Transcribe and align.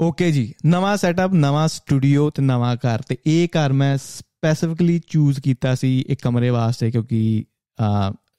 Okay 0.00 0.30
ਜੀ, 0.32 0.52
ਨਵਾਂ 0.66 0.96
setup 0.96 1.32
ਨਵਾਂ 1.34 1.66
ਸਟੂਡੀਓ 1.68 2.28
ਤੇ 2.30 2.42
ਨਵਾਂ 2.42 2.74
ਘਰ 2.76 3.02
ਤੇ 3.08 3.16
ਇਹ 3.26 3.48
ਘਰ 3.56 3.72
ਮੈਂ 3.72 3.96
ਸਪੈਸੀਫਿਕਲੀ 3.98 5.00
ਚੂਜ਼ 5.08 5.40
ਕੀਤਾ 5.40 5.74
ਸੀ 5.74 5.98
ਇੱਕ 6.08 6.20
ਕਮਰੇ 6.22 6.50
ਵਾਸਤੇ 6.50 6.90
ਕਿਉਂਕਿ 6.90 7.44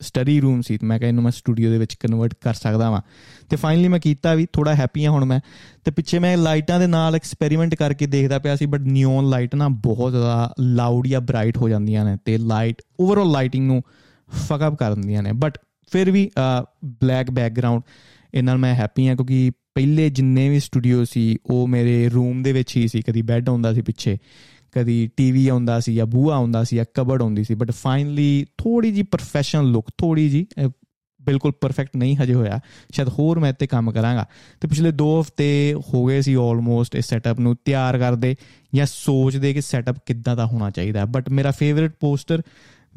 ਸਟੱਡੀ 0.02 0.40
ਰੂਮ 0.42 0.62
ਸੀ 0.62 0.78
ਮੈਂ 0.84 0.98
ਕਿਹਾ 1.00 1.08
ਇਹਨੂੰ 1.10 1.24
ਮੈਂ 1.24 1.32
ਸਟੂਡੀਓ 1.32 1.70
ਦੇ 1.72 1.78
ਵਿੱਚ 1.78 1.94
ਕਨਵਰਟ 2.00 2.34
ਕਰ 2.42 2.54
ਸਕਦਾ 2.54 2.90
ਵਾਂ। 2.92 3.02
ਤੇ 3.50 3.56
ਫਾਈਨਲੀ 3.56 3.88
ਮੈਂ 3.88 4.00
ਕੀਤਾ 4.00 4.34
ਵੀ 4.36 4.46
ਥੋੜਾ 4.54 4.74
ਹੈਪੀ 4.76 5.06
ਹਾਂ 5.06 5.12
ਹੁਣ 5.12 5.26
ਮੈਂ। 5.26 5.40
ਤੇ 5.86 5.92
ਪਿੱਛੇ 5.92 6.20
ਮੈਂ 6.20 6.36
ਲਾਈਟਾਂ 6.38 6.80
ਦੇ 6.80 6.88
ਨਾਲ 6.88 7.16
ਐਕਸਪੈਰੀਮੈਂਟ 7.16 7.76
ਕਰਕੇ 7.76 8.06
ਦੇਖਦਾ 8.08 8.40
ਪਿਆ 8.40 8.56
ਸੀ 8.56 8.66
ਬਟ 8.66 8.82
ਨਿਓਨ 8.88 9.30
ਲਾਈਟ 9.30 9.56
ਨਾ 9.56 9.68
ਬਹੁਤ 9.86 10.12
ਜ਼ਿਆਦਾ 10.12 10.54
ਲਾਊਡ 10.60 11.08
ਜਾਂ 11.08 11.22
ਬ੍ਰਾਈਟ 11.22 11.58
ਹੋ 11.58 11.70
ਜਾਂਦੀਆਂ 11.70 12.06
ਨੇ 12.06 12.18
ਤੇ 12.26 12.38
ਲਾਈਟ 12.38 12.82
ਓਵਰਆਲ 13.00 13.32
ਲਾਈਟਿੰਗ 13.32 13.68
ਨੂੰ 13.68 13.82
ਫਕ 14.30 14.68
ਅਪ 14.68 14.76
ਕਰ 14.80 14.96
ਦਿੰਦੀਆਂ 14.96 15.24
ਨੇ। 15.24 15.32
ਬਟ 15.34 15.58
ਫਿਰ 15.92 16.12
ਵੀ 16.12 16.30
ਬਲੈਕ 17.04 17.32
ਬੈਕਗ੍ਰਾਉਂਡ 17.32 17.82
ਇਹ 18.34 18.44
ਨਾਲ 18.44 18.58
ਮੈਂ 18.58 18.74
ਹੈਪੀ 18.76 19.08
ਹਾਂ 19.08 19.16
ਕਿਉਂਕਿ 19.16 19.52
ਪਹਿਲੇ 19.76 20.10
ਜਿੰਨੇ 20.10 20.48
ਵੀ 20.50 20.60
ਸਟੂਡੀਓ 20.60 21.04
ਸੀ, 21.04 21.38
ਉਹ 21.46 21.68
ਮੇਰੇ 21.68 22.10
ਰੂਮ 22.10 22.42
ਦੇ 22.44 22.52
ਵਿੱਚ 22.54 22.76
ਹੀ 22.78 22.88
ਸੀ। 22.88 23.02
ਕਦੀ 23.02 23.22
ਬੈੱਡ 23.22 23.50
ਹੁੰਦਾ 23.50 23.74
ਸੀ 23.74 23.82
ਪਿੱਛੇ, 23.82 24.18
ਕਦੀ 24.76 25.10
ਟੀਵੀ 25.18 25.48
ਆਉਂਦਾ 25.48 25.80
ਸੀ 25.80 25.96
ਜਾਂ 25.96 26.06
ਬੂਹਾ 26.06 26.36
ਆਉਂਦਾ 26.36 26.64
ਸੀ 26.64 26.76
ਜਾਂ 26.76 26.86
ਕਬਰਡ 26.94 27.22
ਆਉਂਦੀ 27.22 27.44
ਸੀ। 27.44 27.56
ਬਟ 27.56 27.72
ਫਾਈਨਲੀ 27.72 28.46
ਥੋੜੀ 28.58 28.92
ਜੀ 28.92 29.04
ਪ੍ਰੋਫੈਸ਼ਨਲ 29.04 29.72
ਲੁੱਕ 29.72 29.92
ਥੋੜੀ 29.98 30.30
ਜੀ 30.30 30.46
ਬਿਲਕੁਲ 31.22 31.52
ਪਰਫੈਕਟ 31.62 31.98
ਨਹੀਂ 31.98 32.16
ਹਜੇ 32.18 32.34
ਹੋਇਆ। 32.34 32.60
ਸ਼ਾਇਦ 32.94 33.10
ਹੋਰ 33.10 33.40
ਮੈਂ 33.40 33.50
ਇੱਥੇ 33.50 33.68
ਕੰਮ 33.68 33.92
ਕਰਾਂਗਾ। 33.92 34.26
ਤੇ 34.62 34.68
ਪਿਛਲੇ 34.68 34.92
2 34.92 35.10
ਹਫ਼ਤੇ 35.22 35.76
ਹੋ 35.94 36.06
ਗਏ 36.06 36.22
ਸੀ 36.22 36.34
ਆਲਮੋਸਟ 36.34 36.96
ਇਸ 36.96 37.06
ਸੈਟਅਪ 37.06 37.40
ਨੂੰ 37.40 37.56
ਤਿਆਰ 37.66 37.98
ਕਰਦੇ 38.00 38.36
ਜਾਂ 38.76 38.86
ਸੋਚਦੇ 38.86 39.54
ਕਿ 39.54 39.62
ਸੈਟਅਪ 39.62 39.98
ਕਿੱਦਾਂ 40.06 40.36
ਦਾ 40.36 40.46
ਹੋਣਾ 40.46 40.70
ਚਾਹੀਦਾ। 40.70 41.06
ਬਟ 41.06 41.30
ਮੇਰਾ 41.30 41.52
ਫੇਵਰਿਟ 41.52 41.94
ਪੋਸਟਰ 42.00 42.42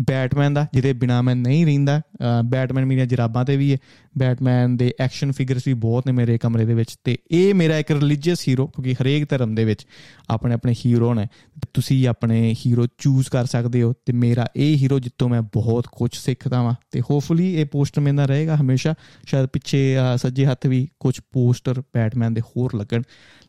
ਬੈਟਮੈਨ 0.03 0.55
ਦਾ, 0.55 0.66
ਜਿਹਦੇ 0.73 0.93
ਬਿਨਾ 0.93 1.23
ਮੈਂ 1.23 1.34
ਨਹੀਂ 1.37 1.66
ਰਹਿੰਦਾ। 1.66 2.01
ਬੈਟਮੈਨ 2.45 2.85
ਮੇਰੀਆਂ 2.85 3.07
ਜਰਾਬਾਂ 3.07 3.45
ਤੇ 3.45 3.57
ਵੀ 3.57 3.73
ਹੈ। 3.73 3.77
ਬੈਟਮੈਨ 4.19 4.77
ਦੇ 4.77 4.93
ਐਕਸ਼ਨ 5.01 5.33
ਫਿਗਰਸ 5.33 5.62
ਵੀ 5.66 5.75
ਬਹੁਤ 5.75 6.07
ਨੇ 6.07 6.12
ਮੇਰੇ 6.12 6.39
ਕਮਰੇ 6.39 6.65
ਦੇ 6.65 6.75
ਵਿੱਚ। 6.75 6.97
ਤੇ 7.05 7.19
ਇਹ 7.30 7.55
ਮੇਰਾ 7.55 7.79
ਇੱਕ 7.79 7.91
ਰਿਲੀਜੀਅਸ 7.91 8.49
ਹੀਰੋ 8.49 8.66
ਕਿਉਂਕਿ 8.66 8.95
ਹਰੇਕ 8.95 9.30
ਧਰਮ 9.30 9.55
ਦੇ 9.55 9.65
ਵਿੱਚ 9.65 9.87
ਆਪਣੇ 10.30 10.55
ਆਪਣੇ 10.55 10.75
ਹੀਰੋ 10.87 11.15
ਨੇ। 11.15 11.27
ਤੁਸੀਂ 11.75 12.09
ਆਪਣੇ 12.09 12.55
ਹੀਰੋ 12.66 12.87
ਚੂਜ਼ 12.99 13.29
ਕਰ 13.29 13.46
ਸਕਦੇ 13.46 13.83
ਹੋ। 13.83 13.93
ਤੇ 14.07 14.13
ਮੇਰਾ 14.13 14.46
ਇਹ 14.57 14.77
ਹੀਰੋ 14.77 14.99
ਜਿੱਤੋਂ 14.99 15.29
ਮੈਂ 15.29 15.43
ਬਹੁਤ 15.43 15.87
ਕੁਝ 15.93 16.11
ਸਿੱਖਦਾ 16.15 16.63
ਵਾਂ। 16.63 16.74
ਤੇ 16.90 17.01
ਹੋਪਫੁਲੀ 17.01 17.55
ਇਹ 17.55 17.66
ਪੋਸਟਰ 17.66 18.01
ਮੇਰੇ 18.01 18.16
ਨਾਲ 18.16 18.27
ਰਹੇਗਾ 18.27 18.57
ਹਮੇਸ਼ਾ। 18.57 18.95
ਸ਼ਾਇਦ 19.27 19.46
ਪਿੱਛੇ 19.46 19.96
ਸੱਜੇ 20.16 20.46
ਹੱਥ 20.46 20.66
ਵੀ 20.66 20.88
ਕੁਝ 21.01 21.21
ਪੋਸਟਰ 21.33 21.80
ਬੈਟਮੈਨ 21.95 22.35
ਦੇ 22.35 22.40
ਹੋਰ 22.40 22.77
ਲੱਗਣ। 22.77 23.02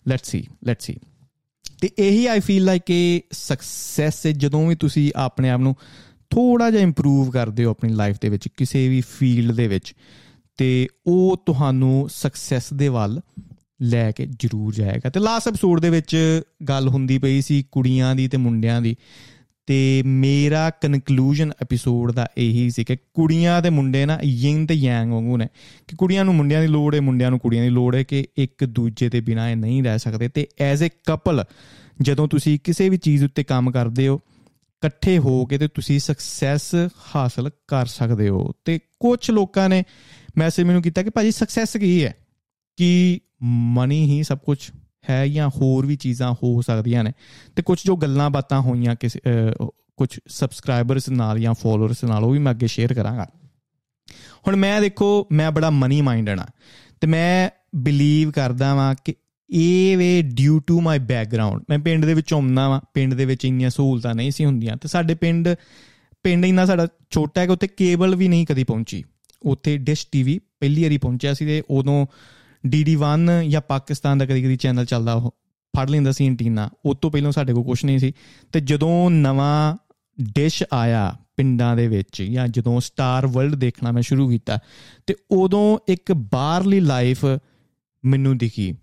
ਲੈਟਸ 0.07 0.27
ਸੀ 0.27 0.47
ਲੈਟਸ 0.63 0.85
ਸੀ 0.85 0.97
ਤੇ 1.81 1.89
ਇਹੀ 1.99 2.27
ਆਈ 2.27 2.39
ਫੀਲ 2.39 2.63
ਲਾਈਕ 2.63 2.83
ਕਿ 2.85 3.21
ਸਕਸੈਸ 3.31 4.27
ਜਦੋਂ 4.27 4.67
ਵੀ 4.67 4.75
ਤੁਸੀਂ 4.75 5.11
ਆਪਣੇ 5.15 5.49
ਆਪ 5.49 5.59
ਨੂੰ 5.59 5.75
ਥੋੜਾ 6.35 6.71
ਜਿਹਾ 6.71 6.81
ਇੰਪਰੂਵ 6.81 7.31
ਕਰਦੇ 7.31 7.65
ਹੋ 7.65 7.69
ਆਪਣੀ 7.69 7.93
ਲਾਈਫ 7.93 8.17
ਦੇ 8.21 8.29
ਵਿੱਚ, 8.29 8.47
ਕਿਸੇ 8.57 8.89
ਵੀ 8.89 9.01
ਫੀਲਡ 9.01 9.55
ਦੇ 9.55 9.67
ਵਿੱਚ, 9.67 9.93
ਤੇ 10.57 10.87
ਉਹ 11.07 11.43
ਤੁਹਾਨੂੰ 11.45 12.09
ਸਕਸੈਸ 12.11 12.73
ਦੇ 12.73 12.87
ਵੱਲ 12.87 13.21
ਲੈ 13.81 14.11
ਕੇ 14.11 14.25
ਜ਼ਰੂਰ 14.25 14.73
ਜਾਏਗਾ। 14.73 15.09
ਤੇ 15.09 15.19
ਲਾਸਟ 15.19 15.47
ਐਪੀਸੋਡ 15.47 15.79
ਦੇ 15.79 15.89
ਵਿੱਚ 15.89 16.41
ਗੱਲ 16.69 16.87
ਹੁੰਦੀ 16.87 17.17
ਪਈ 17.17 17.41
ਸੀ 17.41 17.63
ਕੁੜੀਆਂ 17.71 18.15
ਦੀ 18.15 18.27
ਤੇ 18.27 18.37
ਮੁੰਡਿਆਂ 18.37 18.81
ਦੀ, 18.81 18.95
ਤੇ 19.65 20.03
ਮੇਰਾ 20.05 20.69
ਕਨਕਲੂਜਨ 20.69 21.51
ਐਪੀਸੋਡ 21.61 22.11
ਦਾ 22.11 22.27
ਇਹੀ 22.37 22.69
ਸੀ 22.69 22.83
ਕਿ 22.83 22.95
ਕੁੜੀਆਂ 22.95 23.61
ਤੇ 23.61 23.69
ਮੁੰਡੇ 23.69 24.05
ਨਾ 24.05 24.19
ਯਿੰਗ 24.23 24.67
ਤੇ 24.67 24.73
ਯੈਂਗ 24.73 25.11
ਵਾਂਗੂ 25.11 25.37
ਨੇ, 25.37 25.47
ਕਿ 25.87 25.95
ਕੁੜੀਆਂ 25.95 26.25
ਨੂੰ 26.25 26.35
ਮੁੰਡਿਆਂ 26.35 26.61
ਦੀ 26.61 26.67
ਲੋੜ 26.67 26.95
ਹੈ 26.95 27.01
ਮੁੰਡਿਆਂ 27.01 27.29
ਨੂੰ 27.29 27.39
ਕੁੜੀਆਂ 27.39 27.63
ਦੀ 27.63 27.69
ਲੋੜ 27.69 27.95
ਹੈ 27.95 28.03
ਕਿ 28.03 28.27
ਇੱਕ 28.37 28.65
ਦੂਜੇ 28.65 29.09
ਦੇ 29.09 29.21
ਬਿਨਾਂ 29.21 29.49
ਇਹ 29.49 29.55
ਨਹੀਂ 29.55 29.83
ਰਹਿ 29.83 29.99
ਸਕਦੇ। 29.99 30.27
ਤੇ 30.27 30.47
ਐਜ਼ 30.59 30.83
ਅ 30.83 30.87
ਕਪਲ 31.05 31.43
ਜਦੋਂ 32.01 32.27
ਤੁਸੀਂ 32.27 32.59
ਕਿਸੇ 32.63 32.89
ਵੀ 32.89 32.97
ਚੀਜ਼ 32.97 33.23
ਉੱਤੇ 33.23 33.43
ਕੰਮ 33.43 33.71
ਕਰਦੇ 33.71 34.07
ਹੋ 34.07 34.21
ਇਕੱਠੇ 34.85 35.17
ਹੋ 35.17 35.45
ਕੇ 35.45 35.57
ਤੇ 35.57 35.67
ਤੁਸੀਂ 35.67 35.99
ਸਕਸੈਸ 35.99 36.75
ਹਾਸਲ 37.15 37.49
ਕਰ 37.67 37.85
ਸਕਦੇ 37.85 38.29
ਹੋ। 38.29 38.51
ਤੇ 38.65 38.79
ਕੁਝ 38.99 39.31
ਲੋਕਾਂ 39.31 39.69
ਨੇ 39.69 39.83
ਮੈਸੇਜ 40.37 40.65
ਮੈਨੂੰ 40.65 40.81
ਕੀਤਾ 40.81 41.03
ਕਿ 41.03 41.09
ਭਾਜੀ 41.09 41.31
ਸਕਸੈਸ 41.31 41.77
ਕੀ 41.77 42.05
ਹੈ? 42.05 42.15
ਕਿ 42.77 43.19
ਮਨੀ 43.41 44.11
ਹੀ 44.11 44.23
ਸਭ 44.23 44.37
ਕੁਝ 44.37 44.71
ਹੈ 45.09 45.27
ਜਾਂ 45.27 45.49
ਹੋਰ 45.49 45.85
ਵੀ 45.85 45.95
ਚੀਜ਼ਾਂ 45.95 46.33
ਹੋ 46.33 46.61
ਸਕਦੀਆਂ 46.61 47.03
ਨੇ? 47.03 47.11
ਤੇ 47.55 47.63
ਕੁਝ 47.63 47.85
ਜੋ 47.85 47.95
ਗੱਲਾਂ 47.95 48.29
ਬਾਤਾਂ 48.29 48.61
ਹੋਈਆਂ 48.61 48.95
ਕਿਸੇ 48.95 49.19
ਕੁਝ 49.97 50.19
ਸਬਸਕ੍ਰਾਈਬਰਸ 50.27 51.09
ਨਾਲ 51.09 51.39
ਜਾਂ 51.39 51.53
ਫਾਲੋਅਰਸ 51.53 52.03
ਨਾਲ, 52.03 52.23
ਉਹ 52.23 52.31
ਵੀ 52.31 52.39
ਮੈਂ 52.39 52.51
ਅੱਗੇ 52.51 52.67
ਸ਼ੇਅਰ 52.67 52.93
ਕਰਾਂਗਾ। 52.93 53.27
ਹੁਣ 54.47 54.55
ਮੈਂ 54.55 54.81
ਦੇਖੋ, 54.81 55.27
ਮੈਂ 55.31 55.51
ਬੜਾ 55.51 55.69
ਮਨੀ 55.69 56.01
ਮਾਈਂਡਡ 56.01 56.39
ਆ 56.39 56.45
ਤੇ 57.01 57.07
ਮੈਂ 57.07 57.49
ਬਿਲੀਵ 57.75 58.31
ਕਰਦਾ 58.31 58.75
ਵਾਂ 58.75 58.95
ਕਿ 59.05 59.15
ਇਹ 59.49 59.97
way 59.97 60.21
due 60.21 60.59
to 60.59 60.81
my 60.81 60.99
background 60.99 61.63
ਮੈਂ 61.69 61.79
ਪਿੰਡ 61.79 62.05
ਦੇ 62.05 62.13
ਵਿੱਚ 62.13 62.33
ਆਉਂਦਾ 62.33 62.69
ਵਾਂ, 62.69 62.81
ਪਿੰਡ 62.93 63.13
ਦੇ 63.13 63.25
ਵਿੱਚ 63.25 63.45
ਇੰਨੀਆਂ 63.45 63.69
ਸਹੂਲਤਾਂ 63.69 64.15
ਨਹੀਂ 64.15 64.31
ਸੀ 64.31 64.45
ਹੁੰਦੀਆਂ 64.45 64.77
ਤੇ 64.77 64.87
ਸਾਡੇ 64.87 65.15
ਪਿੰਡ 65.15 65.49
ਪਿੰਡ 66.23 66.45
ਇੰਨਾ 66.45 66.65
ਸਾਡਾ 66.65 66.87
ਛੋਟਾ 67.09 67.41
ਹੈ 67.41 67.45
ਕਿ 67.45 67.51
ਉੱਥੇ 67.51 67.67
ਕੇਬਲ 67.67 68.15
ਵੀ 68.15 68.27
ਨਹੀਂ 68.27 68.45
ਕਦੀ 68.45 68.63
ਪਹੁੰਚੀ। 68.63 69.03
ਉੱਥੇ 69.41 69.77
ਡਿਸ਼ 69.77 70.07
ਟੀਵੀ 70.11 70.39
ਪਹਿਲੀ 70.39 70.83
ਵਾਰੀ 70.83 70.97
ਪਹੁੰਚਿਆ 70.97 71.33
ਸੀ 71.33 71.45
ਤੇ 71.45 71.63
ਉਦੋਂ 71.69 72.07
ਡੀਡੀ1 72.67 73.49
ਜਾਂ 73.49 73.61
ਪਾਕਿਸਤਾਨ 73.61 74.17
ਦਾ 74.17 74.25
ਕਦੀ 74.25 74.43
ਕਦੀ 74.43 74.55
ਚੈਨਲ 74.55 74.85
ਚੱਲਦਾ 74.85 75.13
ਉਹ 75.13 75.35
ਫੜ 75.77 75.89
ਲੈਂਦਾ 75.89 76.11
ਸੀ 76.11 76.25
ਐਂਟੀਨਾ। 76.25 76.69
ਉਸ 76.85 76.97
ਤੋਂ 77.01 77.11
ਪਹਿਲਾਂ 77.11 77.31
ਸਾਡੇ 77.31 77.53
ਕੋਲ 77.53 77.63
ਕੁਝ 77.63 77.85
ਨਹੀਂ 77.85 77.99
ਸੀ। 77.99 78.13
ਤੇ 78.51 78.59
ਜਦੋਂ 78.59 79.11
ਨਵਾਂ 79.11 79.75
ਡਿਸ਼ 80.35 80.63
ਆਇਆ 80.73 81.15
ਪਿੰਡਾਂ 81.37 81.75
ਦੇ 81.75 81.87
ਵਿੱਚ 81.87 82.23
ਜਾਂ 82.23 82.47
ਜਦੋਂ 82.47 82.81
ਸਟਾਰ 82.81 83.27
ਵਰਲਡ 83.27 83.55
ਦੇਖਣਾ 83.55 83.91
ਮੈਂ 83.91 84.01
ਸ਼ੁਰੂ 84.01 84.29
ਕੀਤਾ 84.29 84.59
ਤੇ 85.07 85.15
ਉਦੋਂ 85.31 85.79
ਇੱਕ 85.87 86.13
ਬਾਹਰਲੀ 86.13 86.79
ਲਾਈਫ 86.79 87.25
ਮੈਨੂੰ 88.05 88.37
ਦਿਖੀ। 88.37 88.75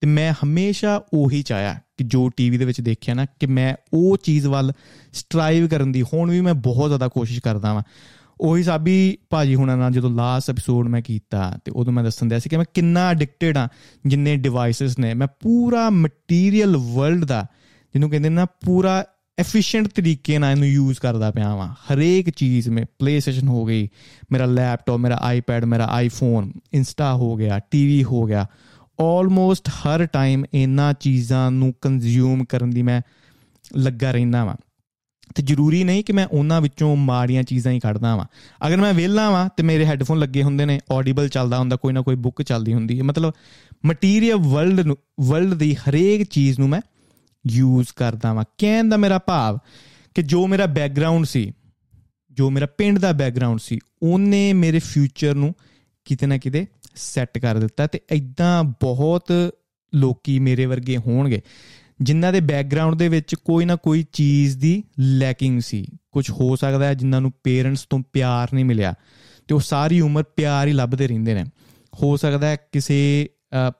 ਤੇ 0.00 0.06
ਮੈਂ 0.06 0.34
ਹਮੇਸ਼ਾ 0.44 1.02
ਉਹੀ 1.14 1.42
ਚਾਹਿਆ 1.42 1.80
ਕਿ 1.96 2.04
ਜੋ 2.04 2.28
ਟੀਵੀ 2.28 2.58
ਦੇ 2.58 2.64
ਵਿੱਚ 2.64 2.80
ਦੇਖਿਆ 2.80 3.14
ਨਾ, 3.14 3.24
ਕਿ 3.24 3.46
ਮੈਂ 3.46 3.74
ਉਹ 3.92 4.16
ਚੀਜ਼ 4.16 4.46
ਵੱਲ 4.46 4.72
ਸਟਰਾਈਵ 5.12 5.68
ਕਰਨ 5.68 5.92
ਦੀ, 5.92 6.02
ਹੁਣ 6.02 6.30
ਵੀ 6.30 6.40
ਮੈਂ 6.40 6.54
ਬਹੁਤ 6.54 6.88
ਜ਼ਿਆਦਾ 6.88 7.08
ਕੋਸ਼ਿਸ਼ 7.08 7.40
ਕਰਦਾ 7.40 7.74
ਵਾਂ। 7.74 7.82
ਉਹੀ 8.40 8.62
ਸਾਬੀ 8.62 9.18
ਭਾਜੀ 9.30 9.54
ਹੁਣਾਂ 9.54 9.76
ਨਾਲ 9.76 9.92
ਜਦੋਂ 9.92 10.10
ਲਾਸਟ 10.10 10.50
ਐਪੀਸੋਡ 10.50 10.88
ਮੈਂ 10.88 11.02
ਕੀਤਾ, 11.02 11.58
ਤੇ 11.64 11.72
ਉਦੋਂ 11.76 11.92
ਮੈਂ 11.92 12.04
ਦੱਸਣ 12.04 12.26
ਦਿਆ 12.26 12.38
ਸੀ 12.38 12.48
ਕਿ 12.48 12.56
ਮੈਂ 12.56 12.64
ਕਿੰਨਾ 12.74 13.08
ਐਡਿਕਟਡ 13.08 13.56
ਆ, 13.56 13.68
ਜਿੰਨੇ 14.06 14.36
ਡਿਵਾਈਸਸ 14.36 14.98
ਨੇ। 14.98 15.14
ਮੈਂ 15.14 15.26
ਪੂਰਾ 15.26 15.90
ਮਟੀਰੀਅਲ 15.90 16.76
ਵਰਲਡ 16.76 17.24
ਦਾ, 17.24 17.46
ਜਿਹਨੂੰ 17.94 18.10
ਕਹਿੰਦੇ 18.10 18.28
ਨਾ, 18.28 18.44
ਪੂਰਾ 18.44 19.04
ਐਫੀਸ਼ੀਐਂਟ 19.38 19.88
ਤਰੀਕੇ 19.88 20.38
ਨਾਲ 20.38 20.50
ਇਹਨੂੰ 20.50 20.68
ਯੂਜ਼ 20.68 21.00
ਕਰਦਾ 21.00 21.30
ਪਿਆ 21.30 21.54
ਵਾਂ। 21.54 21.68
ਹਰੇਕ 21.68 22.30
ਚੀਜ਼ 22.30 22.68
ਮੇ 22.68 22.84
ਪਲੇਸਟੇਸ਼ਨ 22.98 23.48
ਹੋ 23.48 23.64
ਗਈ, 23.64 23.88
ਮੇਰਾ 24.32 24.44
ਲੈਪਟਾਪ 24.44 24.96
ਮੇਰਾ 24.96 25.18
ਆਈਪੈਡ 25.22 25.64
ਮੇਰਾ 25.64 25.86
ਆਈਫੋਨ 25.86 26.52
ਇੰਸਟਾ 26.72 27.14
ਹੋ 27.14 27.36
ਗਿਆ 27.36 27.60
ਟੀਵੀ 27.70 28.04
ਹੋ 28.04 28.24
ਗਿਆ। 28.24 28.46
ਆਲਮੋਸਟ 29.00 29.68
ਹਰ 29.68 30.06
ਟਾਈਮ 30.06 30.44
ਇਹਨਾਂ 30.54 30.94
ਚੀਜ਼ਾਂ 30.94 31.50
ਨੂੰ 31.50 31.74
ਕੰਜ਼ਿਊਮ 31.80 32.44
ਕਰਨ 32.44 32.70
ਦੀ 32.70 32.82
ਮੈਂ 32.82 33.02
ਲੱਗਾ 33.76 34.10
ਰਹਿੰਦਾ 34.10 34.44
ਵਾਂ। 34.44 34.56
ਤੇ 35.34 35.42
ਜ਼ਰੂਰੀ 35.42 35.84
ਨਹੀਂ 35.84 36.04
ਕਿ 36.04 36.12
ਮੈਂ 36.12 36.26
ਉਹਨਾਂ 36.26 36.60
ਵਿੱਚੋਂ 36.60 36.96
ਮਾੜੀਆਂ 36.96 37.42
ਚੀਜ਼ਾਂ 37.42 37.72
ਹੀ 37.72 37.80
ਕੱਢਦਾ 37.80 38.16
ਵਾਂ। 38.16 38.24
ਅਗਰ 38.66 38.76
ਮੈਂ 38.76 38.94
ਵਿਹਲਾ 38.94 39.30
ਵਾਂ 39.30 39.48
ਤੇ 39.56 39.62
ਮੇਰੇ 39.62 39.86
ਹੈੱਡਫੋਨ 39.86 40.18
ਲੱਗੇ 40.18 40.42
ਹੁੰਦੇ 40.42 40.64
ਨੇ 40.64 40.80
ਆਡੀਬਲ 40.92 41.28
ਚੱਲਦਾ 41.28 41.58
ਹੁੰਦਾ, 41.58 41.76
ਕੋਈ 41.76 41.92
ਨਾ 41.92 42.00
ਕੋਈ 42.00 42.16
ਬੁੱਕ 42.16 42.42
ਚੱਲਦੀ 42.42 42.74
ਹੁੰਦੀ 42.74 42.98
ਹੈ। 42.98 43.04
ਮਤਲਬ 43.04 43.32
ਮਟੀਰੀਅਲ 43.86 44.36
ਵਰਲਡ 44.36 44.80
ਨੂੰ 44.80 44.96
ਵਰਲਡ 45.20 45.54
ਦੀ 45.54 45.74
ਹਰੇਕ 45.74 46.22
ਚੀਜ਼ 46.22 46.58
ਨੂੰ 46.58 46.68
ਮੈਂ 46.68 46.80
ਯੂਜ਼ 47.46 47.88
ਕਰਦਾ 47.96 48.32
ਵਾਂ। 48.32 48.44
ਕਹਿਣ 48.58 48.88
ਦਾ 48.88 48.96
ਮੇਰਾ 48.96 49.18
ਭਾਵ 49.18 49.58
ਕਿ 50.14 50.22
ਜੋ 50.22 50.46
ਮੇਰਾ 50.46 50.66
ਬੈਕਗ੍ਰਾਉਂਡ 50.66 51.24
ਸੀ, 51.24 51.52
ਜੋ 52.30 52.50
ਮੇਰਾ 52.50 52.66
ਪਿੰਡ 52.66 52.98
ਦਾ 52.98 53.12
ਬੈਕਗ੍ਰਾਉਂਡ 53.12 53.58
ਸੀ, 53.58 53.78
ਉਹਨੇ 54.02 54.52
ਮੇਰੇ 54.52 54.78
ਫਿਊਚਰ 54.78 55.34
ਨੂੰ 55.34 55.54
ਕਿਤੇ 56.04 56.26
ਨਾ 56.26 56.38
ਕਿਤੇ 56.38 56.66
ਸੈੱਟ 56.98 57.38
ਕਰ 57.38 57.58
ਦਿੱਤਾ 57.58 57.86
ਤੇ 57.86 58.00
ਐਦਾਂ 58.10 58.62
ਬਹੁਤ 58.64 59.32
ਲੋਕੀ 59.92 60.38
ਮੇਰੇ 60.38 60.66
ਵਰਗੇ 60.66 60.96
ਹੋਣਗੇ, 60.96 61.40
ਜਿਨ੍ਹਾਂ 62.02 62.32
ਦੇ 62.32 62.40
ਬੈਕਗ੍ਰਾਉਂਡ 62.40 62.94
ਦੇ 62.94 63.08
ਵਿੱਚ 63.08 63.34
ਕੋਈ 63.34 63.64
ਨਾ 63.64 63.76
ਕੋਈ 63.76 64.04
ਚੀਜ਼ 64.12 64.56
ਦੀ 64.58 64.82
ਲੈਕਿੰਗ 64.98 65.60
ਸੀ। 65.60 65.84
ਕੁਝ 66.12 66.30
ਹੋ 66.30 66.56
ਸਕਦਾ 66.56 66.86
ਹੈ 66.86 66.94
ਜਿਨ੍ਹਾਂ 66.94 67.20
ਨੂੰ 67.20 67.32
ਪੇਰੈਂਟਸ 67.44 67.86
ਤੋਂ 67.90 67.98
ਪਿਆਰ 68.12 68.48
ਨਹੀਂ 68.54 68.64
ਮਿਲਿਆ 68.64 68.94
ਤੇ 69.48 69.54
ਉਹ 69.54 69.60
ਸਾਰੀ 69.60 70.00
ਉਮਰ 70.00 70.22
ਪਿਆਰ 70.36 70.68
ਹੀ 70.68 70.72
ਲੱਭਦੇ 70.72 71.08
ਰਹਿੰਦੇ 71.08 71.34
ਨੇ। 71.34 71.44
ਹੋ 71.94 72.16
ਸਕਦਾ 72.16 72.46
ਹੈ 72.46 72.56
ਕਿਸੇ 72.72 73.28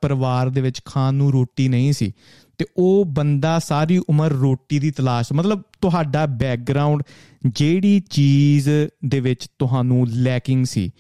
ਪਰਿਵਾਰ 0.03 0.49
ਦੇ 0.49 0.61
ਵਿੱਚ 0.61 0.81
ਖਾਣ 0.85 1.15
ਨੂੰ 1.15 1.33
ਰੋਟੀ 1.33 1.69
ਨਹੀਂ 1.69 1.93
ਸੀ 1.93 2.12
ਤੇ 2.59 2.67
ਉਹ 2.77 3.05
ਬੰਦਾ 3.05 3.59
ਸਾਰੀ 3.59 3.99
ਉਮਰ 3.99 4.33
ਰੋਟੀ 4.33 4.79
ਦੀ 4.79 4.91
ਤਲਾਸ਼, 4.91 5.33
ਮਤਲਬ 5.33 5.62
ਤੁਹਾਡਾ 5.81 6.25
ਬੈਕਗ੍ਰਾਉਂਡ 6.27 7.03
ਜਿਹੜੀ 7.47 8.00
ਚੀਜ਼ 8.00 8.69
ਦੇ 9.05 9.21
ਵਿੱਚ 9.21 9.49
ਤੁਹਾਨੂੰ 9.59 10.06
ਲੈਕਿੰਗ 10.09 10.65
ਸੀ 10.65 10.91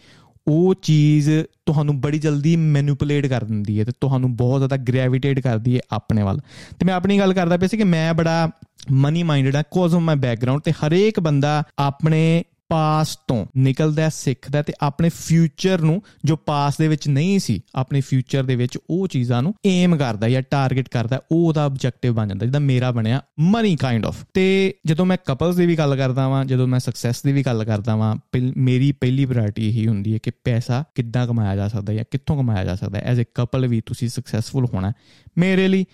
ਉਹ 0.48 0.74
ਚੀਜ਼ 0.82 1.30
ਤੁਹਾਨੂੰ 1.66 2.00
ਬੜੀ 2.00 2.18
ਜਲਦੀ 2.18 2.56
ਮੈਨੂਪੂਲੇਟ 2.56 3.26
ਕਰ 3.26 3.44
ਦਿੰਦੀ 3.44 3.80
ਹੈ 3.80 3.84
ਤੇ 3.84 3.92
ਤੁਹਾਨੂੰ 4.00 4.36
ਬਹੁਤ 4.36 4.60
ਜ਼ਿਆਦਾ 4.60 4.76
ਗ੍ਰੈਵਿਟੇਟ 4.76 5.40
ਕਰਦੀ 5.40 5.76
ਹੈ 5.76 5.80
ਆਪਣੇ 5.92 6.22
ਵੱਲ। 6.22 6.40
ਤੇ 6.78 6.84
ਮੈਂ 6.84 6.94
ਆਪਣੀ 6.94 7.18
ਗੱਲ 7.18 7.32
ਕਰਦਾ 7.32 7.56
ਪਿਆ 7.56 7.68
ਸੀ 7.68 7.76
ਕਿ 7.76 7.84
ਮੈਂ 7.84 8.14
ਬੜਾ 8.14 8.50
ਮਨੀ 8.90 9.22
ਮਾਈਂਡਡ 9.22 9.56
ਆ 9.56 9.62
ਕੋਜ਼ 9.70 9.94
ਆਫ 9.94 10.00
ਮਾਈ 10.00 10.16
ਬੈਕਗ੍ਰਾਉਂਡ 10.16 10.60
ਤੇ 10.60 10.72
ਹਰੇਕ 10.72 11.20
ਬੰਦਾ 11.20 11.64
ਆਪਣੇ 11.78 12.44
ਪਾਸਟ 12.68 13.20
ਤੋਂ 13.28 13.46
ਨਿਕਲਦਾ 13.56 14.08
ਸਿੱਖਦਾ 14.08 14.62
ਤੇ 14.62 14.72
ਆਪਣੇ 14.80 15.08
ਫਿਊਚਰ 15.08 15.80
ਨੂੰ 15.80 16.02
ਜੋ 16.24 16.36
ਪਾਸਟ 16.36 16.78
ਦੇ 16.78 16.88
ਵਿੱਚ 16.88 17.08
ਨਹੀਂ 17.08 17.38
ਸੀ, 17.38 17.60
ਆਪਣੇ 17.74 18.00
ਫਿਊਚਰ 18.00 18.42
ਦੇ 18.44 18.56
ਵਿੱਚ 18.56 18.78
ਉਹ 18.90 19.06
ਚੀਜ਼ਾਂ 19.08 19.42
ਨੂੰ 19.42 19.54
ਏਮ 19.66 19.96
ਕਰਦਾ 19.96 20.28
ਜਾਂ 20.28 20.42
ਟਾਰਗੇਟ 20.50 20.88
ਕਰਦਾ 20.88 21.20
ਉਹ 21.32 21.46
ਉਹਦਾ 21.48 21.64
ਆਬਜੈਕਟਿਵ 21.64 22.14
ਬਣ 22.14 22.28
ਜਾਂਦਾ, 22.28 22.46
ਜਿੱਦਾਂ 22.46 22.60
ਮੇਰਾ 22.60 22.90
ਬਣਿਆ 22.90 23.20
ਮਨੀ 23.40 23.76
ਕਾਈਂਡ 23.76 24.06
ਆਫ 24.06 24.24
ਤੇ 24.34 24.74
ਜਦੋਂ 24.86 25.06
ਮੈਂ 25.06 25.16
ਕਪਲਸ 25.26 25.56
ਦੀ 25.56 25.66
ਵੀ 25.66 25.76
ਗੱਲ 25.76 25.96
ਕਰਦਾ 25.96 26.28
ਵਾਂ, 26.28 26.44
ਜਦੋਂ 26.44 26.66
ਮੈਂ 26.66 26.78
ਸਕਸੈਸ 26.78 27.22
ਦੀ 27.22 27.32
ਵੀ 27.32 27.42
ਗੱਲ 27.42 27.64
ਕਰਦਾ 27.64 27.96
ਵਾਂ 27.96 28.16
ਮੇਰੀ 28.56 28.92
ਪਹਿਲੀ 28.92 29.26
ਪ੍ਰਾਇੋਰਟੀ 29.26 29.68
ਇਹੀ 29.68 29.86
ਹੁੰਦੀ 29.86 30.12
ਹੈ 30.12 30.18
ਕਿ 30.22 30.30
ਪੈਸਾ 30.44 30.84
ਕਿੱਦਾਂ 30.94 31.26
ਕਮਾਇਆ 31.26 31.56
ਜਾ 31.56 31.68
ਸਕਦਾ 31.68 31.92
ਜਾਂ 31.92 32.04
ਕਿੱਥੋਂ 32.10 32.36
ਕਮਾਇਆ 32.36 32.64
ਜਾ 32.64 32.74
ਸਕਦਾ 32.74 32.98
ਐਜ਼ 32.98 33.20
ਅ 33.20 33.24
ਕਪਲ 33.34 33.66
ਵੀ 33.66 33.80
ਤੁਸੀਂ 33.86 34.08
ਸਕਸੈਸਫੁਲ 34.08 34.66
ਹੋਣਾ 34.74 34.92
ਮੇਰੇ 35.38 35.68
ਲਈ 35.68 35.84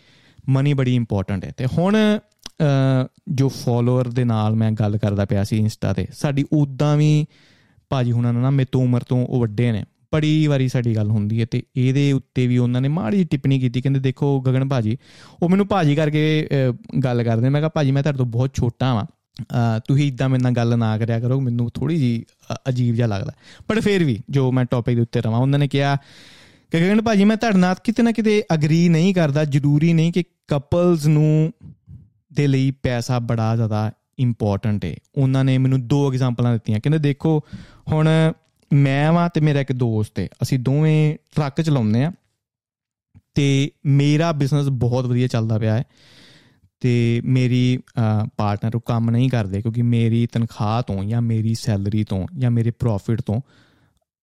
ਮਨੀ 0.49 0.73
ਬੜੀ 0.75 0.95
ਇੰਪੋਰਟੈਂਟ 0.95 1.45
ਹੈ। 1.45 1.51
ਤੇ 1.57 1.67
ਹੁਣ 1.67 1.97
ਜੋ 3.31 3.49
ਫਾਲੋਅਰ 3.49 4.09
ਦੇ 4.09 4.25
ਨਾਲ 4.25 4.55
ਮੈਂ 4.55 4.71
ਗੱਲ 4.73 4.99
ਕਰਦਾ 4.99 5.25
ਪਿਆ 5.25 5.45
ਸੀ 5.45 5.57
ਇੰਸਟਾ 5.59 5.93
ਤੇ, 5.93 6.07
ਸਾਡੀ 6.13 6.45
ਉਦਾਂ 6.53 6.97
ਵੀ 6.97 7.27
ਭਾਜੀ 7.91 8.13
ਹੁਣਾਂ 8.13 8.33
ਨਾਲ 8.33 8.43
ਨਾ 8.43 8.51
ਮੇ 8.51 8.65
ਤੋਂ 8.65 8.83
ਉਮਰ 8.83 9.03
ਤੋਂ 9.03 9.25
ਉਹ 9.27 9.41
ਵੱਡੇ 9.41 9.71
ਨੇ, 9.73 9.85
ਬੜੀ 10.13 10.47
ਵਾਰੀ 10.47 10.69
ਸਾਡੀ 10.69 10.95
ਗੱਲ 10.97 11.11
ਹੁੰਦੀ 11.11 11.41
ਹੈ 11.41 11.47
ਤੇ 11.51 11.63
ਇਹਦੇ 11.77 12.11
ਉੱਤੇ 12.13 12.47
ਵੀ 12.47 12.59
ਉਹਨਾਂ 12.59 12.81
ਨੇ 12.81 12.89
ਮਾੜੀ 12.89 13.17
ਜਿਹੀ 13.17 13.27
ਟਿੱਪਣੀ 13.31 13.59
ਕੀਤੀ, 13.61 13.81
ਕਹਿੰਦੇ 13.81 14.01
ਦੇਖੋ 14.01 14.41
ਗਗਨ 14.41 14.69
ਭਾਜੀ, 14.69 14.97
ਉਹ 15.43 15.49
ਮੈਨੂੰ 15.49 15.67
ਭਾਜੀ 15.69 15.95
ਕਰਕੇ 15.97 16.49
ਗੱਲ 17.05 17.23
ਕਰਦੇ 17.25 17.49
ਮੈਂ 17.49 17.61
ਕਿਹਾ 17.61 17.71
ਭਾਜੀ 17.75 17.91
ਮੈਂ 17.93 18.03
ਤੁਹਾਡੇ 18.03 18.19
ਤੋਂ 18.19 18.27
ਬਹੁਤ 18.29 18.55
ਛੋਟਾ 18.55 18.93
ਵਾਂ 18.95 19.05
ਤੁਸੀਂ 19.87 20.07
ਇਦਾਂ 20.09 20.29
ਮੇਰੇ 20.29 20.43
ਨਾਲ 20.43 20.53
ਗੱਲ 20.53 20.77
ਨਾ 20.79 20.97
ਕਰਿਆ 20.99 21.19
ਕਰੋ, 21.21 21.41
ਮੈਨੂੰ 21.41 21.71
ਥੋੜੀ 21.75 21.97
ਜੀ 21.97 22.25
ਅਜੀਬ 22.69 22.95
ਜਿਹਾ 22.95 23.07
ਲੱਗਦਾ, 23.07 23.33
ਪਰ 23.69 23.81
ਫਿਰ 23.81 24.05
ਵੀ 24.05 24.19
ਜੋ 24.31 24.51
ਮੈਂ 24.53 24.65
ਟੌਪਿਕ 24.65 24.97
ਦੇ 24.97 25.03
ਉੱਤੇ 25.03 25.21
ਰਵਾਂ, 25.21 25.39
ਉਹਨਾਂ 25.39 25.59
ਨੇ 25.59 25.69
ਕਿਹਾ 25.69 25.97
ਕਿ 26.73 26.81
ਗਗਨ 26.81 27.03
ਭਾਜੀ 27.03 27.25
ਮੈਂ 27.25 27.37
ਤੁਹਾਡੇ 27.37 27.59
ਨਾਲ 27.59 27.75
ਕਿਤੇ 27.85 28.03
ਨਾ 28.03 28.13
ਕਿਤੇ 28.13 28.43
ਅਗਰੀ 28.55 28.89
ਨਹੀਂ 28.89 29.15
ਕਰਦਾ, 29.15 29.45
ਜ਼ਰੂਰੀ 29.47 29.93
ਨਹੀਂ 29.93 30.13
ਕਿ 30.13 30.25
ਕਪਲਸ 30.49 31.07
ਨੂੰ 31.07 31.53
ਦੇ 32.35 32.47
ਲਈ 32.47 32.71
ਪੈਸਾ 32.83 33.19
ਬੜਾ 33.19 33.55
ਜ਼ਿਆਦਾ 33.57 33.91
ਇੰਪੋਰਟੈਂਟ 34.19 34.85
ਹੈ 34.85 34.95
ਉਹਨਾਂ 35.17 35.45
ਨੇ 35.45 35.57
ਮੈਨੂੰ 35.59 35.87
ਦੋ 35.87 36.13
ਐਗਜ਼ਾਮਪਲਾਂ 36.13 36.53
ਦਿੱਤੀਆਂ। 36.53 36.81
ਕਹਿੰਦੇ 36.81 36.99
ਦੇਖੋ, 36.99 37.41
ਹੁਣ 37.93 38.09
ਮੈਂ 38.73 39.13
ਵਾਂ 39.13 39.29
ਤੇ 39.29 39.41
ਮੇਰਾ 39.41 39.61
ਇੱਕ 39.61 39.73
ਦੋਸਤ 39.73 40.19
ਹੈ 40.19 40.29
ਅਸੀਂ 40.43 40.59
ਦੋਵੇਂ 40.59 41.17
ਟਰੱਕ 41.37 41.61
ਚਲਾਉਂਦੇ 41.63 42.05
ਆ 42.05 42.13
ਤੇ 43.35 43.71
ਮੇਰਾ 43.87 44.33
ਬਿਜ਼ਨਸ 44.33 44.69
ਬਹੁਤ 44.69 45.07
ਵਧੀਆ 45.07 45.27
ਚੱਲਦਾ 45.27 45.59
ਪਿਆ 45.59 45.77
ਹੈ 45.77 45.85
ਤੇ 46.81 47.23
ਮੇਰੀ 47.25 47.79
ਪਾਰਟਨਰ 48.37 48.77
ਉਹ 48.77 48.81
ਕੰਮ 48.81 49.11
ਨਹੀਂ 49.11 49.29
ਕਰਦੇ 49.31 49.61
ਕਿਉਂਕਿ 49.63 49.83
ਮੇਰੀ 49.83 50.27
ਤਨਖਾਹ 50.27 50.83
ਤੋਂ 50.83 51.05
ਜਾਂ 51.05 51.23
ਮੇਰੀ 51.23 51.55
ਸੈਲਰੀ 51.55 52.05
ਤੋਂ 52.05 52.27
ਜਾਂ 52.39 52.51
ਮੇਰੇ 52.51 52.71
ਪ੍ਰੋਫਿਟ 52.71 53.23
ਤੋਂ 53.23 53.41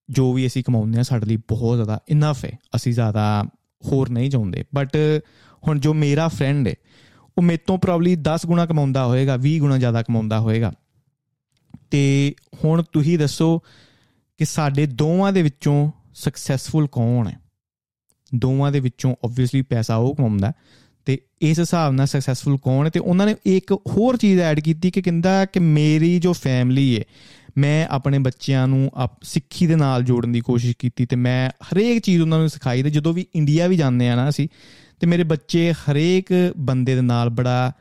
ਜੋ 0.09 0.31
ਵੀ 0.33 0.47
ਅਸੀਂ 0.47 0.63
ਕਮਾਉਂਦੇ 0.63 0.99
ਆ, 0.99 1.03
ਸਾਡੇ 1.03 1.25
ਲਈ 1.25 1.37
ਬਹੁਤ 1.37 1.77
ਜ਼ਿਆਦਾ 1.77 1.99
ਇਨਫ 2.09 2.45
ਹੈ 2.45 2.51
ਅਸੀਂ 2.75 2.93
ਜ਼ਿਆਦਾ 2.93 3.43
ਹੋਰ 3.83 4.09
ਨਹੀਂ 4.09 4.29
ਚਾਹੁੰਦੇ। 4.29 4.63
ਬਟ 4.75 4.97
ਹੁਣ 5.67 5.79
ਜੋ 5.79 5.93
ਮੇਰਾ 5.93 6.27
ਫਰੈਂਡ 6.27 6.67
ਹੈ 6.67 6.75
ਉਹ 7.37 7.43
ਮੇਰੇ 7.43 7.57
ਤੋਂ 7.57 7.77
ਪ੍ਰੋਬਬਲੀ 7.77 8.13
10 8.13 8.39
ਗੁਣਾ 8.45 8.65
ਕਮਾਉਂਦਾ 8.65 9.05
ਹੋਏਗਾ 9.05 9.39
20 9.47 9.57
ਗੁਣਾ 9.57 9.77
ਜ਼ਿਆਦਾ 9.77 10.01
ਕਮਾਉਂਦਾ 10.01 10.39
ਹੋਏਗਾ। 10.39 10.73
ਤੇ 11.91 12.35
ਹੁਣ 12.65 12.83
ਤੁਸੀਂ 12.93 13.19
ਦੱਸੋ 13.19 13.59
ਕਿ 14.37 14.45
ਸਾਡੇ 14.45 14.85
ਦੋਵਾਂ 14.85 15.33
ਦੇ 15.33 15.41
ਵਿੱਚੋਂ 15.41 15.91
ਸਕਸੈਸਫੁਲ 16.13 16.87
ਕੌਣ 16.91 17.27
ਹੈ? 17.27 17.39
ਦੋਵਾਂ 18.35 18.71
ਦੇ 18.71 18.79
ਵਿੱਚੋਂ 18.79 19.15
ਆਬਵੀਅਸਲੀ 19.25 19.61
ਪੈਸਾ 19.61 19.95
ਉਹ 19.95 20.15
ਕਮਾਉਂਦਾ 20.15 20.53
ਤੇ 21.05 21.19
ਇਸ 21.41 21.59
ਹਿਸਾਬ 21.59 21.93
ਨਾਲ 21.93 22.07
ਸਕਸੈਸਫੁਲ 22.07 22.57
ਕੌਣ 22.57 22.85
ਹੈ 22.85 22.89
ਤੇ 22.89 22.99
ਉਹਨਾਂ 22.99 23.25
ਨੇ 23.25 23.35
ਇੱਕ 23.45 23.71
ਹੋਰ 23.73 24.17
ਚੀਜ਼ 24.17 24.41
ਐਡ 24.41 24.59
ਕੀਤੀ 24.59 24.91
ਕਿ 24.91 25.01
ਕਹਿੰਦਾ 25.01 25.45
ਕਿ 25.45 25.59
ਮੇਰੀ 25.59 26.19
ਜੋ 26.19 26.33
ਫੈਮਿਲੀ 26.33 26.99
ਹੈ, 26.99 27.03
ਮੈਂ 27.57 27.87
ਆਪਣੇ 27.87 28.19
ਬੱਚਿਆਂ 28.19 28.67
ਨੂੰ 28.67 28.91
ਸਿੱਖੀ 29.23 29.67
ਦੇ 29.67 29.75
ਨਾਲ 29.75 30.03
ਜੋੜਨ 30.03 30.31
ਦੀ 30.31 30.39
ਕੋਸ਼ਿਸ਼ 30.39 30.77
ਕੀਤੀ 30.79 31.05
ਤੇ 31.05 31.15
ਮੈਂ 31.15 31.49
ਹਰੇਕ 31.49 31.99
ਚੀਜ਼ 31.99 32.21
ਉਹਨਾਂ 32.21 32.39
ਨੂੰ 32.39 32.49
ਸਿਖਾਈ 32.49 32.83
ਤੇ 32.83 32.89
ਜਦੋਂ 32.89 33.13
ਵੀ 33.13 33.25
ਇੰਡੀਆ 33.35 33.67
ਵੀ 33.67 33.77
ਜਾਂਦੇ 33.77 34.09
ਆ 34.09 34.15
ਨਾ 34.15 34.29
ਅਸੀਂ 34.29 34.47
ਤੇ 35.01 35.07
ਮੇਰੇ 35.07 35.23
ਬੱਚੇ 35.23 35.73
ਹਰੇਕ 35.73 36.53
ਬੰਦੇ 36.57 36.95
ਦੇ 36.95 37.01
ਨਾਲ 37.01 37.29
ਬੜਾ 37.29 37.71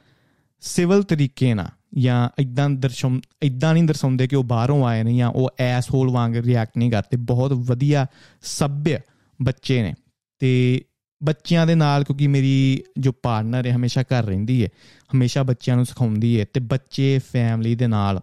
ਸਿਵਲ 0.61 1.03
ਤਰੀਕੇ 1.03 1.55
ਨਾਲ 1.55 1.69
ਜਾਂ 1.99 2.29
ਇਦਾਂ 2.39 2.71
ਦਰਸ਼ਨ 2.71 3.21
ਇਦਾਂ 3.43 3.75
ਨਹੀਂ 3.75 3.85
ਦਰਸਾਉਂਦੇ 3.85 4.29
ਕਿ 4.29 4.37
ਉਹ 4.37 4.45
ਬਾਹਰੋਂ 4.45 4.87
ਆਏ 4.87 5.03
ਨੇ 5.03 5.17
ਜਾਂ 5.17 5.29
ਉਹ 5.29 5.51
ਐਸਹੋਲ 5.59 6.11
ਵਾਂਗ 6.11 6.37
ਰਿਐਕਟ 6.37 6.79
ਨਹੀਂ 6.79 6.91
ਕਰਦੇ। 6.91 7.17
ਬਹੁਤ 7.17 7.53
ਵਧੀਆ 7.53 8.07
ਸੱਭਿਆ 8.43 8.99
ਬੱਚੇ 9.43 9.83
ਨੇ 9.83 9.95
ਤੇ 10.39 10.85
ਬੱਚਿਆਂ 11.23 11.67
ਦੇ 11.67 11.75
ਨਾਲ 11.75 12.05
ਕਿਉਂਕਿ 12.05 12.27
ਮੇਰੀ 12.27 12.85
ਜੋ 12.99 13.13
ਪਾਰਟਨਰ 13.13 13.67
ਹੈ 13.67 13.77
ਹਮੇਸ਼ਾ 13.77 14.03
ਘਰ 14.03 14.25
ਰਹਿੰਦੀ 14.25 14.65
ਹੈ, 14.65 14.69
ਹਮੇਸ਼ਾ 15.15 15.43
ਬੱਚਿਆਂ 15.43 15.77
ਨੂੰ 15.77 15.87
ਸਿਖਾਉਂਦੀ 15.87 16.41
ਹੈ 16.41 16.47
ਤੇ 16.53 16.61
ਬੱਚੇ 16.61 17.21
ਫੈਮਿਲੀ 17.33 17.75
ਦੇ 17.75 17.87
ਨਾਲ 17.87 18.21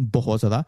ਬਹੁਤ 0.00 0.40
ਜ਼ਿਆਦਾ 0.40 0.64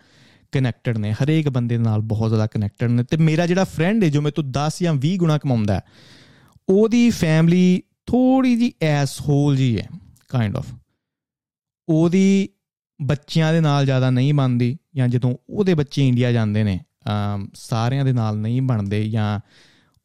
ਕਨੈਕਟਡ 0.53 0.99
ਨੇ, 0.99 1.13
ਹਰੇਕ 1.13 1.49
ਬੰਦੇ 1.49 1.79
ਨਾਲ 1.79 2.01
ਬਹੁਤ 2.01 2.29
ਜ਼ਿਆਦਾ 2.29 2.47
ਕਨੈਕਟਡ 2.47 2.91
ਨੇ 2.91 3.05
ਤੇ 3.05 3.17
ਮੇਰਾ 3.17 3.47
ਜਿਹੜਾ 3.47 3.65
ਫਰੈਂਡ 3.65 4.05
ਹੈ 4.05 4.09
ਜੋ 4.09 4.21
ਮੇਰੇ 4.21 4.33
ਤੋਂ 4.33 4.45
10 4.45 4.71
ਜਾਂ 4.83 4.95
20 4.95 5.17
ਗੁਣਾ 5.17 5.39
ਕਮਾਉਂਦਾ 5.39 5.75
ਹੈ 5.75 5.81
ਉਹਦੀ 6.73 7.11
ਫੈਮਿਲੀ 7.11 7.83
ਥੋੜੀ 8.07 8.57
ਜੀ 8.57 8.73
ਐਸਹੋਲ 8.83 9.57
ਜੀ 9.57 9.79
ਹੈ 9.79 9.89
ਕਾਈਂਡ 10.29 10.57
ਆਫ 10.57 10.67
ਉਹਦੀ 11.89 12.49
ਬੱਚਿਆਂ 13.03 13.53
ਦੇ 13.53 13.61
ਨਾਲ 13.61 13.85
ਜ਼ਿਆਦਾ 13.85 14.11
ਨਹੀਂ 14.11 14.35
ਬਣਦੀ 14.35 14.79
ਜਾਂ 14.95 15.09
ਜਦੋਂ 15.09 15.37
ਉਹਦੇ 15.51 15.75
ਬੱਚੇ 15.75 16.09
ਇੰਡੀਆ 16.09 16.33
ਜਾਂਦੇ 16.33 16.65
ਨੇ 16.65 16.81
ਸਾਰਿਆਂ 17.55 18.05
ਦੇ 18.05 18.13
ਨਾਲ 18.13 18.37
ਨਹੀਂ 18.37 18.63
ਬਣਦੇ 18.63 19.11
ਜਾਂ 19.11 19.41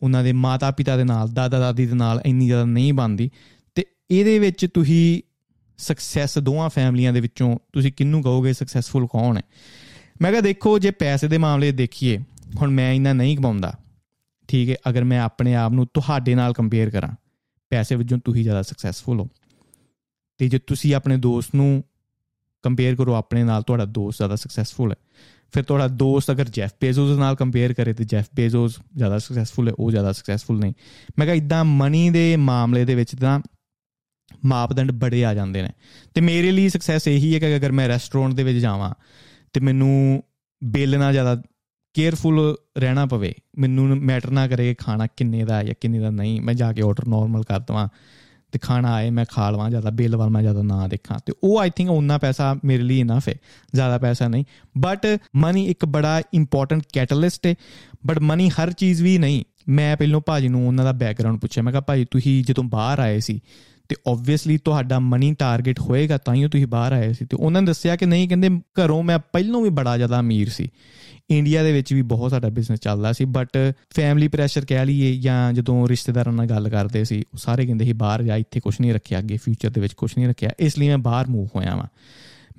ਉਹਨਾਂ 0.02 0.24
ਦੇ 0.24 0.34
ਮਾਤਾ-ਪਿਤਾ 0.34 0.98
ਦੇ 0.98 1.04
ਨਾਲ, 1.04 1.30
ਦਾਦਾ-ਦਾਦੀ 1.30 1.86
ਦੇ 1.86 1.94
ਨਾਲ 1.94 2.22
ਇੰਨੀ 2.26 2.46
ਜ਼ਿਆਦਾ 2.46 2.66
ਨਹੀਂ 2.66 2.94
ਬਣਦੀ, 2.94 3.32
ਤੇ 3.76 3.86
ਇਹਦੇ 4.12 4.40
ਵਿੱਚ 4.40 4.68
ਤੁਸੀਂ 4.74 5.22
ਸਕਸੈਸ 5.78 6.38
ਦੋਵਾਂ 6.38 6.70
ਫੈਮਲੀਆਂ 6.70 7.14
ਦੇ 7.14 7.22
ਵਿੱਚੋਂ 7.22 7.58
ਤੁਸੀਂ 7.74 7.94
ਕਿੰਨੂੰ 7.94 8.24
ਕਹੋਗੇ 8.24 8.54
ਸਕਸੈਸਫੁਲ 8.54 9.08
ਕੌਣ 9.08 9.38
ਹੈ? 9.38 9.42
ਮੈਂ 10.22 10.32
ਕਿਹਾ 10.32 10.42
ਦੇਖੋ, 10.42 10.80
ਜੇ 10.80 10.92
ਪੈਸੇ 10.92 11.28
ਦੇ 11.28 11.38
ਮਾਮਲੇ 11.38 11.72
ਦੇਖੀਏ, 11.72 12.20
ਹੁਣ 12.62 12.72
ਮੈਂ 12.72 12.94
ਇੰਨਾ 12.94 13.14
ਨਹੀਂ 13.14 13.38
ਕਮਾਉਂਦਾ 13.38 13.74
ਠੀਕ 14.48 14.70
ਹੈ, 14.70 14.76
ਅਗਰ 14.90 15.04
ਮੈਂ 15.04 15.22
ਆਪਣੇ 15.22 15.56
ਆਪ 15.56 15.72
ਨੂੰ 15.72 15.88
ਤੁਹਾਡੇ 15.94 16.36
ਨਾਲ 16.36 16.54
ਕੰਪੇਅਰ 16.54 16.90
ਕਰਾਂ, 16.90 17.16
ਪੈਸੇ 17.70 17.96
ਵਿੱਚੋਂ 17.96 18.20
ਤੁਸੀਂ 18.26 18.44
ਜ਼ਿਆਦਾ 18.44 18.62
ਸਕਸੈਸਫੁਲ 18.62 19.20
ਹੋ। 19.20 19.28
ਤੇ 20.38 20.50
ਜੇ 20.50 20.60
ਤੁਸੀਂ 20.60 20.96
ਆਪਣੇ 20.96 21.18
ਦੋਸਤ 21.18 21.56
ਨੂੰ 21.56 21.84
ਕੰਪੇਅਰ 22.64 22.96
ਕਰੋ, 22.96 23.14
ਆਪਣੇ 23.14 23.44
ਨਾਲ 23.44 23.64
ਤੁਹਾਡਾ 23.64 23.86
ਦੋਸਤ 23.86 24.18
ਜ਼ਿਆਦਾ 24.18 24.36
ਸਕਸੈਸਫੁਲ 24.36 24.92
ਹੈ। 24.92 24.96
ਫਿਰ 25.54 25.64
ਤੁਹਾਡਾ 25.64 25.88
ਦੋਸਤ 25.88 26.32
ਅਗਰ 26.32 26.46
ਜੈਫ 26.46 26.72
ਬੇਜ਼ੋਸ 26.82 27.18
ਨਾਲ 27.18 27.36
ਕੰਪੇਅਰ 27.36 27.74
ਕਰੇ, 27.74 27.94
ਤੇ 27.94 28.04
ਜੈਫ 28.04 28.26
ਬੇਜ਼ੋਸ 28.36 28.80
ਜ਼ਿਆਦਾ 28.96 29.18
ਸਕਸੈਸਫੁਲ 29.18 29.68
ਹੈ, 29.68 29.74
ਉਹ 29.80 29.92
ਜ਼ਿਆਦਾ 29.92 30.12
ਸਕਸੈਸਫੁਲ 30.12 30.60
ਨਹੀਂ। 30.60 30.74
ਮੈਂ 31.20 31.28
ਕਿਹਾ 31.28 31.36
ਇਦਾਂ 31.36 31.66
ਮਨੀ 31.66 32.10
ਦੇ 32.10 32.36
ਮਾਮਲੇ 32.36 32.86
ਦੇ 32.86 32.96
ਵਿੱਚ 32.96 33.16
ਤਾਂ 33.16 33.40
ਮਾਪਦੰਡ 34.46 34.92
ਬੜੇ 34.92 35.26
ਆ 35.26 35.34
ਜਾਂਦੇ 35.34 35.62
ਨੇ। 35.62 35.70
ਤੇ 36.14 36.22
ਮੇਰੇ 36.22 36.52
ਲਈ 36.52 36.70
ਸਕਸੈਸ 36.70 37.08
ਇਹੀ 37.08 37.34
ਹੈ 37.34 37.40
ਕਿ 37.40 37.56
ਅਗਰ 37.56 37.72
ਮੈਂ 37.72 37.88
ਰੈਸਟੋਰੈਂਟ 37.88 38.34
ਦੇ 38.34 38.44
ਵਿੱਚ 38.44 38.58
ਜਾਵਾਂ, 38.58 38.94
ਤੇ 39.54 39.60
ਮੈਨੂੰ 39.60 40.24
ਬਿੱਲ 40.64 41.00
ਨਾਲ 41.00 41.12
ਜ਼ਿਆਦਾ 41.12 41.42
ਕੇਅਰਫੁਲ 41.96 42.56
ਰਹਿਣਾ 42.78 43.06
ਪਵੇ। 43.06 43.34
ਮੈਨੂੰ 43.58 43.88
ਮੈਟਰ 43.88 44.32
ਨਾ 44.32 44.48
ਕਰੇ 44.48 44.76
ਖਾਣਾ 44.78 45.08
ਕਿੰਨੇ 45.18 45.46
ਦਾ 45.46 45.64
ਜਾਂ 45.64 45.76
ਕਿੰਨੇ 45.82 46.00
ਦਾ 46.00 46.10
ਨਹੀਂ। 46.10 46.42
ਮੈਂ 46.42 46.54
ਜਾ 46.54 46.74
ਕੇ 46.74 46.82
ਆਰਡਰ 46.82 47.08
ਨਾਰਮਲ 47.08 47.44
ਕਰ 47.44 47.60
ਦਵਾਂ 47.60 47.88
ਤੇ 48.52 48.60
ਖਾਣਾ 48.60 48.94
ਆਏ, 48.94 49.10
ਮੈਂ 49.10 49.26
ਖਾ 49.32 49.50
ਲਵਾਂ, 49.50 49.70
ਜ਼ਿਆਦਾ 49.70 49.90
ਬਿੱਲ 49.90 50.16
ਵਾਲ 50.16 50.30
ਮੈਂ 50.30 50.42
ਜ਼ਿਆਦਾ 50.42 50.62
ਨਾ 50.62 50.88
ਦੇਖਾਂ। 50.88 51.20
ਤੇ 51.26 51.34
ਉਹ 51.44 51.60
ਆਈ 51.60 51.70
ਥਿੰਕ 51.70 51.90
ਉਹਨਾਂ 51.90 52.20
ਪੈਸਾ 52.20 52.56
ਮੇਰੇ 52.66 52.84
ਲਈ 52.84 53.00
ਇਨਫ 53.00 53.30
ਹੈ। 53.30 53.36
ਜ਼ਿਆਦਾ 53.76 53.98
ਪੈਸਾ 53.98 54.28
ਨਹੀਂ। 54.28 54.46
ਬਟ 54.78 55.18
ਮਨੀ 55.36 55.68
ਇੱਕ 55.68 55.86
ਬੜਾ 55.86 56.22
ਇੰਪੋਰਟੈਂਟ 56.34 56.84
ਕੈਟਲਿਸਟ 56.94 57.46
ਹੈ। 57.46 57.56
ਬਟ 58.06 58.20
ਮਨੀ 58.20 58.50
ਹਰ 58.50 58.72
ਚੀਜ਼ 58.72 59.04
ਵੀ 59.04 59.18
ਨਹੀਂ। 59.18 59.44
ਮੈਂ 59.70 59.98
ਪਹਿਲਾਂ 59.98 60.20
ਭਾਜੀ 60.20 60.48
ਨੂੰ 60.48 60.68
ਉਹਨਾਂ 60.68 60.86
ਦਾ 60.86 60.92
ਬੈਕਗ੍ਰਾਉਂਡ 60.92 61.40
ਪੁੱਛਿਆ। 61.40 61.64
ਮੈਂ 61.64 61.74
ਕਿਹਾ 61.74 61.82
ਭਾਜੀ, 61.82 62.06
ਤੁਸੀਂ 62.12 62.44
ਜਦੋਂ 62.44 62.64
ਬਾਹਰ 62.64 63.00
ਆਏ 63.00 63.20
ਸੀ 63.20 63.42
ਤੇ 63.90 63.96
ਆਬਵੀਅਸਲੀ 64.08 64.58
ਤੁਹਾਡਾ 64.58 65.00
ਮਨੀ 65.00 65.34
ਟਾਰਗੇਟ 65.34 65.80
ਹੋਏਗਾ, 65.80 66.18
ਤਾਂ 66.18 66.34
ਹੀ 66.34 66.48
ਤੁਸੀਂ 66.48 66.68
ਬਾਹਰ 66.68 66.94
ਆਏ 66.94 67.14
ਸੀ। 67.14 67.26
ਤੇ 67.26 67.38
ਉਹਨਾਂ 67.38 67.62
ਨੇ 67.62 67.68
ਦੱਸਿਆ 67.68 67.96
ਕਿ 67.96 68.06
ਨਹੀਂ, 68.06 68.30
ਕਹਿੰਦੇ 68.30 68.50
ਘਰੋਂ 68.50 69.04
ਮੈਂ 69.04 69.20
ਪਹਿਲਾਂ 69.20 69.62
ਵੀ 69.62 69.70
ਬੜਾ 69.70 69.98
ਜ਼ਿਆਦਾ 69.98 70.20
ਅਮੀਰ 70.20 70.50
ਸੀ। 70.50 70.70
ਇੰਡੀਆ 71.30 71.64
ਦੇ 71.64 71.74
ਵਿੱਚ 71.74 71.94
ਵੀ 71.94 72.02
ਬਹੁਤ 72.02 72.32
ਸਾਡਾ 72.32 72.50
ਬਿਜ਼ਨਸ 72.50 72.80
ਚੱਲਦਾ 72.80 73.14
ਸੀ 73.14 73.26
ਬਟ 73.26 73.74
ਫੈਮਿਲੀ 73.96 74.28
ਪ੍ਰੈਸ਼ਰ 74.28 74.66
ਕਹਿ 74.66 74.86
ਲਈਏ 74.86 75.16
ਜਾਂ 75.16 75.54
ਜਦੋਂ 75.54 75.88
ਰਿਸ਼ਤੇਦਾਰਾਂ 75.88 76.34
ਨਾਲ 76.34 76.46
ਗੱਲ 76.46 76.70
ਕਰਦੇ 76.70 77.04
ਸੀ, 77.04 77.20
ਉਹ 77.20 77.38
ਸਾਰੇ 77.38 77.66
ਕਹਿੰਦੇ 77.66 77.86
ਸੀ, 77.86 77.94
ਬਾਹਰ 77.94 78.24
ਜਾ, 78.24 78.36
ਇੱਥੇ 78.36 78.60
ਕੁਝ 78.60 78.76
ਨਹੀਂ 78.82 78.94
ਰੱਖਿਆ 78.94 79.20
ਅੱਗੇ 79.20 79.38
ਫਿਊਚਰ 79.38 79.70
ਦੇ 79.70 79.82
ਵਿੱਚ 79.82 79.94
ਕੁਝ 79.94 80.12
ਨਹੀਂ 80.18 80.28
ਰੱਖਿਆ। 80.28 80.50
ਇਸ 80.60 80.80
ਲਈ 80.80 80.88
ਮੈਂ 80.88 80.98
ਬਾਹਰ 80.98 81.28
ਮੂਵ 81.28 81.48
ਹੋਇਆ 81.56 81.76
ਵਾਂ। 81.76 81.88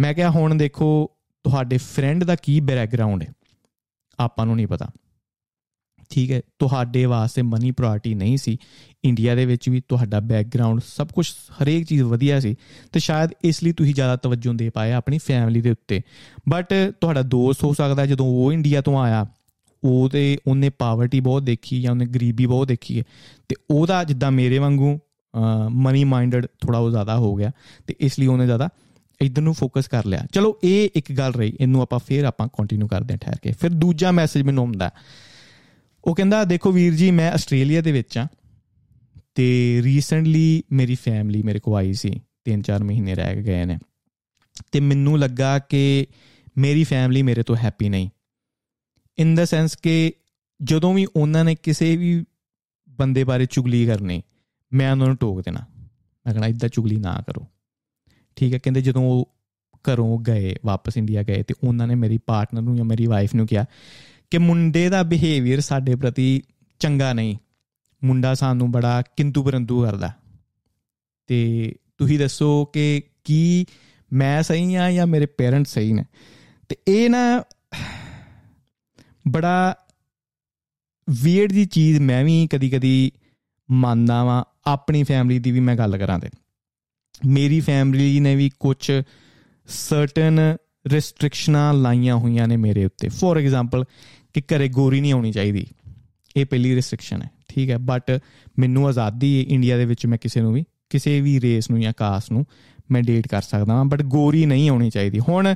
ਮੈਂ 0.00 0.14
ਕਿਹਾ 0.14 0.30
ਹੁਣ 0.30 0.54
ਦੇਖੋ, 0.54 1.10
ਤੁਹਾਡੇ 1.44 1.76
ਫਰੈਂਡ 1.76 2.24
ਦਾ 2.24 2.34
ਕੀ 2.34 2.60
ਬੈਕਗ੍ਰਾਉਂਡ 2.60 3.22
ਹੈ? 3.22 3.28
ਆਪਾਂ 4.20 4.46
ਨੂੰ 4.46 4.56
ਨਹੀਂ 4.56 4.66
ਪਤਾ। 4.66 4.90
ਠੀਕ 6.10 6.30
ਹੈ, 6.30 6.40
ਤੁਹਾਡੇ 6.58 7.04
ਵਾਸਤੇ 7.04 7.42
ਮਨੀ 7.42 7.70
ਪ੍ਰਾਇੋਰਟੀ 7.70 8.14
ਨਹੀਂ 8.14 8.36
ਸੀ। 8.36 8.56
ਇੰਡੀਆ 9.04 9.34
ਦੇ 9.34 9.46
ਵਿੱਚ 9.46 9.68
ਵੀ 9.68 9.80
ਤੁਹਾਡਾ 9.88 10.20
ਬੈਕਗ੍ਰਾਉਂਡ 10.20 10.80
ਸਭ 10.86 11.08
ਕੁਝ 11.08 11.26
ਹਰੇਕ 11.62 11.86
ਚੀਜ਼ 11.86 12.02
ਵਧੀਆ 12.02 12.40
ਸੀ। 12.40 12.54
ਤੇ 12.92 13.00
ਸ਼ਾਇਦ 13.00 13.30
ਇਸ 13.44 13.62
ਲਈ 13.62 13.72
ਤੁਸੀਂ 13.72 13.94
ਜ਼ਿਆਦਾ 13.94 14.16
ਤਵੱਜੋ 14.16 14.52
ਦੇ 14.52 14.70
ਪਾਏ 14.70 14.92
ਆਪਣੀ 14.92 15.18
ਫੈਮਿਲੀ 15.18 15.60
ਦੇ 15.60 15.70
ਉੱਤੇ। 15.70 16.00
ਬਟ 16.48 16.74
ਤੁਹਾਡਾ 17.00 17.22
ਦੋਸਤ 17.22 17.64
ਹੋ 17.64 17.72
ਸਕਦਾ 17.74 18.06
ਜਦੋਂ 18.06 18.26
ਉਹ 18.26 18.52
ਇੰਡੀਆ 18.52 18.80
ਤੋਂ 18.80 18.98
ਆਇਆ, 18.98 19.26
ਉਹ 19.84 20.08
ਤੇ 20.08 20.38
ਉਹਨੇ 20.46 20.70
ਪਾਵਰਟੀ 20.70 21.20
ਬਹੁਤ 21.20 21.42
ਦੇਖੀ 21.42 21.80
ਜਾਂ 21.82 21.90
ਉਹਨੇ 21.90 22.06
ਗਰੀਬੀ 22.06 22.46
ਬਹੁਤ 22.46 22.68
ਦੇਖੀ 22.68 22.98
ਹੈ। 22.98 23.04
ਤੇ 23.48 23.56
ਉਹਦਾ 23.70 24.02
ਜਿੱਦਾਂ 24.04 24.30
ਮੇਰੇ 24.32 24.58
ਵਾਂਗੂ 24.58 24.98
ਮਨੀ 25.70 26.04
ਮਾਈਂਡਡ 26.04 26.46
ਥੋੜਾ 26.60 26.78
ਉਹ 26.78 26.90
ਜ਼ਿਆਦਾ 26.90 27.16
ਹੋ 27.16 27.34
ਗਿਆ 27.34 27.50
ਤੇ 27.86 27.94
ਇਸ 28.00 28.18
ਲਈ 28.18 28.26
ਉਹਨੇ 28.26 28.46
ਜ਼ਿਆਦਾ 28.46 28.68
ਇਧਰ 29.20 29.42
ਨੂੰ 29.42 29.54
ਫੋਕਸ 29.54 29.88
ਕਰ 29.88 30.04
ਲਿਆ। 30.04 30.26
ਚਲੋ, 30.32 30.56
ਇਹ 30.64 30.88
ਇੱਕ 30.94 31.12
ਗੱਲ 31.12 31.32
ਰਹੀ, 31.32 31.52
ਇਹਨੂੰ 31.60 31.82
ਆਪਾਂ 31.82 31.98
ਫੇਰ 31.98 32.24
ਆਪਾਂ 32.24 32.48
ਕੰਟੀਨਿਊ 32.48 32.86
ਕਰਦੇ 32.86 33.14
ਹਾਂ 33.14 33.18
ਠਹਿਰ 33.18 33.38
ਕੇ। 33.42 33.52
ਫਿਰ 33.52 33.70
ਦੂਜਾ 33.70 34.10
ਮੈਸੇਜ 34.10 34.42
ਮੈਨੂੰ 34.42 34.64
ਆਉਂਦਾ 34.64 34.90
ਉਹ 36.06 36.14
ਕਹਿੰਦਾ, 36.14 36.44
ਦੇਖੋ 36.44 36.72
ਵੀਰ 36.72 36.94
ਜੀ, 36.94 37.10
ਮੈਂ 37.10 37.32
ਆਸਟ੍ਰੇਲੀਆ 37.32 37.80
ਦੇ 37.80 37.92
ਵਿੱਚ 37.92 38.18
ਆ 38.18 38.26
ਤੇ 39.34 39.80
ਰੀਸੈਂਟਲੀ 39.82 40.62
ਮੇਰੀ 40.72 40.94
ਫੈਮਿਲੀ 40.94 41.42
ਮੇਰੇ 41.42 41.58
ਕੋਲ 41.58 41.76
ਆਈ 41.76 41.92
ਸੀ 41.92 42.20
3-4 42.44 42.84
ਮਹੀਨੇ 42.84 43.14
ਰਹਿ 43.14 43.42
ਗਏ 43.42 43.64
ਨੇ। 43.64 43.78
ਤੇ 44.72 44.80
ਮੈਨੂੰ 44.80 45.18
ਲੱਗਾ 45.18 45.58
ਕਿ 45.58 46.06
ਮੇਰੀ 46.58 46.84
ਫੈਮਿਲੀ 46.84 47.22
ਮੇਰੇ 47.22 47.42
ਤੋਂ 47.42 47.56
ਹੈਪੀ 47.56 47.88
ਨਹੀਂ। 47.88 48.10
ਇਨ 49.18 49.34
ਦਾ 49.34 49.44
ਸੈਂਸ 49.44 49.76
ਕਿ 49.76 50.12
ਜਦੋਂ 50.62 50.94
ਵੀ 50.94 51.06
ਉਹਨਾਂ 51.16 51.44
ਨੇ 51.44 51.54
ਕਿਸੇ 51.54 51.96
ਵੀ 51.96 52.24
ਬੰਦੇ 52.88 53.24
ਬਾਰੇ 53.24 53.46
ਚੁਗਲੀ 53.46 53.86
ਕਰਨੀ, 53.86 54.22
ਮੈਂ 54.72 54.92
ਉਹਨਾਂ 54.92 55.06
ਨੂੰ 55.06 55.16
ਟੋਕ 55.16 55.40
ਦੇਣਾ। 55.40 55.60
ਮੈਂ 56.26 56.34
ਕਹਣਾ, 56.34 56.46
ਇਦਾਂ 56.46 56.68
ਚੁਗਲੀ 56.68 56.96
ਨਾ 56.96 57.22
ਕਰੋ। 57.26 57.46
ਠੀਕ 58.36 58.54
ਹੈ, 58.54 58.58
ਕਹਿੰਦੇ 58.58 58.80
ਜਦੋਂ 58.80 59.02
ਉਹ 59.02 59.32
ਘਰੋਂ 59.90 60.18
ਗਏ, 60.18 60.56
ਵਾਪਸ 60.64 60.96
ਇੰਡੀਆ 60.96 61.22
ਗਏ 61.22 61.42
ਤੇ 61.42 61.54
ਉਹਨਾਂ 61.64 61.86
ਨੇ 61.86 61.94
ਮੇਰੀ 61.94 62.18
ਪਾਰਟਨਰ 62.18 62.62
ਨੂੰ 62.62 62.76
ਜਾਂ 62.76 62.84
ਮੇਰੀ 62.84 63.06
ਵਾਈਫ 63.06 63.34
ਨੂੰ 63.34 63.46
ਕਿਹਾ 63.46 63.64
ਕਿ 64.30 64.38
ਮੁੰਡੇ 64.38 64.88
ਦਾ 64.88 65.02
ਬਿਹੇਵੀਅਰ 65.02 65.60
ਸਾਡੇ 65.60 65.96
ਪ੍ਰਤੀ 65.96 66.42
ਚੰਗਾ 66.78 67.12
ਨਹੀਂ। 67.12 67.36
ਮੁੰਡਾ 68.04 68.34
ਸਾਨੂੰ 68.34 68.72
ਬੜਾ 68.72 69.02
ਕਿੰਤੂ 69.02 69.44
ਪਰੰਤੂ 69.44 69.84
ਕਰਦਾ। 69.84 70.12
ਤੇ 71.26 71.72
ਤੁਸੀਂ 71.98 72.18
ਦੱਸੋ 72.18 72.64
ਕਿ 72.64 73.02
ਕੀ 73.24 73.66
ਮੈਂ 74.12 74.42
ਸਹੀ 74.42 74.74
ਆ 74.74 74.92
ਜਾਂ 74.92 75.06
ਮੇਰੇ 75.06 75.26
ਪੇਰੈਂਟਸ 75.26 75.74
ਸਹੀ 75.74 75.92
ਨੇ? 75.92 76.04
ਤੇ 76.68 76.76
ਇਹ 76.88 77.10
ਨਾ 77.10 77.42
ਬੜਾ 79.28 79.76
ਵੀਅਰਡ 81.10 81.52
ਦੀ 81.52 81.64
ਚੀਜ਼ 81.64 81.98
ਮੈਂ 81.98 82.24
ਵੀ 82.24 82.46
ਕਦੀ-ਕਦੀ 82.46 83.12
ਮੰਨਦਾ 83.70 84.24
ਵਾਂ, 84.24 84.44
ਆਪਣੀ 84.66 85.02
ਫੈਮਿਲੀ 85.02 85.38
ਦੀ 85.38 85.50
ਵੀ 85.50 85.60
ਮੈਂ 85.60 85.76
ਗੱਲ 85.76 85.98
ਕਰਾਂ 85.98 86.18
ਤੇ। 86.18 86.28
ਮੇਰੀ 87.26 87.60
ਫੈਮਿਲੀ 87.60 88.20
ਨੇ 88.20 88.36
ਵੀ 88.36 88.50
ਕੁਝ 88.60 88.92
ਸਰਟਨ 89.66 90.56
ਰੈਸਟ੍ਰਿਕਸ਼ਨਾਂ 90.92 91.72
ਲਾਈਆਂ 91.74 92.16
ਹੋਈਆਂ 92.16 92.48
ਨੇ 92.48 92.56
ਮੇਰੇ 92.56 92.84
ਉੱਤੇ। 92.84 93.08
ਫੋਰ 93.08 93.38
ਐਗਜ਼ਾਮਪਲ 93.38 93.84
ਕਿ 94.34 94.40
ਘਰੇ 94.40 94.68
ਗੋਰੀ 94.68 95.00
ਨਹੀਂ 95.00 95.12
ਆਉਣੀ 95.12 95.32
ਚਾਹੀਦੀ। 95.32 95.66
ਇਹ 96.36 96.46
ਪਹਿਲੀ 96.46 96.74
ਰੈਸਟ੍ਰਿਕਸ਼ਨ 96.74 97.22
ਹੈ, 97.22 97.30
ਠੀਕ 97.48 97.70
ਹੈ? 97.70 97.78
ਬਟ 97.78 98.18
ਮੈਨੂੰ 98.58 98.86
ਆਜ਼ਾਦੀ 98.88 99.38
ਹੈ 99.38 99.44
ਇੰਡੀਆ 99.48 99.76
ਦੇ 99.76 99.84
ਵਿੱਚ 99.84 100.06
ਮੈਂ 100.06 100.18
ਕਿਸੇ 100.18 100.40
ਨੂੰ 100.40 100.52
ਵੀ, 100.52 100.64
ਕਿਸੇ 100.90 101.20
ਵੀ 101.20 101.40
ਰੇਸ 101.40 101.70
ਨੂੰ 101.70 101.80
ਜਾਂ 101.80 101.92
ਕਾਸਟ 101.96 102.32
ਨੂੰ 102.32 102.44
ਮੈਂ 102.90 103.02
ਡੇਟ 103.02 103.28
ਕਰ 103.28 103.42
ਸਕਦਾ 103.42 103.72
ਹਾਂ 103.72 103.84
ਬਟ 103.84 104.02
ਗੋਰੀ 104.02 104.46
ਨਹੀਂ 104.46 104.68
ਆਉਣੀ 104.70 104.90
ਚਾਹੀਦੀ। 104.90 105.18
ਹੁਣ 105.18 105.54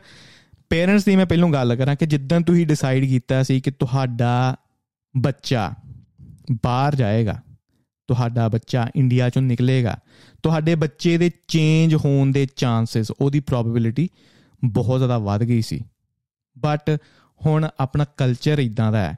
ਪੇਰੈਂਟਸ 0.70 1.04
ਦੀ 1.04 1.16
ਮੈਂ 1.16 1.26
ਪਹਿਲਾਂ 1.26 1.48
ਗੱਲ 1.48 1.76
ਕਰਾਂ 1.76 1.96
ਕਿ 1.96 2.06
ਜਿੱਦਾਂ 2.06 2.40
ਤੁਸੀਂ 2.40 2.66
ਡਿਸਾਈਡ 2.66 3.04
ਕੀਤਾ 3.04 3.42
ਸੀ 3.42 3.60
ਕਿ 3.60 3.70
ਤੁਹਾਡਾ 3.70 4.56
ਬੱਚਾ 5.16 5.74
ਬਾਹਰ 6.64 6.94
ਜਾਏਗਾ, 6.94 7.42
ਤੁਹਾਡਾ 8.08 8.48
ਬੱਚਾ 8.48 8.88
ਇੰਡੀਆ 8.96 9.28
ਚੋਂ 9.30 9.42
ਨਿਕਲੇਗਾ, 9.42 9.96
ਤੁਹਾਡੇ 10.42 10.74
ਬੱਚੇ 10.74 11.18
ਦੇ 11.18 11.30
ਚੇਂਜ 11.48 11.94
ਹੋਣ 11.94 12.32
ਦੇ 12.32 12.46
ਚਾਂਸਸ 12.56 13.10
ਉਹਦੀ 13.20 13.40
ਪ੍ਰੋਬੇਬਿਲਿਟੀ 13.40 14.08
ਬਹੁਤ 14.64 14.98
ਜ਼ਿਆਦਾ 14.98 15.18
ਵੱਧ 15.18 15.44
ਗਈ 15.44 15.62
ਸੀ। 15.62 15.80
ਬਟ 16.56 16.98
ਹੁਣ 17.40 17.68
ਆਪਣਾ 17.80 18.04
ਕਲਚਰ 18.16 18.58
ਇਦਾਂ 18.58 18.90
ਦਾ 18.92 19.00
ਹੈ 19.00 19.16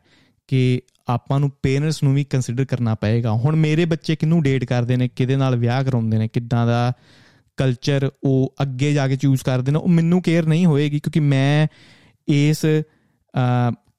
ਕਿ 0.48 0.80
ਆਪਾਂ 1.08 1.38
ਨੂੰ 1.40 1.50
ਪੇਰੈਂਟਸ 1.62 2.02
ਨੂੰ 2.02 2.14
ਵੀ 2.14 2.24
ਕੰਸੀਡਰ 2.24 2.64
ਕਰਨਾ 2.64 2.94
ਪਏਗਾ। 2.94 3.32
ਹੁਣ 3.32 3.56
ਮੇਰੇ 3.56 3.84
ਬੱਚੇ 3.84 4.16
ਕਿੰਨੂੰ 4.16 4.42
ਡੇਟ 4.42 4.64
ਕਰਦੇ 4.64 4.96
ਨੇ, 4.96 5.08
ਕਿਹਦੇ 5.08 5.36
ਨਾਲ 5.36 5.56
ਵਿਆਹ 5.56 5.82
ਕਰਾਉਂਦੇ 5.84 6.18
ਨੇ, 6.18 6.28
ਕਿੱਦਾਂ 6.28 6.66
ਦਾ 6.66 6.92
ਕਲਚਰ 7.56 8.10
ਉਹ 8.24 8.54
ਅੱਗੇ 8.62 8.92
ਜਾ 8.92 9.08
ਕੇ 9.08 9.16
ਚੂਜ਼ 9.16 9.42
ਕਰਦੇ 9.42 9.72
ਨੇ, 9.72 9.78
ਉਹ 9.78 9.88
ਮੈਨੂੰ 9.88 10.22
ਕੇਅਰ 10.22 10.46
ਨਹੀਂ 10.46 10.66
ਹੋਏਗੀ 10.66 11.00
ਕਿਉਂਕਿ 11.00 11.20
ਮੈਂ 11.20 11.66
ਇਸ 12.28 12.64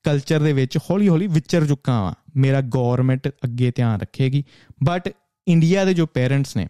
ਕਲਚਰ 0.03 0.39
ਦੇ 0.39 0.53
ਵਿੱਚ 0.53 0.77
ਹੌਲੀ 0.77 1.07
ਹੌਲੀ 1.09 1.27
ਵਿਚਰ 1.27 1.65
ਚੁੱਕਾ 1.65 1.93
ਹਾਂ 1.93 2.13
ਮੇਰਾ 2.35 2.61
ਗਵਰਨਮੈਂਟ 2.61 3.27
ਅੱਗੇ 3.43 3.71
ਧਿਆਨ 3.75 3.99
ਰੱਖੇਗੀ। 3.99 4.43
ਬਟ 4.83 5.09
ਇੰਡੀਆ 5.47 5.85
ਦੇ 5.85 5.93
ਜੋ 5.93 6.05
ਪੇਰੈਂਟਸ 6.05 6.55
ਨੇ 6.57 6.67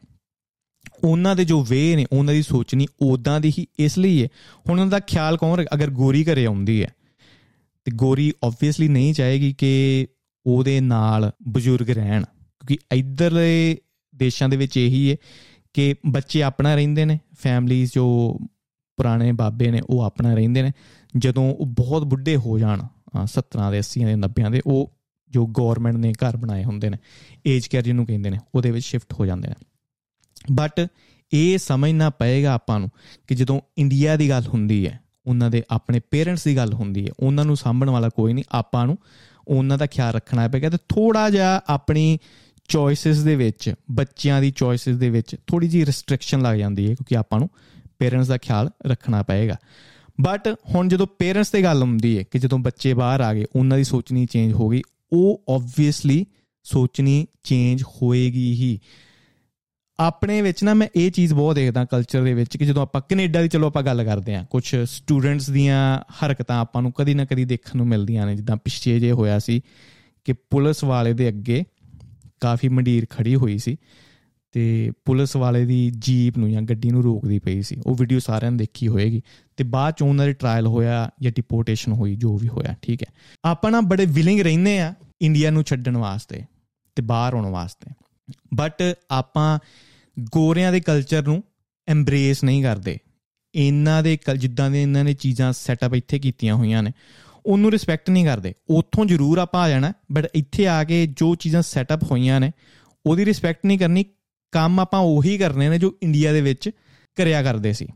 ਉਹਨਾਂ 1.03 1.35
ਦੇ 1.35 1.45
ਜੋ 1.45 1.63
ਵੇ 1.63 1.95
ਨੇ, 1.95 2.05
ਉਹਨਾਂ 2.11 2.33
ਦੀ 2.33 2.41
ਸੋਚ 2.41 2.75
ਨਹੀਂ 2.75 2.87
ਉਦਾਂ 3.01 3.39
ਦੀ 3.39 3.51
ਹੀ 3.57 3.65
ਇਸ 3.79 3.97
ਲਈ 3.97 4.21
ਹੈ। 4.23 4.27
ਹੁਣ 4.69 4.71
ਉਹਨਾਂ 4.71 4.91
ਦਾ 4.91 4.99
ਖਿਆਲ 4.99 5.37
ਕੌਣ 5.37 5.63
ਅਗਰ 5.73 5.89
ਗੋਰੀ 5.91 6.23
ਘਰੇ 6.23 6.45
ਆਉਂਦੀ 6.45 6.81
ਹੈ, 6.83 6.89
ਤੇ 7.87 7.91
ਗੋਰੀ 7.91 8.31
ਆਬਵੀਅਸਲੀ 8.43 8.87
ਨਹੀਂ 8.87 9.13
ਚਾਹੇਗੀ 9.13 9.53
ਕਿ 9.53 10.07
ਉਹਦੇ 10.45 10.79
ਨਾਲ 10.81 11.31
ਬਜ਼ੁਰਗ 11.47 11.89
ਰਹਿਣ, 11.89 12.23
ਕਿਉਂਕਿ 12.23 12.77
ਇਧਰਲੇ 12.93 13.77
ਦੇਸ਼ਾਂ 14.13 14.49
ਦੇ 14.49 14.57
ਵਿੱਚ 14.57 14.77
ਇਹੀ 14.77 15.09
ਹੈ 15.11 15.15
ਕਿ 15.73 15.93
ਬੱਚੇ 16.05 16.41
ਆਪਣਾ 16.43 16.75
ਰਹਿੰਦੇ 16.75 17.05
ਨੇ 17.05 17.19
ਫੈਮਲੀਆਂ 17.41 17.87
ਜੋ 17.93 18.39
ਪੁਰਾਣੇ 18.97 19.31
ਬਾਬੇ 19.31 19.71
ਨੇ, 19.71 19.81
ਉਹ 19.89 20.01
ਆਪਣਾ 20.01 20.33
ਰਹਿੰਦੇ 20.33 20.61
ਨੇ। 20.61 20.71
ਜਦੋਂ 21.17 21.43
ਉਹ 21.53 21.65
ਬਹੁਤ 21.65 22.03
ਬੁੱਢੇ 22.03 22.35
ਹੋ 22.35 22.57
ਜਾਣ 22.59 22.81
70 23.27 23.71
ਦੇ 23.71 23.79
80 23.79 24.05
ਦੇ 24.05 24.15
90 24.15 24.51
ਦੇ, 24.51 24.61
ਉਹ 24.65 24.91
ਜੋ 25.31 25.45
ਗਵਰਨਮੈਂਟ 25.47 25.95
ਨੇ 25.95 26.13
ਘਰ 26.13 26.37
ਬਣਾਏ 26.37 26.63
ਹੁੰਦੇ 26.63 26.89
ਨੇ 26.89 26.97
ਏਜ 27.45 27.67
ਕੇਅਰ 27.67 27.83
ਜਿਹਨੂੰ 27.83 28.05
ਕਹਿੰਦੇ 28.05 28.29
ਨੇ, 28.29 28.37
ਉਹਦੇ 28.55 28.71
ਵਿੱਚ 28.71 28.85
ਸ਼ਿਫਟ 28.85 29.13
ਹੋ 29.13 29.25
ਜਾਂਦੇ 29.25 29.47
ਨੇ। 29.47 29.55
ਬਟ 30.51 30.87
ਇਹ 31.33 31.57
ਸਮਝਣਾ 31.57 32.09
ਪਏਗਾ 32.09 32.53
ਆਪਾਂ 32.53 32.79
ਨੂੰ 32.79 32.89
ਕਿ 33.27 33.35
ਜਦੋਂ 33.35 33.61
ਇੰਡੀਆ 33.77 34.15
ਦੀ 34.15 34.29
ਗੱਲ 34.29 34.43
ਹੁੰਦੀ 34.47 34.87
ਹੈ, 34.87 34.99
ਉਹਨਾਂ 35.27 35.49
ਦੇ 35.49 35.63
ਆਪਣੇ 35.69 36.01
ਪੇਰੈਂਟਸ 36.11 36.43
ਦੀ 36.43 36.57
ਗੱਲ 36.57 36.73
ਹੁੰਦੀ 36.73 37.05
ਹੈ, 37.05 37.09
ਉਹਨਾਂ 37.19 37.45
ਨੂੰ 37.45 37.55
ਸਾਂਭਣ 37.55 37.89
ਵਾਲਾ 37.89 38.09
ਕੋਈ 38.09 38.33
ਨਹੀਂ, 38.33 38.43
ਆਪਾਂ 38.51 38.85
ਨੂੰ 38.85 38.97
ਉਹਨਾਂ 39.47 39.77
ਦਾ 39.77 39.85
ਖਿਆਲ 39.85 40.13
ਰੱਖਣਾ 40.13 40.47
ਪਏਗਾ 40.47 40.69
ਤੇ 40.69 40.77
ਥੋੜਾ 40.77 41.29
ਜਿਹਾ 41.29 41.61
ਆਪਣੀ 41.67 42.17
ਚੋਇਸਸ 42.67 43.17
ਦੇ 43.17 43.35
ਵਿੱਚ, 43.35 43.73
ਬੱਚਿਆਂ 43.91 44.41
ਦੀ 44.41 44.51
ਚੋਇਸਸ 44.51 44.95
ਦੇ 44.95 45.09
ਵਿੱਚ 45.09 45.35
ਥੋੜੀ 45.47 45.67
ਜੀ 45.67 45.85
ਰੈਸਟ੍ਰਿਕਸ਼ਨ 45.85 46.41
ਲੱਗ 46.41 46.57
ਜਾਂਦੀ 46.57 46.83
ਹੈ 46.83 46.87
ਕਿਉਂਕਿ 46.87 47.17
ਆਪਾਂ 47.17 47.39
ਨੂੰ 47.39 47.49
ਪੇਰੈਂਟਸ 47.99 48.27
ਦਾ 48.27 48.37
ਖਿਆਲ 48.37 48.69
ਰੱਖਣਾ 48.87 49.23
ਪਏਗਾ। 49.23 49.55
ਬਟ 50.21 50.55
ਹੁਣ 50.75 50.87
ਜਦੋਂ 50.87 51.07
ਪੇਰੈਂਟਸ 51.19 51.51
ਦੀ 51.51 51.63
ਗੱਲ 51.63 51.81
ਹੁੰਦੀ 51.81 52.17
ਹੈ 52.17 52.23
ਕਿ 52.23 52.39
ਜਦੋਂ 52.39 52.59
ਬੱਚੇ 52.59 52.93
ਬਾਹਰ 52.93 53.21
ਆ 53.21 53.33
ਗਏ, 53.33 53.45
ਉਹਨਾਂ 53.55 53.77
ਦੀ 53.77 53.83
ਸੋਚਣੀ 53.83 54.25
ਚੇਂਜ 54.25 54.53
ਹੋ 54.53 54.69
ਗਈ, 54.69 54.81
ਉਹ 55.13 55.43
ਆਬਵੀਅਸਲੀ 55.49 56.25
ਸੋਚਣੀ 56.63 57.27
ਚੇਂਜ 57.43 57.83
ਹੋਏਗੀ 57.83 58.53
ਹੀ। 58.53 58.79
ਆਪਣੇ 59.99 60.41
ਵਿੱਚ 60.41 60.63
ਨਾ 60.63 60.73
ਮੈਂ 60.73 60.87
ਇਹ 60.95 61.11
ਚੀਜ਼ 61.11 61.33
ਬਹੁਤ 61.33 61.55
ਦੇਖਦਾ 61.55 61.85
ਕਲਚਰ 61.85 62.23
ਦੇ 62.23 62.33
ਵਿੱਚ 62.33 62.57
ਕਿ 62.57 62.65
ਜਦੋਂ 62.65 62.81
ਆਪਾਂ 62.81 63.01
ਕੈਨੇਡਾ 63.09 63.41
ਦੀ 63.41 63.47
ਚਲੋ 63.47 63.67
ਆਪਾਂ 63.67 63.83
ਗੱਲ 63.83 64.03
ਕਰਦੇ 64.03 64.35
ਆਂ 64.35 64.45
ਕੁਝ 64.45 64.75
ਸਟੂਡੈਂਟਸ 64.75 65.49
ਦੀਆਂ 65.49 65.99
ਹਰਕਤਾਂ 65.99 66.59
ਆਪਾਂ 66.59 66.81
ਨੂੰ 66.81 66.91
ਕਦੀ 66.91 67.13
ਨਾ 67.13 67.25
ਕਦੀ 67.25 67.45
ਦੇਖਣ 67.45 67.77
ਨੂੰ 67.77 67.87
ਮਿਲਦੀਆਂ 67.87 68.25
ਨੇ, 68.25 68.35
ਜਿੱਦਾਂ 68.35 68.57
ਪਿਛੇ 68.57 68.99
ਜੇ 68.99 69.11
ਹੋਇਆ 69.11 69.39
ਸੀ 69.39 69.61
ਕਿ 70.25 70.33
ਪੁਲਿਸ 70.33 70.83
ਵਾਲੇ 70.83 71.13
ਦੇ 71.13 71.27
ਅੱਗੇ 71.27 71.63
ਕਾਫੀ 72.39 72.69
ਮੰਡੀਰ 72.69 73.07
ਖੜੀ 73.09 73.35
ਹੋਈ 73.35 73.57
ਸੀ 73.57 73.77
ਤੇ 74.51 74.91
ਪੁਲਿਸ 75.05 75.35
ਵਾਲੇ 75.35 75.65
ਦੀ 75.65 75.91
ਜੀਪ 75.97 76.37
ਨੂੰ 76.37 76.51
ਜਾਂ 76.51 76.61
ਗੱਡੀ 76.61 76.89
ਨੂੰ 76.89 77.03
ਰੋਕਦੀ 77.03 77.39
ਪਈ 77.39 77.61
ਸੀ। 77.61 77.77
ਉਹ 77.85 77.95
ਵੀਡੀਓ 77.95 78.19
ਸਾਰਿਆਂ 78.19 78.51
ਨੇ 78.51 78.57
ਦੇਖੀ 78.57 78.87
ਹੋਏਗੀ 78.87 79.21
ਤੇ 79.57 79.63
ਬਾਅਦ 79.63 79.93
ਚ 79.93 80.01
ਉਹਨਾਂ 80.01 80.25
ਦੇ 80.25 80.33
ਟ੍ਰਾਇਲ 80.33 80.67
ਹੋਇਆ 80.67 81.09
ਜਾਂ 81.21 81.31
ਡਿਪੋਰਟੇਸ਼ਨ 81.35 81.91
ਹੋਈ, 81.91 82.15
ਜੋ 82.15 82.37
ਵੀ 82.37 82.47
ਹੋਇਆ, 82.47 82.75
ਠੀਕ 82.81 83.03
ਹੈ। 83.03 83.13
ਆਪਾਂ 83.45 83.71
ਨਾ 83.71 83.81
ਬੜੇ 83.81 84.05
ਵਿਲਿੰਗ 84.05 84.41
ਰਹਿੰਦੇ 84.41 84.79
ਆ 84.79 84.93
ਇੰਡੀਆ 85.21 85.51
ਨੂੰ 85.51 85.63
ਛੱਡਣ 85.63 85.97
ਵਾਸਤੇ 85.97 86.43
ਤੇ 86.95 87.01
ਬਾਹਰ 87.01 87.33
ਆਉਣ 87.33 87.45
ਵਾਸਤੇ। 87.45 87.91
ਬਟ 88.53 88.81
ਆਪਾਂ 89.11 89.59
ਗੋਰਿਆਂ 90.17 90.71
ਦੇ 90.71 90.79
ਕਲਚਰ 90.79 91.23
ਨੂੰ 91.23 91.43
ਐਮਬ੍ਰੇਸ 91.87 92.43
ਨਹੀਂ 92.43 92.63
ਕਰਦੇ। 92.63 92.97
ਇਹਨਾਂ 93.55 94.01
ਦੇ 94.03 94.17
ਜਿੱਦਾਂ 94.37 94.69
ਦੇ 94.71 94.81
ਇਹਨਾਂ 94.81 95.03
ਨੇ 95.03 95.13
ਚੀਜ਼ਾਂ 95.13 95.51
ਸੈਟਅਪ 95.53 95.93
ਇੱਥੇ 95.95 96.19
ਕੀਤੀਆਂ 96.19 96.55
ਹੋਈਆਂ 96.55 96.83
ਨੇ, 96.83 96.91
ਉਹਨੂੰ 97.45 97.71
ਰਿਸਪੈਕਟ 97.71 98.09
ਨਹੀਂ 98.09 98.25
ਕਰਦੇ। 98.25 98.53
ਉੱਥੋਂ 98.69 99.05
ਜ਼ਰੂਰ 99.05 99.37
ਆਪਾਂ 99.37 99.61
ਆ 99.61 99.69
ਜਾਣਾ 99.69 99.91
ਬਟ 100.11 100.29
ਇੱਥੇ 100.35 100.67
ਆ 100.67 100.83
ਕੇ 100.83 101.05
ਜੋ 101.07 101.33
ਚੀਜ਼ਾਂ 101.35 101.61
ਸੈਟਅਪ 101.61 102.03
ਹੋਈਆਂ 102.03 102.39
ਨੇ, 102.39 102.51
ਉਹਦੀ 103.05 103.25
ਰਿਸਪੈਕਟ 103.25 103.65
ਨਹੀਂ 103.65 103.79
ਕਰਨੀ, 103.79 104.05
ਕੰਮ 104.53 104.79
ਆਪਾਂ 104.79 104.99
ਉਹੀ 104.99 105.37
ਕਰਨੇ 105.37 105.69
ਨੇ 105.69 105.79
ਜੋ 105.79 105.93
ਇੰਡੀਆ 106.03 106.31
ਦੇ 106.33 106.41
ਵਿੱਚ 106.41 106.69
ਕਰਿਆ 107.17 107.43
ਕਰਦੇ 107.43 107.73
ਸੀ। 107.73 107.87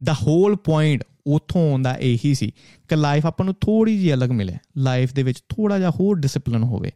ਦਾ 0.00 0.14
ਹੋਲ 0.22 0.56
ਪੁਆਇੰਟ 0.56 1.04
ਉਥੋਂ 1.26 1.70
ਆਉਂਦਾ 1.70 1.94
ਇਹੀ 1.94 2.34
ਸੀ 2.34 2.50
ਕਿ 2.88 2.96
ਲਾਈਫ 2.96 3.26
ਆਪਾਂ 3.26 3.44
ਨੂੰ 3.44 3.54
ਥੋੜੀ 3.54 3.98
ਜਿਹੀ 3.98 4.12
ਅਲੱਗ 4.14 4.30
ਮਿਲੇ। 4.30 4.56
ਲਾਈਫ 4.76 5.12
ਦੇ 5.12 5.22
ਵਿੱਚ 5.22 5.40
ਥੋੜਾ 5.48 5.78
ਜਿਹਾ 5.78 5.90
ਹੋਰ 5.90 6.16
ਡਿਸਪਲਿਨ 6.16 6.62
ਹੋਵੇ। 6.62 6.90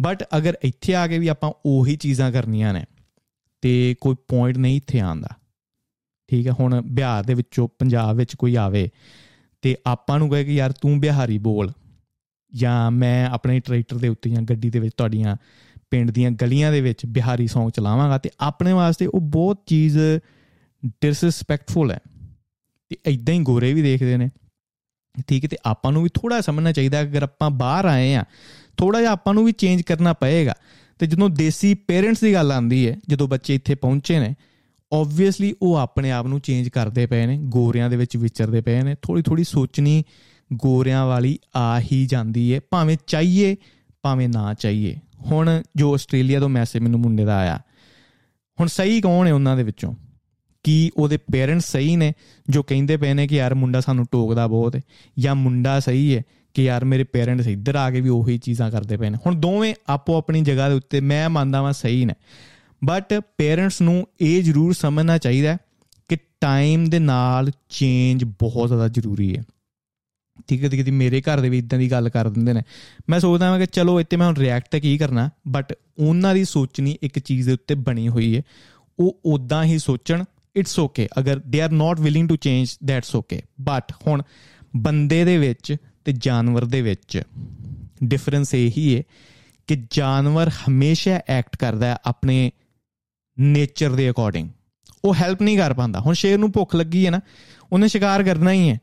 ਬਟ 0.00 0.22
ਅਗਰ 0.36 0.56
ਇੱਥੇ 0.64 0.94
ਆ 0.94 1.06
ਕੇ 1.06 1.18
ਵੀ 1.18 1.28
ਆਪਾਂ 1.28 1.52
ਉਹੀ 1.66 1.96
ਚੀਜ਼ਾਂ 1.96 2.30
ਕਰਨੀਆਂ 2.32 2.72
ਨੇ, 2.74 2.84
ਤੇ 3.62 3.94
ਕੋਈ 4.00 4.16
ਪੁਆਇੰਟ 4.28 4.58
ਨਹੀਂ 4.58 4.76
ਇੱਥੇ 4.76 5.00
ਆਂਦਾ 5.00 5.28
ਠੀਕ 6.28 6.46
ਹੈ, 6.46 6.52
ਹੁਣ 6.52 6.80
ਬਿਹਾਰ 6.80 7.24
ਦੇ 7.24 7.34
ਵਿੱਚੋਂ 7.34 7.68
ਪੰਜਾਬ 7.78 8.16
ਵਿੱਚ 8.16 8.34
ਕੋਈ 8.36 8.54
ਆਵੇ, 8.56 8.90
ਤੇ 9.62 9.76
ਆਪਾਂ 9.86 10.18
ਨੂੰ 10.18 10.30
ਕਹੇ 10.30 10.44
ਕਿ 10.44 10.54
ਯਾਰ 10.54 10.72
ਤੂੰ 10.72 11.00
ਬਿਹਾਰੀ 11.00 11.38
ਬੋਲ, 11.38 11.72
ਜਾਂ 12.52 12.90
ਮੈਂ 12.90 13.26
ਆਪਣੇ 13.26 13.60
ਟਰੈਕਟਰ 13.60 13.96
ਦੇ 13.96 14.08
ਉੱਤੇ 14.08 14.30
ਜਾਂ 14.30 14.42
ਗੱਡੀ 14.42 14.70
ਦੇ 14.70 14.78
ਵਿੱਚ 14.78 14.94
ਤੁਹਾਡੀਆਂ 14.96 15.36
ਪਿੰਡ 15.90 16.10
ਦੀਆਂ 16.10 16.30
ਗਲੀਆਂ 16.30 16.72
ਦੇ 16.72 16.80
ਵਿੱਚ 16.80 17.06
ਬਿਹਾਰੀ 17.06 17.44
Song 17.44 17.70
ਚਲਾਵਾਂਗਾ, 17.70 18.18
ਤੇ 18.18 18.30
ਆਪਣੇ 18.40 18.72
ਵਾਸਤੇ 18.72 19.06
ਉਹ 19.06 19.20
ਬਹੁਤ 19.20 19.62
ਚੀਜ਼ 19.66 19.98
ਡਿਸਰੈਸਪੈਕਟਫੁਲ 20.86 21.90
ਹੈ। 21.90 21.98
ਤੇ 22.88 22.96
ਇਦਾਂ 23.06 23.34
ਹੀ 23.34 23.40
ਗੋਰੇ 23.40 23.72
ਵੀ 23.74 23.82
ਦੇਖਦੇ 23.82 24.16
ਨੇ। 24.16 24.28
ਠੀਕ 25.28 25.44
ਹੈ, 25.44 25.48
ਤੇ 25.48 25.56
ਆਪਾਂ 25.64 25.92
ਨੂੰ 25.92 26.02
ਵੀ 26.02 26.08
ਥੋੜਾ 26.14 26.40
ਸਮਝਣਾ 26.40 26.72
ਚਾਹੀਦਾ, 26.72 27.00
ਅਗਰ 27.02 27.22
ਆਪਾਂ 27.22 27.50
ਬਾਹਰ 27.50 27.84
ਆਏ 27.84 28.14
ਆ 28.14 28.24
ਥੋੜਾ 28.78 29.00
ਜਿਹਾ 29.00 29.12
ਆਪਾਂ 29.12 29.34
ਨੂੰ 29.34 29.44
ਵੀ 29.44 29.52
ਚੇਂਜ 29.52 29.82
ਕਰਨਾ 29.82 30.12
ਪਏਗਾ। 30.12 30.54
ਤੇ 30.98 31.06
ਜਦੋਂ 31.06 31.30
ਦੇਸੀ 31.30 31.74
ਪੇਰੈਂਟਸ 31.74 32.20
ਦੀ 32.20 32.32
ਗੱਲ 32.34 32.52
ਆਂਦੀ 32.52 32.88
ਹੈ, 32.88 32.96
ਜਦੋਂ 33.08 33.28
ਬੱਚੇ 33.28 33.54
ਇੱਥੇ 33.54 33.74
ਪਹੁੰਚੇ 33.74 34.20
ਨੇ 34.20 34.34
ਆਬਵੀਅਸਲੀ 34.94 35.54
ਉਹ 35.62 35.76
ਆਪਣੇ 35.76 36.10
ਆਪ 36.10 36.26
ਨੂੰ 36.26 36.40
ਚੇਂਜ 36.40 36.68
ਕਰਦੇ 36.68 37.06
ਪਏ 37.06 37.26
ਨੇ, 37.26 37.38
ਗੋਰਿਆਂ 37.38 37.90
ਦੇ 37.90 37.96
ਵਿੱਚ 37.96 38.16
ਵਿਚਰਦੇ 38.16 38.60
ਪਏ 38.60 38.82
ਨੇ 38.82 38.96
ਥੋੜੀ 39.02 39.22
ਥੋੜੀ 39.22 39.44
ਸੋਚਣੀ 39.44 40.04
ਗੋਰਿਆਂ 40.52 41.06
ਵਾਲੀ 41.06 41.38
ਆ 41.56 41.80
ਹੀ 41.80 42.06
ਜਾਂਦੀ 42.06 42.54
ਹੈ, 42.54 42.60
ਭਾਵੇਂ 42.70 42.96
ਚਾਹੀਏ, 43.06 43.56
ਭਾਵੇਂ 44.02 44.28
ਨਾ 44.28 44.54
ਚਾਹੀਏ। 44.54 44.96
ਹੁਣ 45.20 45.62
ਜੋ 45.76 45.94
ਆਸਟ੍ਰੇਲੀਆ 45.94 46.40
ਤੋਂ 46.40 46.48
ਮੈਸੇਜ 46.48 46.82
ਮੈਨੂੰ 46.82 47.00
ਮੁੰਡੇ 47.00 47.24
ਦਾ 47.24 47.36
ਆਇਆ। 47.36 47.60
ਹੁਣ 48.60 48.68
ਸਹੀ 48.68 49.00
ਕੌਣ 49.00 49.26
ਹੈ 49.26 49.34
ਉਹਨਾਂ 49.34 49.56
ਦੇ 49.56 49.62
ਵਿੱਚੋਂ? 49.62 49.94
ਕੀ 50.64 50.90
ਉਹਦੇ 50.96 51.16
ਪੇਰੈਂਟਸ 51.32 51.70
ਸਹੀ 51.72 51.96
ਨੇ? 51.96 52.12
ਜੋ 52.48 52.62
ਕਹਿੰਦੇ 52.62 52.96
ਪਏ 52.96 53.12
ਨੇ 53.14 53.26
ਕਿ 53.26 53.36
ਯਾਰ 53.36 53.54
ਮੁੰਡਾ 53.54 53.80
ਸਾਨੂੰ 53.80 54.06
ਟੋਕਦਾ 54.12 54.46
ਬਹੁਤ 54.46 54.76
ਹੈ 54.76 54.80
ਜਾਂ 55.18 55.34
ਮੁੰਡਾ 55.34 55.78
ਸਹੀ 55.80 56.16
ਹੈ 56.16 56.22
ਕਿ 56.54 56.64
ਯਾਰ 56.64 56.84
ਮੇਰੇ 56.84 57.04
ਪੇਰੈਂਟਸ 57.04 57.46
ਇੱਧਰ 57.46 57.76
ਆ 57.76 57.90
ਕੇ 57.90 58.00
ਵੀ 58.00 58.08
ਉਹੀ 58.08 58.38
ਚੀਜ਼ਾਂ 58.38 58.70
ਕਰਦੇ 58.70 58.96
ਪਏ 58.96 59.10
ਨੇ। 59.10 59.18
ਹੁਣ 59.26 59.34
ਦੋਵੇਂ 59.34 59.74
ਆਪੋ 59.88 60.16
ਆਪਣੀ 60.18 60.40
ਜਗ੍ਹਾ 60.40 60.68
ਦੇ 60.68 60.74
ਉੱਤੇ 60.74 61.00
ਮੈਂ 61.00 61.28
ਮੰਨਦਾ 61.30 61.62
ਵਾਂ 61.62 61.72
ਸਹੀ 61.72 62.04
ਨੇ। 62.04 62.14
ਬਟ 62.84 63.20
ਪੇਰੈਂਟਸ 63.38 63.80
ਨੂੰ 63.82 64.06
ਇਹ 64.20 64.42
ਜ਼ਰੂਰ 64.42 64.72
ਸਮਝਣਾ 64.72 65.18
ਚਾਹੀਦਾ 65.18 65.56
ਕਿ 66.08 66.16
ਟਾਈਮ 66.40 66.84
ਦੇ 66.84 66.98
ਨਾਲ 66.98 67.50
ਚੇਂਜ 67.68 68.24
ਬਹੁਤ 68.24 68.68
ਜ਼ਿਆਦਾ 68.68 68.88
ਜ਼ਰੂਰੀ 68.88 69.36
ਹੈ, 69.36 69.42
ਠੀਕ 70.48 70.64
ਹੈ 70.64 70.68
ਕਿ 70.68 70.90
ਮੇਰੇ 70.90 71.20
ਘਰ 71.20 71.40
ਦੇ 71.40 71.48
ਵੀ 71.48 71.58
ਇਦਾਂ 71.58 71.78
ਦੀ 71.78 71.90
ਗੱਲ 71.90 72.08
ਕਰ 72.08 72.28
ਦਿੰਦੇ 72.28 72.52
ਨੇ। 72.52 72.62
ਮੈਂ 73.08 73.20
ਸੋਚਦਾ 73.20 73.46
ਹਾਂ 73.46 73.58
ਕਿ 73.58 73.66
ਚਲੋ 73.66 74.00
ਇੱਥੇ 74.00 74.16
ਮੈਂ 74.16 74.26
ਹੁਣ 74.26 74.36
ਰਿਐਕਟ 74.36 74.76
ਕੀ 74.76 74.96
ਕਰਨਾ 74.98 75.28
ਬਟ 75.48 75.74
ਉਹਨਾਂ 75.98 76.34
ਦੀ 76.34 76.44
ਸੋਚਣੀ 76.44 76.96
ਇੱਕ 77.02 77.18
ਚੀਜ਼ 77.18 77.46
ਦੇ 77.46 77.52
ਉੱਤੇ 77.52 77.74
ਬਣੀ 77.74 78.08
ਹੋਈ 78.08 78.36
ਹੈ 78.36 78.42
ਉਹ 78.98 79.18
ਉਦਾਂ 79.24 79.64
ਹੀ 79.64 79.78
ਸੋਚਣ 79.78 80.24
ਇਟਸ 80.58 80.78
ਓਕੇ 80.78 81.08
ਅਗਰ 81.18 81.38
they 81.38 81.60
are 81.60 81.70
not 81.70 82.00
willing 82.00 82.28
to 82.28 82.36
change 82.36 82.76
that's 82.84 83.16
okay 83.16 83.42
but 83.60 83.92
ਹੁਣ 84.06 84.22
ਬੰਦੇ 84.76 85.24
ਦੇ 85.24 85.38
ਵਿੱਚ 85.38 85.76
ਤੇ 86.04 86.12
ਜਾਨਵਰ 86.12 86.64
ਦੇ 86.64 86.82
ਵਿੱਚ 86.82 87.22
ਡਿਫਰੈਂਸ 88.04 88.54
ਇਹ 88.54 88.70
ਹੀ 88.76 88.96
ਹੈ 88.96 89.02
ਕਿ 89.66 89.82
ਜਾਨਵਰ 89.90 90.48
ਹਮੇਸ਼ਾ 90.48 91.20
ਐਕਟ 91.28 91.56
ਕਰਦਾ 91.56 91.86
ਹੈ 91.86 91.96
ਆਪਣੇ 92.04 92.52
ਨੇਚਰ 93.40 93.90
ਦੇ 93.90 94.10
ਅਕੋਰਡਿੰਗ 94.10 94.48
ਉਹ 95.04 95.14
ਹੈਲਪ 95.14 95.42
ਨਹੀਂ 95.42 95.58
ਕਰ 95.58 95.74
ਪਾਉਂਦਾ। 95.74 96.00
ਹੁਣ 96.00 96.14
ਸ਼ੇਰ 96.14 96.38
ਨੂੰ 96.38 96.52
ਭੁੱਖ 96.52 96.76
ਲੱਗੀ 96.76 97.06
ਹੈ 97.06 97.10
ਨਾ, 97.10 97.20
ਉਹਨੇ 97.72 97.88
ਸ਼ਿਕਾਰ 97.88 98.22
ਕਰਨਾ 98.22 98.52
ਹੀ 98.52 98.70
ਹੈ। 98.70 98.78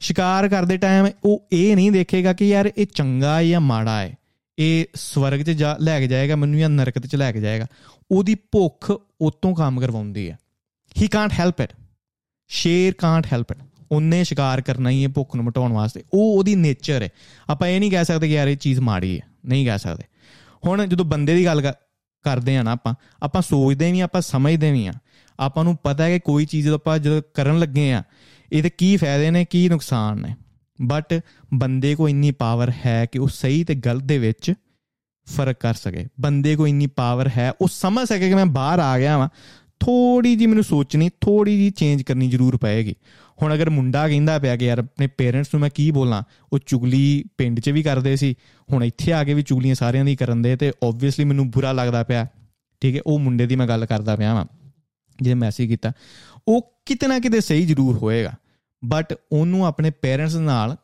ਸ਼ਿਕਾਰ 0.00 0.48
ਕਰਦੇ 0.48 0.76
ਟਾਈਮ 0.76 1.06
ਉਹ 1.24 1.48
ਇਹ 1.52 1.76
ਨਹੀਂ 1.76 1.92
ਦੇਖੇਗਾ 1.92 2.32
ਕਿ 2.32 2.48
ਯਾਰ 2.48 2.72
ਇਹ 2.78 2.86
ਚੰਗਾ 2.94 3.36
ਹੈ 3.36 3.44
ਜਾਂ 3.44 3.60
ਮਾੜਾ 3.60 4.00
ਹੈ। 4.00 4.16
ਇਹ 4.58 4.84
ਸਵਰਗ 4.94 5.40
'ਚ 5.40 5.50
ਜਾ, 5.50 5.76
ਲੈ 5.80 6.00
ਕੇ 6.00 6.06
ਜਾਏਗਾ, 6.06 6.36
ਮੈਨੂੰ 6.36 6.60
ਜਾਂ 6.60 6.70
ਨਰਕ 6.70 6.98
'ਚ 6.98 7.16
ਲੈ 7.16 7.32
ਕੇ 7.32 7.40
ਜਾਏਗਾ। 7.40 7.66
ਉਹਦੀ 8.10 8.34
ਭੁੱਖ 8.34 8.92
ਉਤੋਂ 9.20 9.54
ਕੰਮ 9.54 9.80
ਕਰਵਾਉਂਦੀ 9.80 10.30
ਹੈ। 10.30 10.38
ਹੀ 11.02 11.08
ਕਾਂਟ 11.08 11.32
ਹੈਲਪ 11.32 11.60
ਇਟ 11.60 11.68
ਸ਼ੇਰ 12.48 12.94
ਕਾਂਟ 12.94 13.26
ਹੈਲਪ 13.32 13.52
ਇਟ 13.52 13.58
ਉਹਨੇ 13.92 14.24
ਸ਼ਿਕਾਰ 14.24 14.60
ਕਰਨਾ 14.60 14.90
ਹੀ 14.90 15.04
ਹੈ 15.04 15.08
ਭੁੱਖ 15.08 15.36
ਨੂੰ 15.36 15.44
ਮਟਾਉਣ 15.44 15.72
ਵਾਸਤੇ। 15.72 16.04
ਉਹ 16.14 16.38
ਉਹਦੀ 16.38 16.54
ਨੇਚਰ 16.54 17.02
ਹੈ। 17.02 17.08
ਆਪਾਂ 17.48 17.68
ਇਹ 17.68 17.80
ਨਹੀਂ 17.80 17.90
ਕਹਿ 17.90 18.04
ਸਕਦੇ 18.04 18.28
ਕਿ 18.28 18.34
ਯਾਰ 18.34 18.48
ਇਹ 18.48 18.56
ਚੀਜ਼ 18.56 18.80
ਮਾੜੀ 18.80 19.20
ਹੈ। 19.20 19.26
ਨਹੀਂ 19.46 19.66
ਕਹਿ 19.66 19.78
ਸਕਦੇ। 19.78 20.04
ਹੁਣ 20.66 20.86
ਜਦੋਂ 20.86 21.04
ਬੰਦੇ 21.04 21.34
ਦੀ 21.34 21.44
ਗੱਲ 21.44 21.72
ਕਰਦੇ 22.22 22.56
ਆ 22.56 22.62
ਨਾ 22.62 22.72
ਆਪਾਂ 22.72 22.94
ਆਪਾਂ 23.22 23.42
ਸੋਚਦੇ 23.42 23.92
ਵੀ 23.92 24.00
ਆਪਾਂ 24.00 24.20
ਸਮਝਦੇ 24.20 24.72
ਵੀ 24.72 24.86
ਆ 24.86 24.92
ਆਪਾਂ 25.40 25.64
ਨੂੰ 25.64 25.76
ਪਤਾ 25.76 26.04
ਹੈ 26.04 26.10
ਕਿ 26.10 26.18
ਕੋਈ 26.18 26.46
ਚੀਜ਼ 26.46 26.66
ਜਦੋਂ 26.66 26.78
ਆਪਾਂ 26.78 26.98
ਜਦੋਂ 26.98 27.22
ਕਰਨ 27.34 27.58
ਲੱਗੇ 27.58 27.92
ਆ 27.92 28.02
ਇਹਦੇ 28.52 28.70
ਕੀ 28.70 28.96
ਫਾਇਦੇ 28.96 29.30
ਨੇ, 29.30 29.44
ਕੀ 29.44 29.68
ਨੁਕਸਾਨ 29.68 30.22
ਨੇ। 30.22 30.36
ਬਟ 30.82 31.20
ਬੰਦੇ 31.54 31.94
ਕੋ 31.94 32.08
ਇੰਨੀ 32.08 32.30
ਪਾਵਰ 32.30 32.72
ਹੈ 32.86 33.06
ਕਿ 33.06 33.18
ਉਹ 33.18 33.28
ਸਹੀ 33.28 33.64
ਤੇ 33.64 33.74
ਗਲਤ 33.74 34.02
ਦੇ 34.02 34.18
ਵਿੱਚ 34.18 34.54
ਫ਼ਰਕ 35.36 35.56
ਕਰ 35.60 35.74
ਸਕੇ। 35.74 36.06
ਬੰਦੇ 36.20 36.56
ਕੋ 36.56 36.66
ਇੰਨੀ 36.66 36.86
ਪਾਵਰ 36.86 37.30
ਹੈ, 37.36 37.52
ਉਹ 37.60 37.68
ਸਮਝ 37.68 38.08
ਸਕੇ 38.08 38.28
ਕਿ 38.28 38.34
ਮੈਂ 38.34 38.46
ਬਾਹਰ 38.46 38.78
ਆ 38.78 38.98
ਗਿਆ 38.98 39.18
ਵਾਂ। 39.18 39.28
ਥੋੜੀ 39.80 40.34
ਜੀ 40.36 40.46
ਮੈਨੂੰ 40.46 40.64
ਸੋਚਣੀ 40.64 41.08
ਥੋੜੀ 41.20 41.56
ਜੀ 41.58 41.70
ਚੇਂਜ 41.70 42.02
ਕਰਨੀ 42.02 42.28
ਜ਼ਰੂਰ 42.30 42.56
ਪਏਗੀ। 42.56 42.94
ਹੁਣ 43.42 43.54
ਅਗਰ 43.54 43.70
ਮੁੰਡਾ 43.70 44.06
ਕਹਿੰਦਾ 44.08 44.38
ਪਿਆ 44.38 44.56
ਕਿ 44.56 44.64
ਯਾਰ 44.64 44.78
ਆਪਣੇ 44.78 45.06
ਪੇਰੈਂਟਸ 45.06 45.48
ਨੂੰ 45.54 45.60
ਮੈਂ 45.60 45.70
ਕੀ 45.74 45.90
ਬੋਲਾਂ, 45.90 46.22
ਉਹ 46.52 46.58
ਚੁਗਲੀ 46.66 47.24
ਪਿੰਡ 47.38 47.60
'ਚ 47.60 47.70
ਵੀ 47.70 47.82
ਕਰਦੇ 47.82 48.16
ਸੀ, 48.16 48.34
ਹੁਣ 48.68 48.84
ਇੱਥੇ 48.84 49.12
ਆ 49.12 49.22
ਕੇ 49.24 49.34
ਵੀ 49.34 49.42
ਚੁਗਲੀਆਂ 49.42 49.74
ਸਾਰਿਆਂ 49.74 50.04
ਦੀ 50.04 50.16
ਕਰਨ 50.16 50.42
ਦੇ 50.42 50.56
ਤੇ 50.56 50.72
ਆਬਵੀਅਸਲੀ 50.84 51.24
ਮੈਨੂੰ 51.24 51.50
ਬੁਰਾ 51.50 51.72
ਲੱਗਦਾ 51.72 52.02
ਪਿਆ। 52.02 52.26
ਠੀਕ 52.82 52.96
ਹੈ, 52.96 53.00
ਉਹ 53.06 53.18
ਮੁੰਡੇ 53.18 53.46
ਦੀ 53.46 53.56
ਮੈਂ 53.56 53.66
ਗੱਲ 53.66 53.86
ਕਰਦਾ 53.86 54.16
ਪਿਆ 54.16 54.34
ਵਾਂ, 54.34 54.44
ਜਿਹਨੇ 55.18 55.40
ਮੈਸੇਜ 55.40 55.68
ਕੀਤਾ। 55.68 55.92
ਉਹ 56.48 56.60
ਕਿਤੇ 56.86 57.06
ਨਾ 57.06 57.18
ਕਿਤੇ 57.18 57.40
ਸਹੀ 57.40 57.66
ਜ਼ਰੂਰ 57.66 57.96
ਹੋਏਗਾ 57.96 58.32
ਬਟ 58.82 59.14
ਉਹਨੂੰ 59.32 59.66
ਆਪਣੇ 59.66 59.90
ਪੇਰੈਂਟਸ 60.02 60.34
ਨਾਲ 60.36 60.76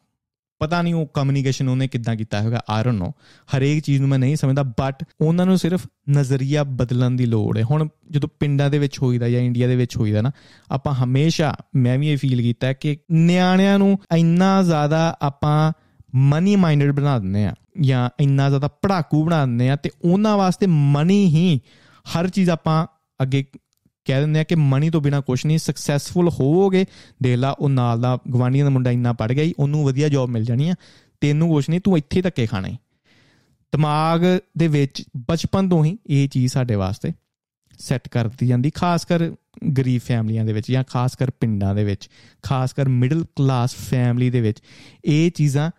ਪਤਾ 0.58 0.82
ਨਹੀਂ 0.82 0.94
ਉਹ 0.94 1.06
ਕਮਿਊਨੀਕੇਸ਼ਨ 1.06 1.68
ਉਹਨੇ 1.68 1.88
ਕਿੱਦਾਂ 1.88 2.16
ਕੀਤਾ 2.16 2.40
ਹੋਵੇਗਾ 2.40 2.60
ਆਈ 2.70 2.84
ਡੋਨਟ 2.84 2.98
ਨੋ 2.98 3.12
ਹਰੇਕ 3.56 3.84
ਚੀਜ਼ 3.84 4.00
ਨੂੰ 4.00 4.08
ਮੈਂ 4.08 4.18
ਨਹੀਂ 4.18 4.36
ਸਮਝਦਾ 4.36 4.62
ਬਟ 4.62 5.04
ਉਹਨਾਂ 5.20 5.46
ਨੂੰ 5.46 5.58
ਸਿਰਫ 5.58 5.86
ਨਜ਼ਰੀਆ 6.10 6.64
ਬਦਲਣ 6.64 7.10
ਦੀ 7.10 7.26
ਲੋੜ 7.26 7.58
ਹੈ। 7.58 7.62
ਹੁਣ 7.62 7.88
ਜਦੋਂ 8.10 8.28
ਪਿੰਡਾਂ 8.40 8.70
ਦੇ 8.70 8.78
ਵਿੱਚ 8.78 8.98
ਹੋਈਦਾ 9.02 9.28
ਜਾਂ 9.28 9.40
ਇੰਡੀਆ 9.40 9.66
ਦੇ 9.66 9.76
ਵਿੱਚ 9.76 9.96
ਹੋਈਦਾ 9.96 10.22
ਨਾ, 10.22 10.32
ਆਪਾਂ 10.70 10.94
ਹਮੇਸ਼ਾ, 10.94 11.56
ਮੈਂ 11.76 11.98
ਵੀ 11.98 12.08
ਇਹ 12.08 12.16
ਫੀਲ 12.16 12.42
ਕੀਤਾ 12.42 12.72
ਕਿ 12.72 12.98
ਨਿਆਣਿਆਂ 13.12 13.78
ਨੂੰ 13.78 13.98
ਇੰਨਾ 14.16 14.62
ਜ਼ਿਆਦਾ 14.62 15.16
ਆਪਾਂ 15.22 15.72
ਮਨੀ 16.14 16.56
ਮਾਈਂਡਡ 16.56 16.92
ਬਣਾ 16.92 17.18
ਦਿੰਦੇ 17.18 17.44
ਆ 17.44 17.54
ਜਾਂ 17.80 18.10
ਇੰਨਾ 18.20 18.48
ਜ਼ਿਆਦਾ 18.48 18.68
ਪੜਾਕੂ 18.68 19.24
ਬਣਾ 19.24 19.46
ਦਿੰਦੇ 19.46 19.70
ਆ 19.70 19.76
ਤੇ 19.76 19.90
ਉਹਨਾਂ 20.04 20.36
ਵਾਸਤੇ 20.36 20.66
ਮਨੀ 20.66 21.26
ਹੀ 21.26 21.60
ਹਰ 22.06 22.28
ਚੀਜ਼ 22.28 22.50
ਆਪਾਂ 22.50 22.86
ਅੱਗੇ 23.22 23.44
ਕਹਿ 24.06 24.20
ਦਿੰਦੇ 24.20 24.40
ਆ 24.40 24.44
ਕਿ 24.44 24.54
ਮਨੀ 24.54 24.90
ਤੋਂ 24.90 25.00
ਬਿਨਾ 25.00 25.20
ਕੁਝ 25.20 25.46
ਨਹੀਂ 25.46 25.58
ਸਕਸੈਸਫੁਲ 25.58 26.28
ਹੋਵੋਗੇ। 26.28 26.86
ਦੇਖ 27.22 27.38
ਲਾ, 27.38 27.50
ਉਹ 27.50 27.68
ਨਾਲ 27.68 28.00
ਦਾ 28.00 28.18
ਗਵਾਂਡੀਆਂ 28.32 28.64
ਦਾ 28.64 28.70
ਮੁੰਡਾ 28.70 28.90
ਇੰਨਾ 28.90 29.12
ਪੜ 29.12 29.32
ਗਿਆ 29.32 29.44
ਹੀ 29.44 29.54
ਉਹਨੂੰ 29.58 29.84
ਵਧੀਆ 29.84 30.08
ਜੌਬ 30.08 30.30
ਮਿਲ 30.30 30.44
ਜਾਣੀ 30.44 30.68
ਆ। 30.68 30.74
ਤੈਨੂੰ 31.20 31.48
ਕੁਝ 31.48 31.70
ਨਹੀਂ, 31.70 31.80
ਤੂੰ 31.80 31.98
ਇੱਥੇ 31.98 32.22
ਧੱਕੇ 32.22 32.46
ਖਾਣੇ 32.46 32.76
ਦਿਮਾਗ 33.72 34.20
ਦੇ 34.58 34.68
ਵਿੱਚ 34.68 35.02
ਬਚਪਨ 35.16 35.68
ਤੋਂ 35.68 35.84
ਹੀ 35.84 35.98
ਇਹ 36.06 36.28
ਚੀਜ਼ 36.28 36.52
ਸਾਡੇ 36.52 36.74
ਵਾਸਤੇ 36.74 37.12
ਸੈੱਟ 37.78 38.08
ਕਰ 38.08 38.28
ਦਿੱਤੀ 38.28 38.46
ਜਾਂਦੀ, 38.46 38.70
ਖਾਸ 38.70 39.04
ਕਰ 39.04 39.32
ਗਰੀਬ 39.78 40.00
ਫੈਮਲੀਆਂ 40.00 40.44
ਦੇ 40.44 40.52
ਵਿੱਚ 40.52 40.72
ਜਾਂ 40.72 40.84
ਖਾਸ 40.88 41.16
ਕਰ 41.16 41.30
ਪਿੰਡਾਂ 41.30 41.74
ਦੇ 41.74 41.84
ਵਿੱਚ, 41.84 42.08
ਖਾਸ 42.42 42.72
ਕਰ 42.72 42.88
ਮਿਡਲ 42.88 43.24
ਕਲਾਸ 43.36 43.74
ਫੈਮਲੀ 43.74 44.30
ਦੇ 44.30 44.40
ਵਿੱਚ। 44.40 44.62
ਇਹ 45.04 45.30
ਚੀਜ਼ਾਂ 45.30 45.70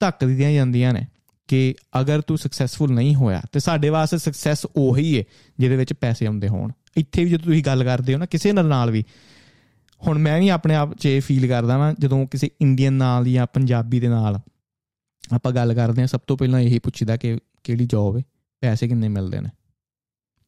ਧੱਕ 0.00 0.24
ਦਿੱਤੀਆਂ 0.24 0.52
ਜਾਂਦੀਆਂ 0.52 0.92
ਨੇ। 0.92 1.06
ਕਿ 1.48 1.74
ਅਗਰ 2.00 2.20
ਤੂੰ 2.20 2.38
ਸਕਸੈਸਫੁਲ 2.38 2.92
ਨਹੀਂ 2.92 3.14
ਹੋਇਆ, 3.14 3.42
ਤੇ 3.52 3.60
ਸਾਡੇ 3.60 3.88
ਵਾਸਤੇ 3.88 4.18
ਸਕਸੈਸ 4.18 4.66
ਉਹੀ 4.76 5.18
ਹੈ 5.18 5.24
ਜਿਹਦੇ 5.58 5.76
ਵਿੱਚ 5.76 5.92
ਪੈਸੇ 5.92 6.26
ਆਉਂਦੇ 6.26 6.48
ਹੋਣ। 6.48 6.72
ਇੱਥੇ 6.96 7.24
ਵੀ 7.24 7.30
ਜਦੋਂ 7.30 7.44
ਤੁਸੀਂ 7.44 7.62
ਗੱਲ 7.64 7.84
ਕਰਦੇ 7.84 8.14
ਹੋ 8.14 8.18
ਨਾ, 8.18 8.26
ਕਿਸੇ 8.26 8.52
ਨਾਲ 8.52 8.90
ਵੀ, 8.90 9.04
ਹੁਣ 10.06 10.18
ਮੈਂ 10.18 10.38
ਵੀ 10.40 10.48
ਆਪਣੇ 10.48 10.74
ਆਪ 10.74 10.94
'ਚ 10.94 11.06
ਇਹ 11.06 11.20
ਫੀਲ 11.20 11.46
ਕਰਦਾ 11.48 11.78
ਵਾਂ, 11.78 11.94
ਜਦੋਂ 11.98 12.26
ਕਿਸੇ 12.26 12.50
ਇੰਡੀਅਨ 12.60 12.92
ਨਾਲ 12.92 13.24
ਜਾਂ 13.24 13.46
ਪੰਜਾਬੀ 13.46 14.00
ਦੇ 14.00 14.08
ਨਾਲ 14.08 14.38
ਆਪਾਂ 15.34 15.52
ਗੱਲ 15.52 15.74
ਕਰਦੇ 15.74 16.02
ਹਾਂ, 16.02 16.08
ਸਭ 16.08 16.20
ਤੋਂ 16.26 16.36
ਪਹਿਲਾਂ 16.36 16.60
ਇਹੀ 16.60 16.78
ਪੁੱਛੀਦਾ 16.78 17.16
ਕਿ 17.16 17.38
ਕਿਹੜੀ 17.64 17.86
ਜੌਬ 17.86 18.16
ਹੈ 18.16 18.22
ਪੈਸੇ 18.60 18.88
ਕਿੰਨੇ 18.88 19.08
ਮਿਲਦੇ 19.08 19.40
ਨੇ? 19.40 19.48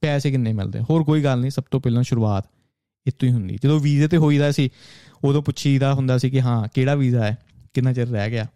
ਪੈਸੇ 0.01 0.31
ਕਿੰਨੇ 0.31 0.53
ਮਿਲਦੇ 0.53 0.81
ਹੋਰ 0.81 1.05
ਕੋਈ 1.05 1.25
ਗੱਲ 1.25 1.41
ਨਹੀਂ, 1.41 1.51
ਸਭ 1.51 1.63
ਤੋਂ 1.71 1.81
ਪਹਿਲਾਂ 1.81 2.03
ਸ਼ੁਰੂਆਤ 2.03 2.47
ਇਤੋਂ 3.07 3.29
ਹੀ 3.29 3.35
ਹੁੰਦੀ। 3.35 3.59
ਜਦੋਂ 3.65 3.81
ਵੀਜ਼ੇ 3.81 4.09
ਤੇ 4.09 4.17
ਹੋਈਦਾ 4.17 4.53
ਸੀ, 4.53 4.71
ਉਦੋਂ 5.25 5.43
ਪੁੱਛੀਦਾ 5.43 5.95
ਹੁੰਦਾ 5.95 6.19
ਸੀ 6.19 6.31
ਕਿ 6.31 6.41
ਹਾਂ, 6.41 6.69
ਕਿਹੜਾ 6.75 6.95
ਵੀਜ਼ਾ 6.95 7.25
ਹੈ? 7.25 7.39
ਕਿੰਨਾ 7.75 7.93
ਚਿਰ 7.93 8.09
ਰਹਿ 8.09 8.31
ਗਿਆ? 8.31 8.47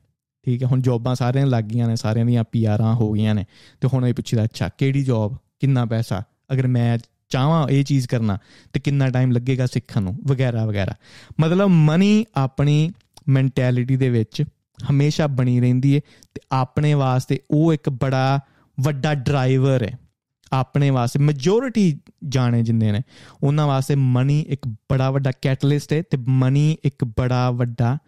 ਠੀਕ 0.45 0.63
ਹੈ, 0.63 0.69
ਹੁਣ 0.69 0.81
ਜੌਬਾਂ 0.81 1.15
ਸਾਰਿਆਂ 1.15 1.47
ਲੱਗ 1.47 1.65
ਗਈਆਂ 1.65 1.89
ਨੇ, 1.89 1.97
ਸਾਰਿਆਂ 1.97 2.27
ਦੀਆਂ 2.27 2.45
ਪੀਆਰਾਂ 2.45 2.95
ਹੋ 2.95 3.13
ਗਈਆਂ 3.13 3.35
ਨੇ। 3.35 3.45
ਤੇ 3.81 3.89
ਹੁਣ 3.93 4.07
ਇਹ 4.07 4.15
ਪੁੱਛੀਦਾ 4.15 4.45
ਅੱਛਾ, 4.45 4.69
ਕਿਹੜੀ 4.69 5.05
ਜੌਬ 5.05 5.37
ਕਿੰਨਾ 5.61 5.85
ਪੈਸਾ? 5.85 6.23
ਅਗਰ 6.53 6.67
ਮੈਂ 6.67 6.99
ਚਾਹਾਂ 7.29 7.69
ਇਹ 7.69 7.85
ਚੀਜ਼ 7.85 8.09
ਕਰਨਾ, 8.09 8.39
ਤੇ 8.73 8.81
ਕਿੰਨਾ 8.81 9.11
ਟਾਈਮ 9.11 9.31
ਲੱਗੇਗਾ 9.31 9.67
ਸਿੱਖਣ 9.67 10.03
ਨੂੰ? 10.03 10.19
ਵਗੈਰਾ 10.27 10.67
ਵਗੈਰਾ। 10.67 10.95
ਮਤਲਬ 11.41 11.69
ਮਨੀ 11.69 12.25
ਆਪਣੀ 12.35 12.93
ਮੈਂਟੈਲਿਟੀ 13.29 13.97
ਦੇ 13.97 14.11
ਵਿੱਚ 14.11 14.45
ਹਮੇਸ਼ਾ 14.91 15.27
ਬਣੀ 15.27 15.61
ਰਹਿੰਦੀ 15.61 15.95
ਹੈ 15.97 16.01
ਤੇ 16.35 16.41
ਆਪਣੇ 16.53 16.95
ਵਾਸਤੇ 16.95 17.41
ਉਹ 17.51 17.73
ਇੱਕ 17.73 17.91
ਬੜਾ 17.91 18.41
ਵੱਡਾ 18.81 19.15
ਡਰਾਈਵਰ 19.15 19.83
ਹੈ 19.83 19.99
ਆਪਣੇ 20.53 20.91
ਵਾਸਤੇ 20.91 21.19
ਮੈਜੋਰਿਟੀ 21.19 22.01
ਜਾਣੇ 22.29 22.63
ਜਿੰਨੇ 22.63 22.93
ਨੇ, 22.93 23.01
ਉਹਨਾਂ 23.43 23.67
ਵਾਸਤੇ 23.67 23.95
ਮਨੀ 23.95 24.45
ਇੱਕ 24.49 24.67
ਬੜਾ 24.67 25.11
ਵੱਡਾ 25.11 25.33
ਕੈਟਲਿਸਟ 25.43 25.93
ਹੈ 25.93 26.03
ਤੇ 26.11 26.19
ਮਨੀ 26.29 26.77
ਇੱਕ 26.85 27.05
ਬੜਾ 27.05 27.51
ਵੱਡਾ 27.51 27.99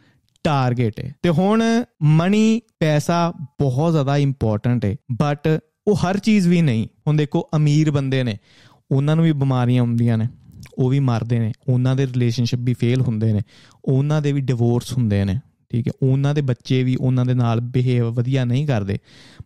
ਟਾਰਗੇਟ 0.46 1.00
ਹੈ। 1.00 1.14
ਤੇ 1.22 1.28
ਹੁਣ 1.28 1.84
ਮਨੀ 2.02 2.60
ਪੈਸਾ 2.80 3.30
ਬਹੁਤ 3.30 3.92
ਜ਼ਿਆਦਾ 3.92 4.16
ਇੰਪੋਰਟੈਂਟ 4.16 4.84
ਹੈ। 4.84 4.96
ਬਟ 5.12 5.60
ਉਹ 5.86 5.96
ਹਰ 5.96 6.18
ਚੀਜ਼ 6.18 6.48
ਵੀ 6.48 6.62
ਨਹੀਂ। 6.62 6.88
ਹੁਣ 7.06 7.16
ਦੇਖੋ, 7.16 7.48
ਅਮੀਰ 7.56 7.90
ਬੰਦੇ 7.90 8.22
ਨੇ, 8.22 8.38
ਉਹਨਾਂ 8.90 9.16
ਨੂੰ 9.16 9.24
ਵੀ 9.24 9.32
ਬਿਮਾਰੀਆਂ 9.32 9.80
ਆਉਂਦੀਆਂ 9.80 10.18
ਨੇ, 10.18 10.26
ਉਹ 10.78 10.88
ਵੀ 10.88 11.00
ਮਰਦੇ 11.00 11.38
ਨੇ। 11.38 11.52
ਉਹਨਾਂ 11.68 11.96
ਦੇ 11.96 12.06
ਰਿਲੇਸ਼ਨਸ਼ਿਪ 12.06 12.60
ਵੀ 12.62 12.74
ਫੇਲ 12.74 13.00
ਹੁੰਦੇ 13.00 13.32
ਨੇ। 13.32 13.40
ਉਹਨਾਂ 13.84 14.22
ਦੇ 14.22 14.32
ਵੀ 14.32 14.40
ਡਿਵੋਰਸ 14.40 14.92
ਹੁੰਦੇ 14.92 15.24
ਨੇ, 15.24 15.40
ਠੀਕ 15.70 15.88
ਹੈ। 15.88 15.92
ਉਹਨਾਂ 16.02 16.34
ਦੇ 16.34 16.40
ਬੱਚੇ 16.40 16.82
ਵੀ 16.82 16.96
ਉਹਨਾਂ 16.96 17.24
ਦੇ 17.24 17.34
ਨਾਲ 17.34 17.60
ਬਿਹੇਵ 17.60 18.10
ਵਧੀਆ 18.10 18.44
ਨਹੀਂ 18.44 18.66
ਕਰਦੇ। 18.66 18.98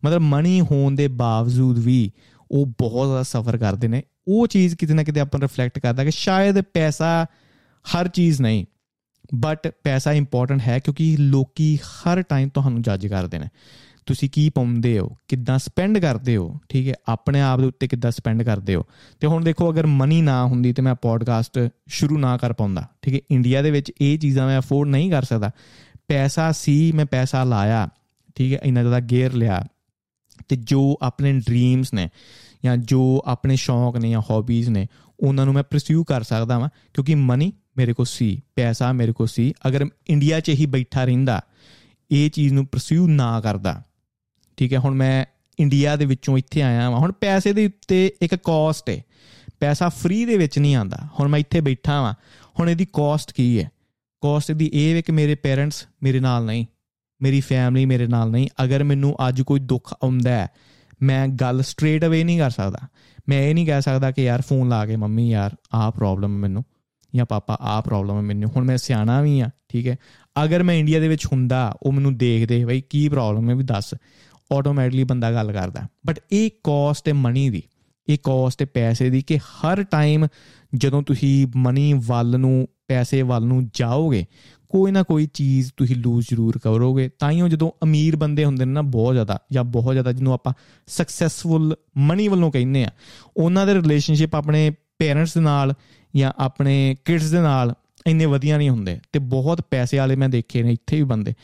ਮਤਲਬ 0.05 0.21
ਮਨੀ 0.21 0.61
ਹੋਣ 0.61 0.95
ਦੇ 0.95 1.09
ਬਾਵਜੂਦ 1.09 1.79
ਵੀ 1.79 2.13
ਉਹ 2.51 2.67
ਬਹੁਤ 2.67 3.07
ਜ਼ਿਆਦਾ 3.07 3.23
ਸਫਰ 3.23 3.57
ਕਰਦੇ 3.57 3.89
ਨੇ। 3.89 4.03
ਉਹ 4.29 4.47
ਚੀਜ਼ 4.47 4.77
ਕਿਤੇ 4.77 4.95
ਨਾ 4.95 5.03
ਕਿਤੇ 5.03 5.21
ਆਪਾਂ 5.21 5.41
ਰਿਫਲੈਕਟ 5.41 5.79
ਕਰਦਾ 5.79 6.05
ਕਿ 6.05 6.11
ਸ਼ਾਇਦ 6.11 6.61
ਪੈਸਾ 6.61 7.27
ਹਰ 7.95 8.09
ਚੀਜ਼ 8.09 8.43
ਨਹੀਂ। 8.43 8.67
ਬਟ 9.35 9.72
ਪੈਸਾ 9.85 10.12
ਇੰਪੋਰਟੈਂਟ 10.12 10.61
ਹੈ 10.68 10.78
ਕਿਉਂਕਿ 10.78 11.16
ਲੋਕੀ 11.16 11.76
ਹਰ 11.76 12.22
ਟਾਈਮ 12.22 12.48
ਤੁਹਾਨੂੰ 12.48 12.83
ਜੱਜ 12.83 13.06
ਕਰਦੇ 13.06 13.38
ਨੇ। 13.38 13.46
ਤੁਸੀਂ 14.06 14.30
ਕੀ 14.30 14.50
ਪਾਉਂਦੇ 14.50 14.98
ਹੋ? 14.98 15.11
ਕਿੱਦਾਂ 15.28 15.59
ਸਪੈਂਡ 15.59 15.98
ਕਰਦੇ 15.98 16.37
ਹੋ? 16.37 16.59
ਠੀਕ 16.68 16.88
ਹੈ, 16.88 16.94
ਆਪਣੇ 17.09 17.40
ਆਪ 17.40 17.61
ਦੇ 17.61 17.66
ਉੱਤੇ 17.66 17.88
ਕਿੱਦਾਂ 17.88 18.11
ਸਪੈਂਡ 18.11 18.42
ਕਰਦੇ 18.42 18.74
ਹੋ? 18.74 18.85
ਤੇ 19.20 19.26
ਹੁਣ 19.26 19.44
ਦੇਖੋ, 19.44 19.72
ਅਗਰ 19.72 19.87
ਮਨੀ 19.87 20.22
ਨਾ 20.22 20.46
ਹੁੰਦੀ 20.46 20.72
ਤੇ 20.72 20.83
ਮੈਂ 20.83 20.94
ਪੋਡਕਾਸਟ 20.94 21.70
ਸ਼ੁਰੂ 21.88 22.18
ਨਾ 22.18 22.37
ਕਰ 22.37 22.52
ਪਾਉਂਦਾ। 22.52 22.88
ਠੀਕ 23.02 23.14
ਹੈ 23.14 23.20
ਇੰਡੀਆ 23.30 23.62
ਦੇ 23.62 23.70
ਵਿੱਚ 23.70 23.92
ਇਹ 24.00 24.18
ਚੀਜ਼ਾਂ 24.18 24.46
ਮੈਂ 24.46 24.59
ਅਫੋਰਡ 24.59 24.88
ਨਹੀਂ 24.88 25.11
ਕਰ 25.11 25.22
ਸਕਦਾ। 25.22 25.50
ਪੈਸਾ 26.09 26.52
ਸੀ, 26.52 26.92
ਮੈਂ 26.92 27.06
ਪੈਸਾ 27.06 27.44
ਲਾਇਆ। 27.44 27.88
ਠੀਕ 28.35 28.52
ਹੈ, 28.52 28.61
ਇੰਨਾ 28.62 28.80
ਜ਼ਿਆਦਾ 28.80 29.00
ਗੇਅਰ 29.00 29.33
ਲਿਆ। 29.33 29.64
ਤੇ 30.48 30.56
ਜੋ 30.56 30.98
ਆਪਣੇ 31.02 31.33
ਡ੍ਰੀਮਸ 31.33 31.94
ਨੇ 31.94 32.09
ਜਾਂ 32.64 32.76
ਜੋ 32.76 33.22
ਆਪਣੇ 33.26 33.56
ਸ਼ੌਂਕ 33.56 33.96
ਨੇ 33.96 34.11
ਜਾਂ 34.11 34.20
ਹੌਬੀਜ਼ 34.20 34.70
ਨੇ, 34.70 34.87
ਉਹਨਾਂ 35.20 35.44
ਨੂੰ 35.44 35.54
ਮੈਂ 35.54 35.62
ਪਰਸਿਊ 35.62 36.04
ਕਰ 36.04 36.22
ਸਕਦਾ 36.22 36.59
ਵਾਂ। 36.59 36.68
ਕਿਉਂਕਿ 36.94 37.14
ਮਨੀ 37.14 37.52
ਮੇਰੇ 37.81 37.93
ਕੋਲ 37.93 38.07
ਸੀ, 38.07 38.31
ਪੈਸਾ 38.57 38.93
ਮੇਰੇ 38.93 39.12
ਕੋਲ 39.12 39.27
ਸੀ, 39.27 39.53
ਅਗਰ 39.69 39.87
ਇੰਡੀਆ 40.07 40.40
'ਚ 40.40 40.49
ਹੀ 40.51 40.66
ਬੈਠਾ 40.66 41.05
ਰਹਿੰਦਾ, 41.05 41.40
ਇਹ 42.11 42.31
ਚੀਜ਼ 42.31 42.53
ਨੂੰ 42.53 42.66
ਪਰਸਿਊ 42.66 43.07
ਨਾ 43.09 43.40
ਕਰਦਾ। 43.40 43.83
ਠੀਕ 44.59 44.73
ਹੈ, 44.73 44.79
ਹੁਣ 44.79 44.95
ਮੈਂ 44.95 45.25
ਇੰਡੀਆ 45.59 45.97
ਦੇ 45.97 46.05
ਵਿੱਚੋਂ 46.05 46.38
ਇੱਥੇ 46.38 46.62
ਆਇਆ 46.62 46.83
ਹਾਂ 46.83 46.99
ਹੁਣ 46.99 47.12
ਪੈਸੇ 47.12 47.53
ਦੇ 47.53 47.66
ਉੱਤੇ 47.66 48.12
ਇੱਕ 48.23 48.35
ਕਾਸਟ 48.35 48.88
ਹੈ 48.90 49.03
ਪੈਸਾ 49.61 49.88
ਫ੍ਰੀ 49.88 50.25
ਦੇ 50.25 50.37
ਵਿੱਚ 50.37 50.59
ਨਹੀਂ 50.59 50.77
ਆਂਦਾ 50.77 50.99
ਹੁਣ 51.19 51.29
ਮੈਂ 51.29 51.38
ਇੱਥੇ 51.38 51.61
ਬੈਠਾ 51.61 51.93
ਹਾਂ 51.93 52.14
ਹੁਣ 52.61 52.71
ਇਹਦੀ 52.71 52.87
ਕਾਸਟ 52.93 53.33
ਕੀ 53.33 53.59
ਹੈ 53.59 53.71
ਕਾਸਟ 54.23 54.53
ਦੀ 54.53 54.71
ਇਹ 54.75 54.95
ਹੈ 54.95 55.01
ਕਿ 55.01 55.12
ਮੇਰੇ 55.12 55.35
ਪੇਰੈਂਟਸ 55.35 55.87
ਮੇਰੇ 56.03 56.21
ਨਾਲ 56.21 56.45
ਨਹੀਂ, 56.45 56.64
ਮੇਰੀ 57.21 57.40
ਫੈਮਿਲੀ 57.40 57.85
ਮੇਰੇ 57.87 58.07
ਨਾਲ 58.07 58.31
ਨਹੀਂ। 58.31 58.49
ਅਗਰ 58.64 58.85
ਮੈਨੂੰ 58.85 59.14
ਅੱਜ 59.29 59.43
ਕੋਈ 59.43 59.61
ਦੁੱਖ 59.61 59.93
ਆਉਂਦਾ 60.05 60.31
ਹੈ, 60.31 60.49
ਮੈਂ 61.03 61.27
ਗੱਲ 61.29 61.62
ਸਟ੍ਰੇਟ 61.62 62.05
ਅਵੇ 62.05 62.25
ਨਹੀਂ 62.25 62.38
ਕਰ 62.38 62.51
ਸਕਦਾ। 62.51 62.79
ਮੈਂ 63.29 63.40
ਇਹ 63.43 63.55
ਨਹੀਂ 63.55 63.66
ਕਹਿ 63.66 63.83
ਸਕਦਾ 63.83 64.11
ਕਿ 64.11 64.25
ਯਾਰ 64.25 64.43
ਫੋਨ 64.43 64.69
ਲਾ 64.69 64.85
ਕੇ, 64.87 64.97
ਮੰਮੀ 64.97 65.31
ਯਾਰ, 65.31 65.57
ਆਹ 65.75 65.90
ਪ੍ਰੋਬਲਮ 65.90 66.33
ਹੈ 66.33 66.38
ਮੈਨੂੰ। 66.38 66.64
ਜਾਂ 67.14 67.25
ਪਾਪਾ, 67.25 67.59
ਆਹ 67.61 67.83
ਪ੍ਰੋਬਲਮ 67.83 68.16
ਹੈ 68.16 68.20
ਮੈਨੂੰ, 68.20 68.51
ਹੁਣ 68.57 68.64
ਮੈਂ 68.64 68.77
ਸਿਆਣਾ 68.77 69.23
ਵੀ 69.23 69.40
ਆ 69.40 69.51
ਠੀਕ 69.68 69.87
ਹੈ। 69.87 69.96
ਅਗਰ 70.44 70.62
ਮੈਂ 70.62 70.75
ਇੰਡੀਆ 70.75 71.01
ਦੇ 71.01 71.09
ਵਿੱਚ 71.09 71.27
ਹੁੰਦਾ, 71.27 71.75
ਉਹ 71.83 71.92
ਮੈਨੂੰ 71.92 72.16
ਦੇਖਦੇ, 72.18 72.64
ਬਈ 72.64 72.81
ਕੀ 72.81 73.09
ਪ੍ਰੋਬਲਮ 73.09 73.51
ਹੈ, 73.51 73.55
ਵੀ 73.55 73.64
ਦੱਸ। 73.64 73.94
ਆਟੋਮੈਟਿਕਲੀ 74.53 75.05
ਬੰਦਾ 75.05 75.33
ਗੱਲ 75.33 75.53
ਕਰਦਾ। 75.53 75.81
ਬਟ 76.07 76.20
ਇਹ 76.33 76.51
ਕਾਸਟ 76.64 77.09
ਹੈ 77.09 77.14
ਮਨੀ 77.14 77.51
ਦੀ। 77.51 77.62
ਇਹ 78.09 78.18
ਕਾਸਟ 78.23 78.62
ਹੈ 78.62 78.66
ਪੈਸੇ 78.75 79.11
ਦੀ 79.11 79.23
ਕਿ 79.23 79.38
ਹਰ 79.38 79.83
ਟਾਈਮ 79.83 80.27
ਜਦੋਂ 80.75 81.03
ਤੁਸੀਂ 81.03 81.46
ਮਨੀ 81.57 81.94
ਵੱਲ 81.96 82.40
ਨੂੰ, 82.40 82.68
ਪੈਸੇ 82.88 83.23
ਵੱਲ 83.23 83.42
ਨੂੰ 83.42 83.70
ਜਾਓਗੇ, 83.75 84.27
ਕੋਈ 84.68 84.90
ਨਾ 84.90 85.03
ਕੋਈ 85.03 85.29
ਚੀਜ਼ 85.35 85.70
ਤੁਸੀਂ 85.77 85.96
ਲੂਜ਼ 85.96 86.27
ਜ਼ਰੂਰ 86.31 86.59
ਕਰੋਗੇ। 86.59 87.09
ਤਾਂ 87.09 87.31
ਹੀ 87.31 87.42
ਜਦੋਂ 87.49 87.73
ਅਮੀਰ 87.85 88.16
ਬੰਦੇ 88.16 88.44
ਹੁੰਦੇ 88.44 88.64
ਨੇ 88.64 88.73
ਨਾ, 88.73 88.83
ਬਹੁਤ 88.83 89.14
ਜ਼ਿਆਦਾ, 89.14 89.38
ਜਾਂ 89.53 89.64
ਬਹੁਤ 89.64 89.92
ਜ਼ਿਆਦਾ 89.92 90.12
ਜਿਹਨੂੰ 90.12 90.33
ਆਪਾਂ 90.33 90.53
ਸਕਸੈਸਫੁਲ 90.87 91.77
ਮਨੀ 91.96 92.29
ਵੱਲੋਂ 92.29 92.53
ਕਹਿੰਦੇ 92.53 92.85
ਆ 92.85 92.90
ਉਹਨਾਂ 93.37 93.66
ਦੇ 93.66 93.75
ਰਿਲੇਸ਼ਨਸ਼ਿਪ 93.75 94.35
ਆਪਣੇ 94.35 94.73
ਪੇਰੈਂਟਸ 94.99 95.35
ਦੇ 95.35 95.40
ਨਾਲ 95.40 95.75
ਜਾਂ 96.16 96.33
ਆਪਣੇ 96.38 96.96
ਕਿਡਸ 97.05 97.31
ਦੇ 97.31 97.40
ਨਾਲ 97.40 97.75
ਇੰਨੇ 98.07 98.27
ਵਧੀਆ 98.27 98.59
ਨਹੀਂ 98.59 98.70
ਹੁੰਦੇ 98.70 98.99
ਤੇ 99.12 99.18
ਬਹੁਤ 99.18 99.61
ਪੈਸੇ 99.70 99.99
ਵਾਲੇ 99.99 100.16
ਮੈਂ 100.16 100.29
ਦੇਖੇ 100.29 100.62
ਨੇ 100.62 100.73
ਇੱਥੇ 100.73 100.96
ਵੀ 100.96 101.03
ਬੰਦੇ। 101.03 101.35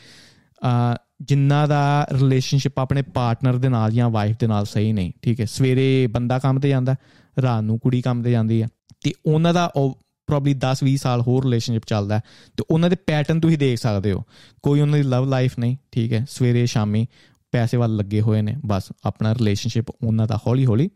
ਆ 0.65 0.97
ਜਿੰਨਾ 1.21 1.65
ਦਾ 1.65 2.07
ਰਿਲੇਸ਼ਨਸ਼ਿਪ 2.11 2.79
ਆਪਣੇ 2.79 3.01
ਪਾਰਟਨਰ 3.01 3.57
ਦੇ 3.57 3.69
ਨਾਲ 3.69 3.91
ਜਾਂ 3.91 4.09
ਵਾਈਫ 4.09 4.35
ਦੇ 4.39 4.47
ਨਾਲ 4.47 4.65
ਸਹੀ 4.65 4.91
ਨਹੀਂ, 4.93 5.11
ਠੀਕ 5.21 5.39
ਹੈ, 5.39 5.45
ਸਵੇਰੇ 5.45 6.07
ਬੰਦਾ 6.07 6.39
ਕੰਮ 6.39 6.59
ਤੇ 6.59 6.69
ਜਾਂਦਾ, 6.69 6.95
ਰਾਤ 7.41 7.63
ਨੂੰ 7.63 7.79
ਕੁੜੀ 7.79 8.01
ਕੰਮ 8.01 8.23
ਤੇ 8.23 8.31
ਜਾਂਦੀ 8.31 8.61
ਹੈ 8.61 8.67
ਤੇ 9.03 9.13
ਉਹਨਾਂ 9.25 9.53
ਦਾ 9.53 9.71
ਪ੍ਰੋਬਬਲੀ 10.27 10.53
10 10.53 10.83
20 10.83 10.95
ਸਾਲ 10.95 11.21
ਹੋਰ 11.21 11.43
ਰਿਲੇਸ਼ਨਸ਼ਿਪ 11.43 11.83
ਚੱਲਦਾ 11.87 12.19
ਤੇ 12.57 12.63
ਉਹਨਾਂ 12.71 12.89
ਦੇ 12.89 12.95
ਪੈਟਰਨ 12.95 13.39
ਤੁਸੀਂ 13.39 13.57
ਦੇਖ 13.57 13.79
ਸਕਦੇ 13.79 14.11
ਹੋ। 14.11 14.23
ਕੋਈ 14.63 14.81
ਉਹਨਾਂ 14.81 14.97
ਦੀ 14.97 15.03
ਲਵ 15.03 15.29
ਲਾਈਫ 15.29 15.59
ਨਹੀਂ, 15.59 15.77
ਠੀਕ 15.91 16.13
ਹੈ, 16.13 16.25
ਸਵੇਰੇ, 16.29 16.65
ਸ਼ਾਮੀ 16.65 17.05
ਪੈਸੇ 17.51 17.77
ਵੱਲ 17.77 17.95
ਲੱਗੇ 17.95 18.21
ਹੋਏ 18.21 18.41
ਨੇ, 18.41 18.55
ਬਸ 18.65 18.91
ਆਪਣਾ 19.05 19.33
ਰਿਲੇਸ਼ਨਸ਼ਿਪ 19.33 19.89
ਉਹਨਾਂ 19.89 20.27
ਦਾ 20.27 20.39
ਹੌਲੀ 20.47 20.65
ਹੌਲੀ 20.65 20.89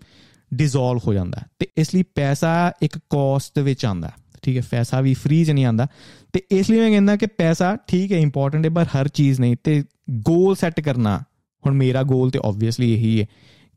ਡਿਸੋਲਵ 0.54 1.00
ਹੋ 1.08 1.14
ਜਾਂਦਾ 1.14 1.42
ਤੇ 1.60 1.68
ਇਸ 1.78 1.96
ਲਈ 1.96 2.04
ਪੈਸਾ 2.16 2.72
ਇੱਕ 2.82 2.98
ਕਾਸਟ 2.98 3.56
ਦੇ 3.56 3.62
ਵਿੱਚ 3.62 3.86
ਆਂਦਾ 3.86 4.12
ਠੀਕ 4.42 4.58
ਹੈ, 4.58 4.62
ਪੈਸਾ 4.72 5.02
ਵੀ 5.02 5.14
ਫ੍ਰੀ 5.14 5.44
ਚ 5.46 5.52
ਨਹੀਂ 5.52 5.66
ਆਂਦਾ 5.66 5.88
ਤੇ 6.34 6.42
ਇਸ 6.52 6.70
ਲਈ 6.70 6.80
ਮੈਂ 6.80 6.90
ਕਹਿੰਦਾ 6.90 7.16
ਕਿ 7.16 7.26
ਪੈਸਾ 7.26 7.76
ਠੀਕ 7.88 8.12
ਹੈ 8.12 8.18
ਇੰਪੋਰਟੈਂਟ 8.18 8.66
ਹੈ, 8.66 8.70
ਪਰ 8.70 8.86
ਹਰ 8.96 9.08
ਚੀਜ਼ 9.08 9.42
ਨਹੀਂ। 9.42 9.56
ਤੇ 9.64 9.84
ਗੋਲ 10.12 10.56
ਸੈੱਟ 10.56 10.80
ਕਰਨਾ, 10.80 11.18
ਹੁਣ 11.66 11.74
ਮੇਰਾ 11.74 12.04
ਗੋਲ 12.04 12.32
ਤੇ 12.32 12.40
ਆਬਵੀਅਸਲੀ 12.46 12.94
ਇਹੀ 12.94 13.22
ਹੈ 13.22 13.26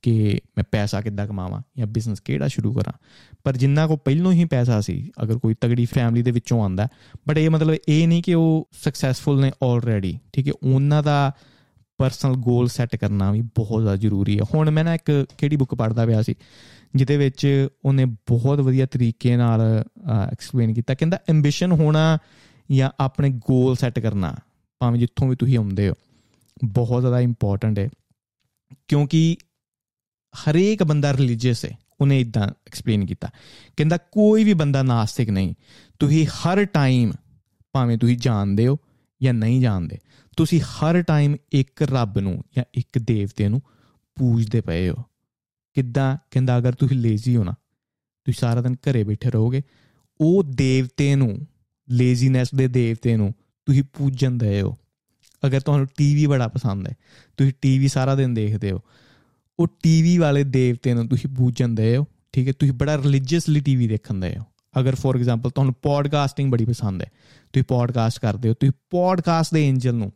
ਕਿ 0.02 0.40
ਮੈਂ 0.56 0.64
ਪੈਸਾ 0.70 1.00
ਕਿੱਦਾਂ 1.00 1.26
ਕਮਾਵਾਂ 1.26 1.60
ਜਾਂ 1.78 1.86
ਬਿਜ਼ਨਸ 1.86 2.20
ਕਿਹੜਾ 2.20 2.48
ਸ਼ੁਰੂ 2.48 2.72
ਕਰਾਂ। 2.72 2.92
ਪਰ 3.44 3.56
ਜਿੰਨਾ 3.56 3.86
ਕੋ 3.86 3.96
ਪਹਿਲੋਂ 3.96 4.32
ਹੀ 4.32 4.44
ਪੈਸਾ 4.44 4.80
ਸੀ, 4.80 5.10
ਅਗਰ 5.22 5.38
ਕੋਈ 5.38 5.54
ਤਗੜੀ 5.60 5.84
ਫੈਮਿਲੀ 5.84 6.22
ਦੇ 6.22 6.30
ਵਿੱਚੋਂ 6.30 6.64
ਆਂਦਾ 6.64 6.88
ਬਟ 7.28 7.38
ਇਹ 7.38 7.50
ਮਤਲਬ 7.50 7.76
ਇਹ 7.88 8.08
ਨਹੀਂ 8.08 8.22
ਕਿ 8.22 8.34
ਉਹ 8.34 8.68
ਸਕਸੈਸਫੁਲ 8.84 9.40
ਨੇ 9.40 9.52
ਆਲਰੇਡੀ 9.62 10.18
ਠੀਕ 10.32 10.48
ਹੈ, 10.48 10.52
ਉਹਨਾਂ 10.62 11.02
ਦਾ 11.02 11.32
ਪਰਸਨਲ 11.98 12.34
ਗੋਲ 12.34 12.68
ਸੈੱਟ 12.68 12.96
ਕਰਨਾ 12.96 13.30
ਵੀ 13.32 13.40
ਬਹੁਤ 13.54 13.82
ਜ਼ਿਆਦਾ 13.82 13.96
ਜ਼ਰੂਰੀ 13.96 14.38
ਹੈ 14.38 14.44
ਹੁਣ 14.54 14.70
ਮੈਂ 14.70 14.84
ਨਾ 14.84 14.94
ਇੱਕ 14.94 15.10
ਕਿਹੜੀ 15.38 15.56
ਬੁੱਕ 15.56 15.74
ਪੜ੍ਹਦਾ 15.74 16.06
ਪਿਆ 16.06 16.22
ਸੀ, 16.22 16.34
ਜਿਹਦੇ 16.94 17.16
ਵਿੱਚ 17.16 17.68
ਉਹਨੇ 17.84 18.04
ਬਹੁਤ 18.04 18.60
ਵਧੀਆ 18.60 18.86
ਤਰੀਕੇ 18.86 19.36
ਨਾਲ 19.36 19.60
ਐਕਸਪਲੇਨ 20.32 20.74
ਕੀਤਾ। 20.74 20.94
ਕਹਿੰਦਾ 20.94 21.18
ਐਂਬੀਸ਼ਨ 21.28 21.72
ਹੋਣਾ 21.72 22.18
ਜਾਂ 22.68 22.90
ਆਪਣੇ 23.00 23.30
ਗੋਲ 23.40 23.76
ਸੈੱਟ 23.76 23.98
ਕਰਨਾ, 23.98 24.34
ਭਾਵੇਂ 24.80 25.00
ਜਿੱਥੋਂ 25.00 25.28
ਵੀ 25.28 25.36
ਤੁਸੀਂ 25.36 25.58
ਆਉਂਦੇ 25.58 25.88
ਹੋ, 25.88 25.94
ਬਹੁਤ 26.64 27.00
ਜ਼ਿਆਦਾ 27.00 27.20
ਇੰਪੋਰਟੈਂਟ 27.20 27.78
ਹੈ। 27.78 27.88
ਕਿਉਂਕਿ 28.88 29.36
ਹਰੇਕ 30.34 30.82
ਬੰਦਾ 30.82 31.12
ਰਿਲੀਜੀਅਸ 31.12 31.64
ਹੈ, 31.64 31.76
ਉਹਨੇ 32.00 32.20
ਇਦਾਂ 32.20 32.46
ਐਕਸਪਲੇਨ 32.66 33.06
ਕੀਤਾ। 33.06 33.28
ਕਹਿੰਦਾ 33.76 33.96
ਕੋਈ 34.12 34.44
ਵੀ 34.44 34.54
ਬੰਦਾ 34.54 34.82
ਨਾਸਤਿਕ 34.82 35.30
ਨਹੀਂ, 35.30 35.54
ਤੁਸੀਂ 35.98 36.26
ਹਰ 36.26 36.64
ਟਾਈਮ 36.64 37.12
ਭਾਵੇਂ 37.74 37.98
ਤੁਸੀਂ 37.98 38.16
ਜਾਣਦੇ 38.18 38.66
ਹੋ 38.66 38.76
ਜਾਂ 39.20 39.34
ਨਹੀਂ 39.34 39.60
ਜਾਣਦੇ 39.60 39.98
ਤੁਸੀਂ 40.36 40.60
ਹਰ 40.60 41.02
ਟਾਈਮ 41.02 41.36
ਇੱਕ 41.52 41.82
ਰੱਬ 41.82 42.18
ਨੂੰ 42.18 42.42
ਜਾਂ 42.56 42.64
ਇੱਕ 42.74 42.98
ਦੇਵਤੇ 42.98 43.48
ਨੂੰ 43.48 43.62
ਪੂਜਦੇ 44.16 44.60
ਪਏ 44.60 44.88
ਹੋ। 44.90 44.94
ਕਿੱਦਾਂ? 45.74 46.18
ਕਹਿੰਦਾ, 46.30 46.58
ਅਗਰ 46.58 46.72
ਤੁਸੀਂ 46.72 46.96
ਲੇਜ਼ੀ 46.96 47.36
ਹੋ 47.36 47.44
ਨਾ, 47.44 47.52
ਤੁਸੀਂ 48.24 48.40
ਸਾਰਾ 48.40 48.62
ਦਿਨ 48.62 48.74
ਘਰੇ 48.74 49.04
ਬੈਠੇ 49.04 49.30
ਰਹੋਗੇ, 49.30 49.62
ਉਹ 50.20 50.42
ਦੇਵਤੇ 50.44 51.14
ਨੂੰ 51.14 51.46
ਲੇਜ਼ੀਨੈਸ 51.90 52.54
ਦੇ 52.54 52.68
ਦੇਵਤੇ 52.68 53.16
ਨੂੰ 53.16 53.32
ਤੁਸੀਂ 53.66 53.82
ਪੂਜਣ 53.82 54.30
ਦੇ 54.30 54.60
ਹੋ। 54.62 54.76
ਅਗਰ 55.46 55.60
ਤੁਹਾਨੂੰ 55.60 55.86
ਟੀਵੀ 55.96 56.26
ਬੜਾ 56.26 56.48
ਪਸੰਦ 56.48 56.88
ਹੈ, 56.88 56.94
ਤੁਸੀਂ 57.36 57.52
ਟੀਵੀ 57.62 57.88
ਸਾਰਾ 57.88 58.14
ਦਿਨ 58.14 58.34
ਦੇਖਦੇ 58.34 58.70
ਹੋ, 58.70 58.80
ਉਹ 59.58 59.68
ਟੀਵੀ 59.82 60.18
ਵਾਲੇ 60.18 60.44
ਦੇਵਤੇ 60.44 60.94
ਨੂੰ 60.94 61.08
ਤੁਸੀਂ 61.08 61.30
ਪੂਜਣ 61.30 61.68
ਦੇ 61.68 61.96
ਹੋ, 61.96 62.04
ਠੀਕ 62.32 62.48
ਹੈ? 62.48 62.52
ਤੁਸੀਂ 62.52 62.74
ਬੜਾ 62.74 62.96
ਰਿਲੀਜੀਅਸਲੀ 62.96 63.60
ਟੀਵੀ 63.60 63.88
ਦੇਖਣ 63.88 64.14
ਦੇ 64.14 64.36
ਹੋ। 64.36 64.44
ਅਗਰ 64.80 64.94
ਫੋਰ 64.94 65.16
ਐਗਜ਼ਾਮਪਲ 65.16 65.50
ਤੁਹਾਨੂੰ 65.50 65.74
ਪੋਡਕਾਸਟਿੰਗ 65.82 66.52
ਬੜੀ 66.52 66.64
ਪਸੰਦ 66.64 67.02
ਹੈ, 67.02 67.10
ਤੁਸੀਂ 67.52 67.64
ਪੋਡਕਾਸਟ 67.64 68.20
ਕਰਦੇ 68.20 68.48
ਹੋ, 68.48 68.54
ਤੁਸੀਂ 68.54 68.72
ਪੋਡਕਾਸਟ 68.90 69.54
ਦੇ 69.54 69.68
ਐਂਜਲ 69.68 69.94
ਨੂੰ 69.94 70.12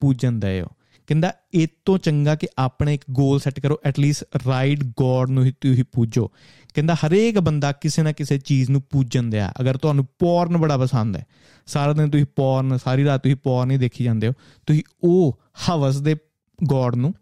ਪੂਜਣ 0.00 0.32
ਦੇ 0.32 0.60
ਹੋ 0.60 0.66
ਕਹਿੰਦਾ 1.06 1.32
ਇਹ 1.54 1.68
ਤੋਂ 1.84 1.98
ਚੰਗਾ 1.98 2.34
ਕਿ 2.34 2.46
ਆਪਣੇ 2.58 2.94
ਇੱਕ 2.94 3.02
ਗੋਲ 3.10 3.40
ਸੈੱਟ 3.40 3.60
ਕਰੋ 3.60 3.78
ਐਟਲੀਸਟ 3.84 4.24
ਰਾਈਟ 4.46 4.84
ਗੋਡ 4.84 5.30
ਨੂੰ 5.30 5.44
ਹੀ 5.44 5.52
ਤੁਸੀਂ 5.60 5.84
ਪੂਜੋ। 5.92 6.26
ਕਹਿੰਦਾ 6.74 6.94
ਹਰੇਕ 6.94 7.38
ਬੰਦਾ 7.38 7.72
ਕਿਸੇ 7.72 8.02
ਨਾ 8.02 8.12
ਕਿਸੇ 8.12 8.38
ਚੀਜ਼ 8.38 8.70
ਨੂੰ 8.70 8.82
ਪੂਜਣ 8.82 9.22
ਦਿਆ। 9.22 9.52
ਅਗਰ 9.60 9.76
ਤੁਹਾਨੂੰ 9.76 10.06
ਪੌਰਨ 10.18 10.56
ਬੜਾ 10.56 10.78
ਪਸੰਦ 10.78 11.16
ਹੈ, 11.16 11.26
ਸਾਰਾ 11.66 11.92
ਦਿਨ 11.92 12.10
ਤੁਸੀਂ 12.10 12.26
ਪੌਰਨ 12.36 12.76
ਸਾਰੀ 12.76 13.04
ਰਾਤ 13.04 13.22
ਤੁਸੀਂ 13.22 13.36
ਪੌਰਨ 13.36 13.70
ਹੀ 13.70 13.76
ਦੇਖੀ 13.76 14.04
ਜਾਂਦੇ 14.04 14.28
ਹੋ, 14.28 14.32
ਤੁਸੀਂ 14.66 14.82
ਉਹ 15.02 15.40
ਹਵਸ 15.68 16.00
ਦੇ 16.00 16.16
ਗੋਡ 16.64 16.94
ਨੂੰ 16.94 17.14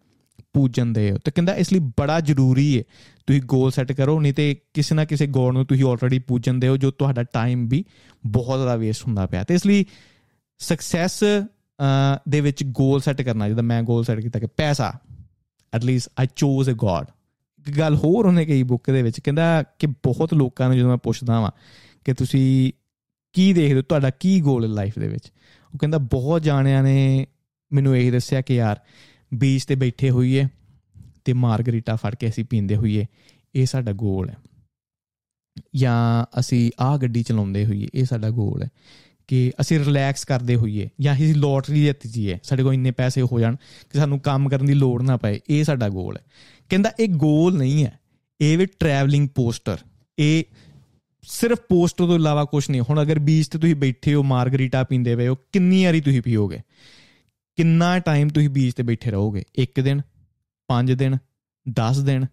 ਪੂਜਣ 0.52 0.86
ਦੇ 0.86 1.10
ਹੋ। 1.10 1.18
ਤੇ 1.18 1.30
ਕਹਿੰਦਾ 1.30 1.54
ਇਸ 1.54 1.72
ਲਈ 1.72 1.78
ਬੜਾ 1.78 2.20
ਜ਼ਰੂਰੀ 2.20 2.78
ਹੈ 2.78 2.82
ਤੁਸੀਂ 3.26 3.42
ਗੋਲ 3.42 3.70
ਸੈੱਟ 3.70 3.92
ਕਰੋ, 3.92 4.20
ਨਹੀਂ 4.20 4.34
ਤੇ 4.34 4.56
ਕਿਸੇ 4.74 4.94
ਨਾ 4.94 5.04
ਕਿਸੇ 5.04 5.26
ਗੋਡ 5.26 5.54
ਨੂੰ 5.54 5.66
ਤੁਸੀਂ 5.66 5.84
ਆਲਰੇਡੀ 5.84 6.18
ਪੂਜਣ 6.18 6.54
ਦੇ 6.54 6.68
ਹੋ, 6.68 6.76
ਜੋ 6.76 6.90
ਤੁਹਾਡਾ 6.90 7.22
ਟਾਈਮ 7.22 7.68
ਵੀ 7.68 7.84
ਬਹੁਤ 8.26 8.58
ਜ਼ਿਆਦਾ 8.58 8.76
ਵੇਸਟ 8.76 9.06
ਹੁੰਦਾ 9.06 9.26
ਪਿਆ। 9.26 9.44
ਤੇ 9.44 9.54
ਇਸ 9.54 9.66
ਲਈ 9.66 9.84
ਸਕਸੈਸ 10.58 11.24
ਦੇ 12.28 12.40
ਵਿੱਚ 12.40 12.64
ਗੋਲ 12.64 13.00
ਸੈੱਟ 13.00 13.22
ਕਰਨਾ, 13.22 13.48
ਜਿੱਦਾਂ 13.48 13.64
ਮੈਂ 13.64 13.82
ਗੋਲ 13.82 14.04
ਸੈੱਟ 14.04 14.20
ਕੀਤਾ 14.20 14.38
ਕਿ 14.38 14.46
ਪੈਸਾ 14.46 14.92
at 15.74 15.84
least 15.84 16.08
I 16.20 16.26
chose 16.36 16.70
a 16.70 16.72
goal 16.72 17.06
ਇੱਕ 17.66 17.78
ਗੱਲ 17.78 17.96
ਹੋਰ 17.96 18.26
ਉਹਨੇ 18.26 18.46
ਕਹੀ 18.46 18.62
ਬੁੱਕ 18.62 18.90
ਦੇ 18.90 19.02
ਵਿੱਚ, 19.02 19.20
ਕਹਿੰਦਾ 19.20 19.62
ਕਿ 19.78 19.86
ਬਹੁਤ 19.86 20.34
ਲੋਕਾਂ 20.34 20.68
ਨੂੰ 20.68 20.76
ਜਦੋਂ 20.76 20.88
ਮੈਂ 20.88 20.96
ਪੁੱਛਦਾ 20.96 21.40
ਵਾਂ 21.40 21.50
ਕਿ 22.04 22.14
ਤੁਸੀਂ 22.14 22.72
ਕੀ 23.32 23.52
ਦੇਖਦੇ 23.52 23.74
ਹੋ, 23.74 23.82
ਤੁਹਾਡਾ 23.82 24.10
ਕੀ 24.10 24.40
ਗੋਲ 24.40 24.64
ਹੈ 24.64 24.68
ਲਾਈਫ 24.68 24.98
ਦੇ 24.98 25.08
ਵਿੱਚ? 25.08 25.32
ਉਹ 25.74 25.78
ਕਹਿੰਦਾ 25.78 25.98
ਬਹੁਤ 25.98 26.42
ਜਾਣਿਆਂ 26.42 26.82
ਨੇ 26.82 27.26
ਮੈਨੂੰ 27.72 27.96
ਇਹ 27.96 28.12
ਦੱਸਿਆ 28.12 28.40
ਕਿ 28.40 28.54
ਯਾਰ 28.54 28.80
ਬੀਚ 29.34 29.64
ਤੇ 29.64 29.74
ਬੈਠੇ 29.74 30.10
ਹੋਈਏ 30.10 30.44
ਤੇ 31.24 31.32
ਮਾਰਗਰੀਟਾ 31.32 31.96
ਫੜ 31.96 32.14
ਕੇ 32.14 32.28
ਅਸੀਂ 32.28 32.44
ਪੀਂਦੇ 32.44 32.76
ਹੋਈਏ, 32.76 33.06
ਇਹ 33.54 33.66
ਸਾਡਾ 33.66 33.92
ਗੋਲ 33.92 34.30
ਹੈ। 34.30 34.36
ਜਾਂ 35.74 36.26
ਅਸੀਂ 36.40 36.70
ਆਹ 36.80 36.98
ਗੱਡੀ 36.98 37.22
ਚਲਾਉਂਦੇ 37.22 37.66
ਹੋਈਏ, 37.66 37.88
ਇਹ 37.94 38.04
ਸਾਡਾ 38.04 38.30
ਗੋਲ 38.30 38.62
ਹੈ। 38.62 38.68
ਕਿ 39.28 39.52
ਅਸੀਂ 39.60 39.78
ਰਿਲੈਕਸ 39.78 40.24
ਕਰਦੇ 40.24 40.56
ਹੋਈਏ 40.56 40.88
ਜਾਂ 41.00 41.14
ਅਸੀਂ 41.14 41.34
ਲੋਟਰੀ 41.34 41.84
ਜਿੱਤ 41.84 42.06
ਜੀਏ, 42.06 42.38
ਸਾਡੇ 42.42 42.62
ਕੋਲ 42.62 42.74
ਇੰਨੇ 42.74 42.90
ਪੈਸੇ 42.90 43.22
ਹੋ 43.22 43.40
ਜਾਣ 43.40 43.56
ਕਿ 43.90 43.98
ਸਾਨੂੰ 43.98 44.20
ਕੰਮ 44.20 44.48
ਕਰਨ 44.48 44.66
ਦੀ 44.66 44.74
ਲੋੜ 44.74 45.02
ਨਾ 45.02 45.16
ਪਏ, 45.16 45.40
ਇਹ 45.50 45.64
ਸਾਡਾ 45.64 45.88
ਗੋਲ 45.88 46.16
ਹੈ। 46.16 46.22
ਕਹਿੰਦਾ 46.68 46.90
ਇਹ 47.00 47.08
ਗੋਲ 47.08 47.56
ਨਹੀਂ 47.56 47.84
ਹੈ, 47.84 47.98
ਇਹ 48.40 48.58
ਵੀ 48.58 48.66
ਟਰੈਵਲਿੰਗ 48.66 49.28
ਪੋਸਟਰ 49.28 49.78
ਇਹ 50.18 50.44
ਸਿਰਫ 51.22 51.58
ਪੋਸਟਰ 51.68 52.06
ਤੋਂ 52.06 52.14
ਇਲਾਵਾ 52.14 52.44
ਕੁਝ 52.44 52.70
ਨਹੀਂ। 52.70 52.80
ਹੁਣ 52.80 53.02
ਅਗਰ 53.02 53.18
ਬੀਚ 53.18 53.48
ਤੇ 53.48 53.58
ਤੁਸੀਂ 53.58 53.74
ਬੈਠੇ 53.74 54.14
ਹੋ, 54.14 54.22
ਮਾਰਗਰੀਟਾ 54.22 54.82
ਪੀਂਦੇ 54.84 55.16
ਪਏ 55.16 55.28
ਹੋ, 55.28 55.34
ਕਿੰਨੀ 55.52 55.84
ਵਾਰੀ 55.84 56.00
ਤੁਸੀਂ 56.00 56.22
ਪੀਓਗੇ? 56.22 56.58
ਕਿੰਨਾ 57.56 57.98
ਟਾਈਮ 57.98 58.28
ਤੁਸੀਂ 58.28 58.48
ਬੀਚ 58.48 58.74
ਤੇ 58.74 58.82
ਬੈਠੇ 58.82 59.10
ਰਹੋਗੇ? 59.10 59.44
ਇੱਕ 59.54 59.80
ਦਿਨ 59.80 60.00
5 60.68 60.94
ਦਿਨ 60.94 61.16
10 61.72 61.98
ਦਿਨ 61.98 62.26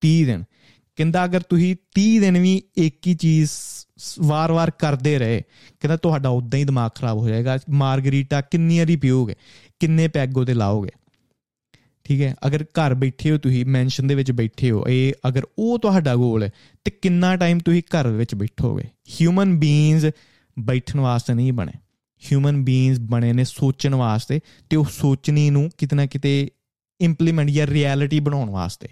30 0.00 0.24
ਦਿਨ? 0.24 0.44
ਕਹਿੰਦਾ, 0.98 1.24
ਅਗਰ 1.24 1.40
ਤੁਸੀਂ 1.40 1.76
30 1.94 2.20
ਦਿਨ 2.20 2.38
ਵੀ 2.38 2.62
ਇੱਕ 2.76 3.06
ਹੀ 3.06 3.14
ਚੀਜ਼ 3.14 3.50
ਵਾਰ-ਵਾਰ 4.20 4.70
ਕਰਦੇ 4.70 5.18
ਰਹੇ, 5.18 5.42
ਕਹਿੰਦਾ 5.80 5.96
ਤੁਹਾਡਾ 5.96 6.28
ਉਦਾਂ 6.28 6.58
ਹੀ 6.58 6.64
ਦਿਮਾਗ 6.64 6.90
ਖਰਾਬ 6.94 7.18
ਹੋ 7.18 7.28
ਜਾਏਗਾ। 7.28 7.58
ਮਾਰਗਰੀਟਾ 7.70 8.40
ਕਿੰਨੀ 8.40 8.78
ਵਾਰੀ 8.78 8.96
ਪੀਓਗੇ, 8.96 9.34
ਕਿੰਨੇ 9.80 10.08
ਪੈਗ 10.08 10.38
ਉਹਦੇ 10.38 10.54
ਲਾਓਗੇ? 10.54 10.90
ਠੀਕ 12.04 12.22
ਹੈ? 12.22 12.34
ਅਗਰ 12.46 12.62
ਘਰ 12.62 12.94
ਬੈਠੇ 12.94 13.30
ਹੋ 13.30 13.38
ਤੁਸੀਂ 13.38 13.66
ਮੈਂਸ਼ਨ 13.66 14.06
ਦੇ 14.06 14.14
ਵਿੱਚ 14.14 14.32
ਬੈਠੇ 14.32 14.70
ਹੋ, 14.70 14.84
ਇਹ 14.88 15.12
ਅਗਰ 15.28 15.42
ਉਹ 15.58 15.78
ਤੁਹਾਡਾ 15.78 16.16
ਗੋਲ 16.16 16.42
ਹੈ, 16.42 16.50
ਤੇ 16.84 16.90
ਕਿੰਨਾ 16.90 17.36
ਟਾਈਮ 17.36 17.58
ਤੁਸੀਂ 17.58 17.82
ਘਰ 17.82 18.08
ਵਿੱਚ 18.08 18.34
ਬੈਠੋਗੇ? 18.34 18.84
ਹਿਊਮਨ 19.20 19.58
ਬੀਇੰਗਸ 19.58 20.06
ਬੈਠਣ 20.58 21.00
ਵਾਸਤੇ 21.00 21.34
ਨਹੀਂ 21.34 21.52
ਬਣੇ। 21.52 21.72
ਹਿਊਮਨ 22.32 22.64
ਬੀਇੰਗਸ 22.64 23.00
ਬਣੇ 23.00 23.32
ਨੇ 23.32 23.44
ਸੋਚਣ 23.44 23.94
ਵਾਸਤੇ, 23.94 24.40
ਤੇ 24.70 24.76
ਉਹ 24.76 24.84
ਸੋਚਣੀ 24.84 25.50
ਨੂੰ 25.50 25.70
ਕਿਤਨਾ 25.78 26.06
ਕਿਤੇ 26.06 26.50
ਇੰਪਲੀਮੈਂਟ 27.00 27.48
ਜਾਂ 27.50 27.66
ਰਿਐਲਿਟੀ 27.66 28.20
ਬਣਾਉਣ 28.20 28.50
ਵਾਸਤੇ। 28.50 28.88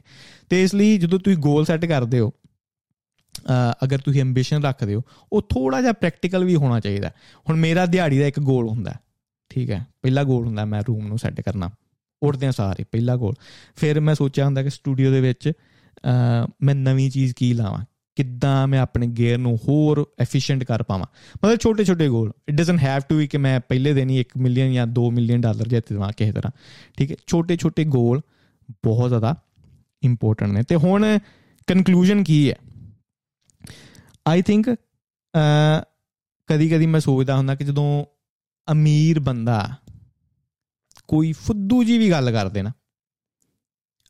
ਤੇ 0.51 0.62
ਇਸ 0.62 0.75
ਲਈ 0.75 0.99
ਜਦੋਂ 0.99 1.19
ਤੁਸੀਂ 1.19 1.38
ਗੋਲ 1.38 1.64
ਸੈੱਟ 1.64 1.85
ਕਰਦੇ 1.85 2.21
ਹੋ 2.21 2.33
ਅਗਰ 3.85 3.99
ਤੁਸੀਂ 3.99 4.21
ਐਂਬੀਸ਼ਨ 4.21 4.62
ਰੱਖਦੇ 4.62 4.95
ਹੋ, 4.95 5.03
ਉਹ 5.33 5.42
ਥੋੜਾ 5.42 5.81
ਜਿਹਾ 5.81 5.92
ਪ੍ਰੈਕਟੀਕਲ 5.92 6.45
ਵੀ 6.45 6.55
ਹੋਣਾ 6.57 6.79
ਚਾਹੀਦਾ। 6.81 7.11
ਹੁਣ 7.49 7.57
ਮੇਰਾ 7.57 7.87
ਦਿਹਾੜੀ 7.87 8.19
ਦਾ 8.19 8.27
ਇੱਕ 8.27 8.40
ਗੋਲ 8.40 8.69
ਹੁੰਦਾ 8.69 8.95
ਠੀਕ 9.51 9.71
ਹੈ? 9.71 9.85
ਪਹਿਲਾ 10.03 10.23
ਗੋਲ 10.25 10.47
ਹੁੰਦਾ 10.47 10.64
ਮੈਂ 10.64 10.83
ਰੂਮ 10.88 11.07
ਨੂੰ 11.07 11.19
ਸੈੱਟ 11.19 11.40
ਕਰਨਾ। 11.40 11.71
ਉੱਠਦੇ 12.23 12.51
ਸਾਰੇ 12.53 12.85
ਪਹਿਲਾ 12.85 13.16
ਗੋਲ 13.16 13.35
ਫਿਰ 13.77 14.01
ਮੈਂ 14.01 14.14
ਸੋਚਿਆ 14.14 14.45
ਹੁੰਦਾ 14.45 14.62
ਕਿ 14.62 14.71
ਸਟੂਡੀਓ 14.71 15.11
ਦੇ 15.11 15.21
ਵਿੱਚ 15.21 15.53
ਮੈਂ 16.62 16.75
ਨਵੀਂ 16.75 17.11
ਚੀਜ਼ 17.11 17.35
ਕੀ 17.35 17.53
ਲਾਵਾਂ? 17.53 17.85
ਕਿੱਦਾਂ 18.16 18.66
ਮੈਂ 18.68 18.81
ਆਪਣੇ 18.81 19.07
ਗੇਅਰ 19.07 19.38
ਨੂੰ 19.38 19.57
ਹੋਰ 19.68 20.05
ਐਫੀਸ਼ੀਐਂਟ 20.18 20.64
ਕਰ 20.64 20.83
ਪਾਵਾਂ। 20.83 21.07
ਮਤਲਬ 21.37 21.59
ਛੋਟੇ 21.59 21.85
ਛੋਟੇ 21.85 22.09
goal 22.09 22.33
it 22.48 22.55
doesn't 22.55 22.81
have 22.81 23.02
to 23.09 23.16
ਵੀ 23.16 23.26
ਕਿ 23.29 23.38
ਮੈਂ 23.38 23.59
ਪਹਿਲੇ 23.61 23.92
ਦਿਨ 23.94 24.11
ਹੀ 24.11 24.20
1 24.20 24.38
ਮਿਲੀਅਨ 24.38 24.72
ਜਾਂ 24.72 24.87
2 24.98 25.11
ਮਿਲੀਅਨ 25.11 25.40
ਡਾਲਰ 25.40 25.68
ਜਿੱਤ 25.68 25.92
ਦਵਾਂ 25.92 26.12
ਕਿਸੇ 26.16 26.33
ਤਰ੍ਹਾਂ। 26.33 26.52
ਠੀਕ 26.98 27.11
ਹੈ? 27.11 27.16
ਛੋਟੇ 27.26 27.57
ਛੋਟੇ 27.57 27.85
ਗੋਲ 27.85 28.20
ਬਹੁਤ 28.85 29.09
ਜ਼ਿਆਦਾ 29.09 29.35
ਇੰਪੋਰਟੈਂਟ 30.02 30.52
ਨੇ। 30.52 30.62
ਤੇ 30.62 30.76
ਹੁਣ 30.76 31.18
ਕਨਕਲੂਜਨ 31.66 32.22
ਕੀ 32.24 32.38
ਹੈ? 32.50 32.57
ਆਈ 34.29 34.42
ਥਿੰਕ 34.42 34.70
ਕਦੀ 36.48 36.68
ਕਦੀ 36.68 36.87
ਮੈਂ 36.87 37.00
ਸੋਚਦਾ 37.00 37.37
ਹੁੰਦਾ 37.37 37.55
ਕਿ 37.55 37.64
ਜਦੋਂ 37.64 38.05
ਅਮੀਰ 38.68 39.20
ਬੰਦਾ 39.20 39.59
ਕੋਈ 41.09 41.33
ਫੁੱਦੂ 41.33 41.83
ਜੀ 41.85 41.98
ਵੀ 41.98 42.11
ਗੱਲ 42.11 42.31
ਕਰਦੇ 42.33 42.62
ਨਾ, 42.62 42.72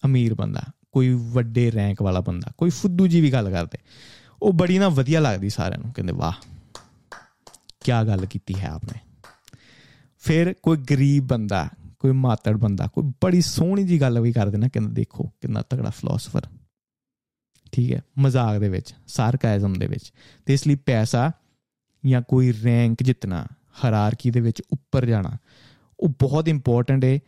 ਅਮੀਰ 0.03 0.35
ਬੰਦਾ 0.35 0.63
ਕੋਈ 0.97 1.15
ਵੱਡੇ 1.15 1.73
ਰੈਂਕ 1.73 2.03
ਵਾਲਾ 2.03 2.21
ਬੰਦਾ, 2.21 2.53
ਕੋਈ 2.59 2.71
ਫੁੱਦੂ 2.71 3.07
ਜੀ 3.07 3.21
ਵੀ 3.21 3.33
ਗੱਲ 3.33 3.51
ਕਰਦੇ। 3.51 3.79
ਉਹ 4.43 4.53
ਬੜੀ 4.53 4.79
ਨਾ 4.79 4.89
ਵਧੀਆ 4.89 5.21
ਲੱਗਦੀ 5.21 5.51
ਸਾਰਿਆਂ 5.51 5.79
ਨੂੰ, 5.79 5.93
ਕਹਿੰਦੇ, 5.93 6.13
ਵਾਹ 6.13 6.33
ਕੀ 7.85 7.93
ਗੱਲ 8.07 8.27
ਕੀਤੀ 8.27 8.55
ਹੈ 8.55 8.67
ਆਪਨੇ। 8.67 9.01
ਫਿਰ 10.19 10.55
ਕੋਈ 10.63 10.77
ਗਰੀਬ 10.77 11.27
ਬੰਦਾ, 11.27 11.69
ਕੋਈ 11.99 12.11
ਮਾਤੜ 12.11 12.57
ਬੰਦਾ, 12.57 12.87
ਕੋਈ 12.87 13.05
ਬੜੀ 13.25 13.41
ਸੋਹਣੀ 13.41 13.85
ਜੀ 13.85 14.01
ਗੱਲ 14.01 14.21
ਵੀ 14.21 14.33
ਕਰਦੇ 14.33 14.59
ਨਾ, 14.59 14.69
ਕਹਿੰਦਾ, 14.69 14.91
ਦੇਖੋ 14.91 15.25
ਕਿੰਨਾ 15.41 15.63
ਤਗੜਾ 15.63 15.91
ਫਿਲਾਸਫਰ 15.91 16.43
ਠੀਕ 17.73 17.93
ਹੈ, 17.93 18.03
ਮਜ਼ਾਕ 18.19 18.59
ਦੇ 18.59 18.69
ਵਿੱਚ 18.69 18.95
ਸਾਰਕਾਇਜ਼ਮ 19.07 19.73
ਦੇ 19.73 19.87
ਵਿੱਚ। 19.87 20.13
ਤੇ 20.47 20.55
ਇਸ 20.55 20.67
ਲਈ 20.67 20.75
ਪੈਸਾ 20.75 21.33
ਜਾਂ 22.07 22.23
ਕੋਈ 22.29 22.55
ਰੈਂਕ 22.65 23.03
ਜਿੱਤਣਾ 23.03 23.47
ਹਰਾਰਕੀ 23.85 24.31
ਦੇ 24.31 24.41
ਵਿੱਚ 24.41 24.63
ਉੱਪਰ 24.73 25.07
ਜਾਣਾ, 25.07 25.31
ਉਹ 26.01 26.09
ਬਹੁਤ 26.09 26.49
ਇੰਪੋਰਟੈਂਟ 26.49 27.05
ਹੈ 27.05 27.17
ਕਿ 27.17 27.21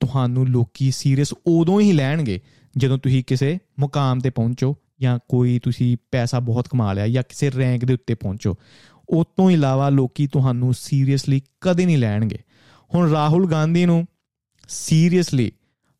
ਤੁਹਾਨੂੰ 0.00 0.48
ਲੋਕੀ 0.48 0.90
ਸੀਰੀਅਸ 0.90 1.34
ਉਦੋਂ 1.46 1.80
ਹੀ 1.80 1.92
ਲੈਣਗੇ 1.92 2.40
ਜਦੋਂ 2.76 2.98
ਤੁਸੀਂ 2.98 3.24
ਕਿਸੇ 3.26 3.58
ਮੁਕਾਮ 3.78 4.18
ਤੇ 4.18 4.30
ਪਹੁੰਚੋ 4.30 4.76
ਜਾਂ 5.00 5.18
ਕੋਈ 5.28 5.58
ਤੁਸੀਂ 5.58 5.96
ਪੈਸਾ 6.10 6.40
ਬਹੁਤ 6.40 6.68
ਕਮਾ 6.68 6.92
ਲਿਆ 6.92 7.08
ਜਾਂ 7.08 7.22
ਕਿਸੇ 7.28 7.50
ਰੈਂਕ 7.50 7.84
ਦੇ 7.84 7.94
ਉੱਤੇ 7.94 8.14
ਪਹੁੰਚੋ। 8.14 8.56
ਉਸ 9.08 9.26
ਤੋਂ 9.36 9.50
ਇਲਾਵਾ 9.50 9.88
ਲੋਕੀ 9.88 10.26
ਤੁਹਾਨੂੰ 10.26 10.74
ਸੀਰੀਅਸਲੀ 10.74 11.42
ਕਦੇ 11.60 11.86
ਨਹੀਂ 11.86 11.98
ਲੈਣਗੇ। 11.98 12.38
ਹੁਣ 12.94 13.10
ਰਾਹੁਲ 13.10 13.50
ਗਾਂਧੀ 13.50 13.86
ਨੂੰ 13.86 14.06
ਸੀਰੀਅਸਲੀ 14.68 15.52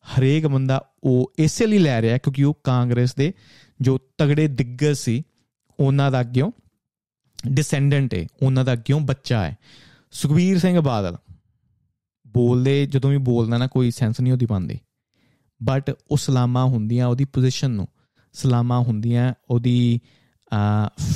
ਹਰੇਕ 0.03 0.47
ਬੰਦਾ 0.47 0.85
ਉਹ 1.03 1.33
ਇਸੇ 1.39 1.65
ਲਈ 1.65 1.77
ਲੈ 1.77 2.01
ਰਿਹਾ 2.01 2.17
ਕਿਉਂਕਿ 2.17 2.43
ਉਹ 2.43 2.57
ਕਾਂਗਰਸ 2.63 3.15
ਦੇ 3.15 3.33
ਜੋ 3.81 3.99
ਤਗੜੇ 4.17 4.47
ਦਿੱਗਜ 4.47 4.97
ਸੀ, 4.97 5.23
ਉਹਨਾਂ 5.79 6.11
ਦਾ 6.11 6.21
ਅੱਗਿਓਂ 6.21 6.51
ਡਿਸੈਂਡੈਂਟ 7.47 8.13
ਹੈ, 8.13 8.27
ਉਹਨਾਂ 8.43 8.65
ਦਾ 8.65 8.73
ਅੱਗਿਓਂ 8.73 8.99
ਬੱਚਾ 8.99 9.43
ਹੈ। 9.43 9.57
ਸੁਖਵੀਰ 10.11 10.59
ਸਿੰਘ 10.59 10.81
ਬਾਦਲ 10.81 11.17
ਬੋਲਦੇ, 12.33 12.85
ਜਦੋਂ 12.85 13.09
ਵੀ 13.09 13.17
ਬੋਲਦਾ 13.17 13.57
ਨਾ, 13.57 13.67
ਕੋਈ 13.67 13.91
ਸੈਂਸ 13.91 14.21
ਨਹੀਂ 14.21 14.33
ਉਹਦੀ 14.33 14.45
ਪਾਉਂਦੇ 14.45 14.79
ਬਟ 15.63 15.95
ਉਹ 16.11 16.17
ਸਲਾਮਾ 16.17 16.63
ਹੁੰਦੀਆਂ 16.63 17.07
ਉਹਦੀ 17.07 17.25
ਪੋਜੀਸ਼ਨ 17.25 17.71
ਨੂੰ। 17.71 17.87
ਸਲਾਮਾ 18.33 18.79
ਹੁੰਦੀਆਂ 18.79 19.33
ਉਹਦੀ 19.49 19.99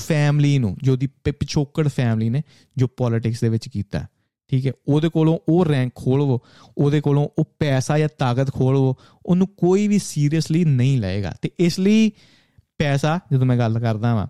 ਫੈਮਿਲੀ 0.06 0.60
ਨੂੰ, 0.60 0.78
ਜੋ 0.84 0.96
ਦੀ 0.96 1.08
ਪਿਛੋਕੜ 1.08 1.88
ਫੈਮਿਲੀ 1.88 2.30
ਨੇ, 2.30 2.42
ਜੋ 2.78 2.88
ਪੋਲਿਟਿਕਸ 2.88 3.42
ਦੇ 3.42 3.50
ਵਿੱਚ 3.50 3.70
ਕੀਤਾ। 3.70 4.08
ਠੀਕ 4.48 4.68
ਹੈ? 4.68 4.72
ਉਹਦੇ 4.88 5.10
ਕੋਲੋਂ 5.10 5.40
ਉਹ 5.50 5.66
ਰੈਂਕ 5.66 5.92
ਖੋਲਵੋ, 5.96 6.42
ਉਹਦੇ 6.78 7.02
ਕੋਲੋਂ 7.02 7.30
ਉਹ 7.40 7.46
ਪੈਸਾ 7.60 8.00
ਜਾਂ 8.00 8.10
ਤਾਕਤ 8.18 8.54
ਖੋਲਵੋ, 8.54 8.96
ਉਹਨੂੰ 9.26 9.48
ਕੋਈ 9.48 9.88
ਵੀ 9.88 10.00
ਸੀਰੀਅਸਲੀ 10.00 10.66
ਨਹੀਂ 10.66 11.02
ਲਏਗਾ। 11.02 11.36
ਤੇ 11.42 11.52
ਇਸ 11.60 11.80
ਲਈ 11.80 12.12
ਪੈਸਾ, 12.78 13.20
ਜਦੋਂ 13.32 13.46
ਮੈਂ 13.46 13.58
ਗੱਲ 13.58 13.80
ਕਰਦਾ 13.80 14.16
ਵਾਂ, 14.16 14.28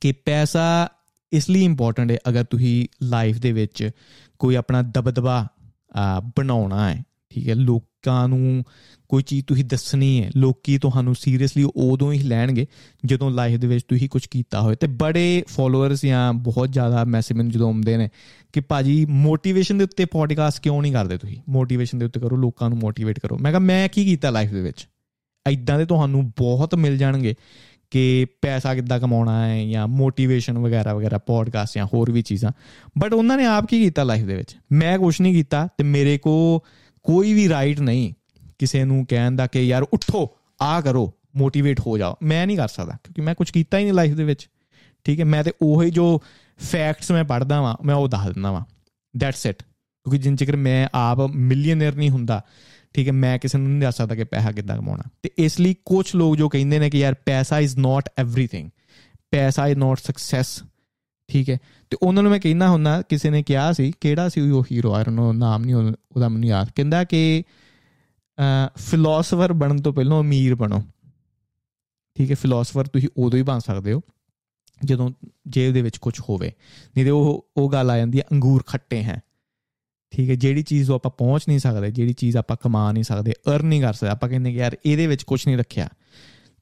ਕਿ 0.00 0.12
ਪੈਸਾ 0.12 0.88
ਇਸ 1.32 1.50
ਲਈ 1.50 1.64
ਇੰਪੋਰਟੈਂਟ 1.64 2.10
ਹੈ, 2.10 2.18
ਅਗਰ 2.28 2.44
ਤੁਸੀਂ 2.44 2.88
ਲਾਈਫ 3.02 3.38
ਦੇ 3.38 3.52
ਵਿੱਚ 3.52 3.90
ਕੋਈ 4.42 4.54
ਆਪਣਾ 4.54 4.82
ਦਬਦਬਾ 4.82 5.46
ਬਣਾਉਣਾ 6.38 6.90
ਹੈ, 6.90 7.02
ਠੀਕ 7.30 7.48
ਹੈ? 7.48 7.54
ਲੋਕਾਂ 7.54 8.28
ਨੂੰ 8.28 8.64
ਕੋਈ 9.08 9.22
ਚੀਜ਼ 9.22 9.44
ਤੁਸੀਂ 9.46 9.64
ਦੱਸਣੀ 9.64 10.10
ਹੈ, 10.20 10.30
ਲੋਕੀ 10.36 10.78
ਤੁਹਾਨੂੰ 10.78 11.14
ਸੀਰੀਅਸਲੀ 11.14 11.64
ਉਦੋਂ 11.76 12.12
ਹੀ 12.12 12.18
ਲੈਣਗੇ 12.18 12.66
ਜਦੋਂ 13.04 13.30
ਲਾਈਫ 13.30 13.58
ਦੇ 13.58 13.66
ਵਿੱਚ 13.66 13.84
ਤੁਸੀਂ 13.88 14.08
ਕੁਝ 14.08 14.26
ਕੀਤਾ 14.26 14.60
ਹੋਵੇ। 14.60 14.76
ਤੇ 14.76 14.86
ਬੜੇ 14.86 15.42
ਫਾਲੋਅਰਸ 15.48 16.04
ਜਾਂ 16.06 16.32
ਬਹੁਤ 16.32 16.72
ਜ਼ਿਆਦਾ 16.72 17.04
ਮੈਸੇਜ 17.04 17.36
ਮੈਨੂੰ 17.36 17.52
ਜਦੋਂ 17.52 17.68
ਆਉਂਦੇ 17.68 17.96
ਨੇ 17.96 18.08
ਕਿ 18.52 18.60
ਭਾਜੀ 18.60 19.04
ਮੋਟੀਵੇਸ਼ਨ 19.04 19.78
ਦੇ 19.78 19.84
ਉੱਤੇ 19.84 20.04
ਪੋਡਕਾਸਟ 20.04 20.62
ਕਿਉਂ 20.62 20.82
ਨਹੀਂ 20.82 20.92
ਕਰਦੇ 20.92 21.18
ਤੁਸੀਂ? 21.18 21.36
ਮੋਟੀਵੇਸ਼ਨ 21.48 21.98
ਦੇ 21.98 22.04
ਉੱਤੇ 22.04 22.20
ਕਰੋ, 22.20 22.36
ਲੋਕਾਂ 22.36 22.68
ਨੂੰ 22.68 22.78
ਮੋਟੀਵੇਟ 22.78 23.20
ਕਰੋ। 23.20 23.38
ਮੈਂ 23.38 23.52
ਕਿਹਾ, 23.52 23.60
ਮੈਂ 23.60 23.88
ਕੀ 23.88 24.04
ਕੀਤਾ 24.04 24.30
ਲਾਈਫ 24.30 24.50
ਦੇ 24.50 24.62
ਵਿੱਚ? 24.62 24.86
ਐਦਾਂ 25.46 25.78
ਦੇ 25.78 25.84
ਤੁਹਾਨੂੰ 25.84 26.28
ਬਹੁਤ 26.28 26.74
ਮਿਲ 26.74 26.98
ਜਾਣਗੇ। 26.98 27.34
ਕਿ 27.92 28.26
ਪੈਸਾ 28.42 28.74
ਕਿੱਦਾਂ 28.74 29.00
ਕਮਾਉਣਾ 29.00 29.48
ਹੈ 29.48 29.66
ਜਾਂ 29.66 29.88
ਮੋਟੀਵੇਸ਼ਨ 29.88 30.58
ਵਗੈਰਾ 30.58 30.94
ਵਗੈਰਾ 30.94 31.18
ਪੋਡਕਾਸਟ 31.18 31.76
ਜਾਂ 31.76 31.86
ਹੋਰ 31.86 32.10
ਵੀ 32.10 32.22
ਚੀਜ਼ਾਂ। 32.22 32.52
ਬਟ 32.98 33.12
ਉਹਨਾਂ 33.12 33.36
ਨੇ 33.36 33.46
ਆਪ 33.46 33.66
ਕੀ 33.66 33.84
ਕੀਤਾ 33.84 34.02
ਲਾਈਫ 34.02 34.26
ਦੇ 34.26 34.34
ਵਿੱਚ? 34.34 34.56
ਮੈਂ 34.72 34.98
ਕੁਝ 34.98 35.20
ਨਹੀਂ 35.20 35.34
ਕੀਤਾ 35.34 35.68
ਤੇ 35.78 35.84
ਮੇਰੇ 35.84 36.18
ਕੋ 36.18 36.62
ਕੋਈ 37.02 37.32
ਵੀ 37.32 37.48
ਰਾਈਟ 37.48 37.80
ਨਹੀਂ। 37.80 38.12
ਕਿਸੇ 38.58 38.84
ਨੂੰ 38.84 39.06
ਕਹਿਣ 39.06 39.36
ਦਾ 39.36 39.46
ਕਿ 39.46 39.60
ਯਾਰ 39.60 39.82
ਉੱਠੋ 39.82 40.36
ਆ 40.62 40.80
ਕਰੋ 40.80 41.12
ਮੋਟੀਵੇਟ 41.36 41.80
ਹੋ 41.80 41.98
ਜਾਓ। 41.98 42.14
ਮੈਂ 42.22 42.46
ਨਹੀਂ 42.46 42.56
ਕਰ 42.56 42.68
ਸਕਦਾ, 42.68 42.92
ਕਿਉਂਕਿ 43.04 43.22
ਮੈਂ 43.22 43.34
ਕੁਝ 43.34 43.50
ਕੀਤਾ 43.50 43.78
ਹੀ 43.78 43.82
ਨਹੀਂ 43.82 43.92
ਲਾਈਫ 43.92 44.14
ਦੇ 44.14 44.24
ਵਿੱਚ। 44.24 44.48
ਠੀਕ 45.04 45.20
ਹੈ, 45.20 45.24
ਮੈਂ 45.24 45.44
ਤੇ 45.44 45.52
ਉਹੀ 45.62 45.90
ਜੋ 45.90 46.22
ਫੈਕਟਸ 46.58 47.10
ਮੈਂ 47.12 47.24
ਪੜਦਾ 47.24 47.60
ਵਾਂ, 47.60 47.76
ਮੈਂ 47.84 47.94
ਉਹ 47.94 48.08
ਦੱਸ 48.08 48.30
ਦਿੰਦਾ 48.30 48.52
ਵਾਂ। 48.52 48.64
ਦੈਟਸ 49.16 49.46
ਇਟ 49.46 49.62
ਕਿਉਂਕਿ 49.62 50.18
ਜਿੰਨ 50.18 50.36
ਚਿਕਰ 50.36 50.56
ਮੈਂ 50.56 50.88
ਆਪ 50.94 51.20
ਮਿਲੀਅਨਰ 51.20 51.94
ਨਹੀਂ 51.94 52.10
ਹੁੰਦਾ 52.10 52.44
ਠੀਕ 52.94 53.08
ਹੈ, 53.08 53.12
ਮੈਂ 53.12 53.38
ਕਿਸੇ 53.38 53.58
ਨੂੰ 53.58 53.68
ਨਹੀਂ 53.68 53.80
ਦੱਸ 53.80 53.96
ਸਕਦਾ 53.96 54.14
ਕਿ 54.14 54.24
ਪੈਸਾ 54.24 54.52
ਕਿੱਦਾਂ 54.52 54.76
ਕਮਾਉਣਾ। 54.76 55.02
ਤੇ 55.22 55.30
ਇਸ 55.38 55.58
ਲਈ 55.60 55.74
ਕੁਝ 55.84 56.04
ਲੋਕ 56.16 56.36
ਜੋ 56.36 56.48
ਕਹਿੰਦੇ 56.48 56.78
ਨੇ 56.78 56.90
ਕਿ 56.90 56.98
ਯਾਰ 56.98 57.14
ਪੈਸਾ 57.26 57.58
ਇਜ਼ 57.58 57.76
ਨਾਟ 57.78 58.08
ਏਵਰੀਥਿੰਗ 58.20 58.70
ਪੈਸਾ 59.32 59.66
ਇਜ਼ 59.68 59.78
ਨਾਟ 59.78 59.98
ਸਕਸੈਸ 59.98 60.62
ਠੀਕ 61.28 61.50
ਹੈ, 61.50 61.58
ਤੇ 61.90 61.96
ਉਹਨਾਂ 62.02 62.22
ਨੂੰ 62.22 62.30
ਮੈਂ 62.32 62.38
ਕਹਿੰਦਾ 62.40 62.68
ਹੁੰਦਾ, 62.68 63.00
ਕਿਸੇ 63.02 63.30
ਨੇ 63.30 63.42
ਕਿਹਾ 63.42 63.72
ਸੀ, 63.72 63.92
ਕਿਹੜਾ 64.00 64.28
ਸੀ 64.28 64.40
ਉਹ 64.40 64.64
ਹੀਰੋ 64.72 64.92
ਆਈ 64.94 65.04
ਡੋਨਟ 65.04 65.38
ਨਾਮ 65.38 65.64
ਨਹੀਂ 65.64 65.74
ਉਹਦਾ 65.74 66.28
ਮੈਨੂੰ 66.28 66.48
ਯਾਦ। 66.48 66.70
ਕਹਿੰਦਾ 66.76 67.02
ਕਿ 67.04 67.42
ਫਿਲਾਸਫਰ 68.80 69.52
ਬਣਨ 69.52 69.80
ਤੋਂ 69.82 69.92
ਪਹਿਲਾਂ 69.92 70.20
ਅਮੀਰ 70.20 70.54
ਬਣੋ। 70.54 70.82
ਠੀਕ 72.16 72.30
ਹੈ 72.30 72.36
ਫਿਲਾਸਫਰ 72.36 72.86
ਤੁਸੀਂ 72.86 73.08
ਉਦੋਂ 73.16 73.38
ਹੀ 73.38 73.42
ਬਣ 73.42 73.58
ਸਕਦੇ 73.58 73.92
ਹੋ, 73.92 74.00
ਜਦੋਂ 74.80 75.10
ਜੇਬ 75.46 75.72
ਦੇ 75.74 75.82
ਵਿੱਚ 75.82 75.98
ਕੁਝ 75.98 76.18
ਹੋਵੇ। 76.20 76.52
ਨਹੀਂ 76.96 77.04
ਤੇ 77.04 77.10
ਉਹ 77.10 77.46
ਉਹ 77.56 77.70
ਗੱਲ 77.70 77.90
ਆ 77.90 77.96
ਜਾਂਦੀ 77.98 78.18
ਹੈ, 78.18 78.24
ਅੰਗੂਰ 78.32 78.62
ਖੱਟੇ 78.66 79.02
ਹੈ। 79.02 79.20
ਠੀਕ 80.12 80.30
ਹੈ, 80.30 80.34
ਜਿਹੜੀ 80.34 80.62
ਚੀਜ਼ 80.62 80.90
ਉਹ 80.90 80.94
ਆਪਾਂ 80.94 81.10
ਪਹੁੰਚ 81.10 81.42
ਨਹੀਂ 81.48 81.58
ਸਕਦੇ, 81.58 81.90
ਜਿਹੜੀ 81.90 82.12
ਚੀਜ਼ 82.12 82.36
ਆਪਾਂ 82.36 82.56
ਕਮਾ 82.62 82.92
ਨਹੀਂ 82.92 83.04
ਸਕਦੇ 83.04 83.32
ਅਰਨ 83.32 83.66
ਨਹੀਂ 83.66 83.80
ਕਰ 83.80 83.94
ਸਕਦੇ, 83.94 84.10
ਆਪਾਂ 84.10 84.28
ਕਹਿੰਦੇ 84.28 84.52
ਕਿ 84.52 84.58
ਯਾਰ 84.58 84.76
ਇਹਦੇ 84.86 85.06
ਵਿੱਚ 85.06 85.22
ਕੁਝ 85.22 85.48
ਨਹੀਂ 85.48 85.58
ਰੱਖਿਆ। 85.58 85.88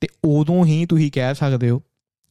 ਤੇ 0.00 0.08
ਉਦੋਂ 0.24 0.66
ਹੀ 0.66 0.86
ਤੁਸੀਂ 0.86 1.10
ਕਹਿ 1.12 1.34
ਸਕਦੇ 1.34 1.70
ਹੋ 1.70 1.78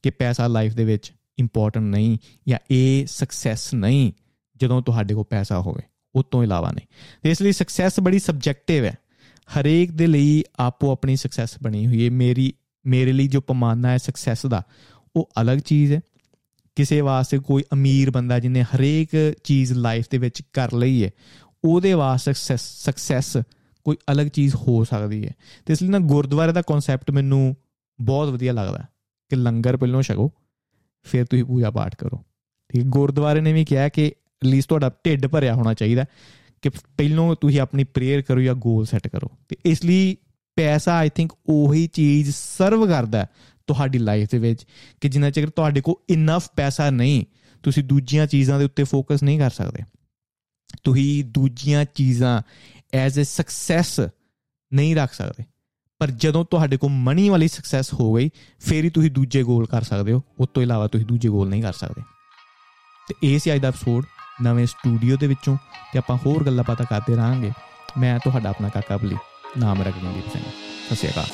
ਕਿ 0.02 0.10
ਪੈਸਾ 0.10 0.46
ਲਾਈਫ 0.46 0.74
ਦੇ 0.74 0.84
ਵਿੱਚ 0.84 1.12
ਇੰਪੋਰਟੈਂਟ 1.38 1.84
ਨਹੀਂ 1.84 2.18
ਜਾਂ 2.48 2.58
ਇਹ 2.70 3.06
ਸਕਸੈਸ 3.06 3.74
ਨਹੀਂ 3.74 4.12
ਜਦੋਂ 4.56 4.82
ਤੁਹਾਡੇ 4.82 5.14
ਕੋਲ 5.14 5.24
ਪੈਸਾ 5.24 5.60
ਹੋਵੇ 5.60 5.82
ਉਸ 6.14 6.24
ਤੋਂ 6.30 6.42
ਇਲਾਵਾ 6.42 6.72
ਨਹੀਂ। 6.72 6.86
ਤੇ 7.22 7.30
ਇਸ 7.30 7.42
ਲਈ 7.42 7.52
ਸਕਸੈਸ 7.52 8.00
ਬੜੀ 8.00 8.18
ਸਬਜੈਕਟਿਵ 8.18 8.84
ਹੈ। 8.84 8.98
ਹਰੇਕ 9.56 9.92
ਦੇ 9.92 10.06
ਲਈ 10.06 10.44
ਆਪੋ 10.58 10.92
ਆਪਣੀ 10.92 11.16
ਸਕਸੈਸ 11.16 11.50
ਬਣੀ 11.62 11.86
ਹੋਈ 11.86 12.04
ਹੈ। 12.04 12.10
ਮੇਰੀ, 12.10 12.54
ਮੇਰੇ 12.86 13.12
ਲਈ 13.12 13.28
ਜੋ 13.28 13.40
ਪਮਾਨਾ 13.40 13.90
ਹੈ 13.90 13.96
ਸਕਸੈਸ 13.96 14.46
ਦਾ, 14.46 14.62
ਉਹ 15.16 15.30
ਅਲੱਗ 15.40 15.58
ਚੀਜ਼ 15.58 15.92
ਹੈ। 15.92 16.00
ਕਿਸੇ 16.80 17.00
ਵਾਸਤੇ 17.00 17.38
ਕੋਈ 17.38 17.62
ਅਮੀਰ 17.72 18.10
ਬੰਦਾ 18.10 18.38
ਜਿਹਨੇ 18.38 18.62
ਹਰੇਕ 18.62 19.34
ਚੀਜ਼ 19.44 19.72
ਲਾਈਫ 19.72 20.06
ਦੇ 20.10 20.18
ਵਿੱਚ 20.18 20.42
ਕਰ 20.52 20.72
ਲਈ 20.72 21.04
ਹੈ, 21.04 21.10
ਉਹਦੇ 21.64 21.92
ਵਾਸਤੇ 21.92 22.32
ਸਕਸੈਸ 22.56 23.36
ਕੋਈ 23.84 23.96
ਅਲੱਗ 24.12 24.26
ਚੀਜ਼ 24.26 24.54
ਹੋ 24.54 24.84
ਸਕਦੀ 24.84 25.26
ਹੈ। 25.26 25.32
ਤੇ 25.66 25.72
ਇਸ 25.72 25.82
ਲਈ 25.82 25.88
ਨਾ 25.88 25.98
ਗੁਰਦੁਆਰੇ 25.98 26.52
ਦਾ 26.52 26.62
ਕਨਸੈਪਟ 26.62 27.10
ਮੈਨੂੰ 27.10 27.56
ਬਹੁਤ 28.00 28.28
ਵਧੀਆ 28.28 28.52
ਲੱਗਦਾ 28.52 28.84
ਕਿ 29.28 29.36
ਲੰਗਰ 29.36 29.76
ਪਹਿਲਾਂ 29.76 30.02
ਛਕੋ, 30.02 30.32
ਫਿਰ 31.02 31.24
ਤੁਸੀਂ 31.24 31.44
ਪੂਜਾ 31.44 31.70
ਪਾਠ 31.70 31.96
ਕਰੋ। 31.96 32.24
ਠੀਕ 32.68 32.82
ਗੁਰਦੁਆਰੇ 32.82 33.40
ਨੇ 33.40 33.52
ਵੀ 33.52 33.64
ਕਿਹਾ 33.64 33.88
ਕਿ 33.88 34.06
ਐਟਲੀਸਟ 34.06 34.68
ਤੁਹਾਡਾ 34.68 34.90
ਢਿੱਡ 35.06 35.26
ਭਰਿਆ 35.26 35.54
ਹੋਣਾ 35.54 35.74
ਚਾਹੀਦਾ 35.74 36.04
ਕਿ 36.62 36.68
ਪਹਿਲਾਂ 36.68 37.34
ਤੁਸੀਂ 37.40 37.60
ਆਪਣੀ 37.60 37.84
ਪ੍ਰੇਅਰ 37.84 38.22
ਕਰੋ 38.22 38.40
ਜਾਂ 38.40 38.54
ਗੋਲ 38.54 38.86
ਸੈੱਟ 38.86 39.08
ਕਰੋ। 39.08 39.28
ਤੇ 39.48 39.56
ਇਸ 39.66 39.84
ਲਈ 39.84 40.16
ਪੈਸਾ 40.56 40.94
ਆਈ 40.94 41.10
ਥਿੰਕ 41.14 41.32
ਉਹੀ 41.46 41.86
ਚੀਜ਼ 41.86 42.32
ਸਰਵ 42.36 42.86
ਕਰਦਾ 42.86 43.26
ਤੁਹਾਡੀ 43.70 43.98
ਲਾਈਫ 43.98 44.28
ਦੇ 44.30 44.38
ਵਿੱਚ 44.38 44.66
ਕਿ 45.00 45.08
ਜਿੰਨਾ 45.08 45.30
ਚਿਰ 45.30 45.50
ਤੁਹਾਡੇ 45.50 45.80
ਕੋਲ 45.80 45.94
ਇਨਫ 46.08 46.48
ਪੈਸਾ 46.56 46.90
ਨਹੀਂ, 46.90 47.24
ਤੁਸੀਂ 47.62 47.84
ਦੂਜੀਆਂ 47.84 48.26
ਚੀਜ਼ਾਂ 48.26 48.58
ਦੇ 48.58 48.64
ਉੱਤੇ 48.64 48.84
ਫੋਕਸ 48.84 49.22
ਨਹੀਂ 49.22 49.38
ਕਰ 49.38 49.50
ਸਕਦੇ। 49.50 49.82
ਤੁਸੀਂ 50.84 51.24
ਦੂਜੀਆਂ 51.24 51.84
ਚੀਜ਼ਾਂ 51.84 52.42
ਐਜ਼ 52.94 53.20
ਅ 53.20 53.22
ਸਕਸੈਸ 53.22 54.00
ਨਹੀਂ 54.72 54.96
ਰੱਖ 54.96 55.12
ਸਕਦੇ। 55.12 55.44
ਪਰ 55.98 56.10
ਜਦੋਂ 56.10 56.44
ਤੁਹਾਡੇ 56.44 56.76
ਕੋਲ 56.76 56.90
ਮਨੀ 56.92 57.28
ਵਾਲੀ 57.28 57.48
ਸਕਸੈਸ 57.48 57.94
ਹੋ 57.94 58.14
ਗਈ, 58.14 58.30
ਫੇਰ 58.60 58.84
ਹੀ 58.84 58.90
ਤੁਸੀਂ 58.90 59.10
ਦੂਜੇ 59.10 59.42
ਗੋਲ 59.42 59.66
ਕਰ 59.66 59.82
ਸਕਦੇ 59.82 60.12
ਹੋ। 60.12 60.22
ਉਸ 60.40 60.48
ਤੋਂ 60.54 60.62
ਇਲਾਵਾ 60.62 60.86
ਤੁਸੀਂ 60.86 61.06
ਦੂਜੇ 61.06 61.28
ਗੋਲ 61.28 61.48
ਨਹੀਂ 61.48 61.62
ਕਰ 61.62 61.72
ਸਕਦੇ। 61.72 62.02
ਤੇ 63.08 63.14
ਇਹ 63.22 63.38
ਸੀ 63.38 63.54
ਅੱਜ 63.54 63.60
ਦਾ 63.60 63.68
ਐਪੀਸੋਡ 63.68 64.04
ਨਵੇਂ 64.42 64.66
ਸਟੂਡੀਓ 64.66 65.16
ਦੇ 65.16 65.26
ਵਿੱਚੋਂ। 65.26 65.56
ਤੇ 65.92 65.98
ਆਪਾਂ 65.98 66.18
ਹੋਰ 66.26 66.44
ਗੱਲਾਂ 66.44 66.64
ਪਤਾ 66.64 66.84
ਕਰਦੇ 66.84 67.16
ਰਾਂਗੇ 67.16 67.50
ਮੈਂ 67.98 68.18
ਤੁਹਾਡਾ 68.18 68.50
ਆਪਣਾ 68.50 68.68
ਕਾਕਾ 68.68 68.96
ਬਲੀ, 68.96 69.16
ਨਾਮ 69.58 69.82
ਰੱਖ 69.82 69.94
ਸਿੰਘ। 70.32 70.42
ਸਤਿ 70.86 70.96
ਸ਼੍ਰੀ 70.96 71.10
ਅਕਾਲ। 71.10 71.26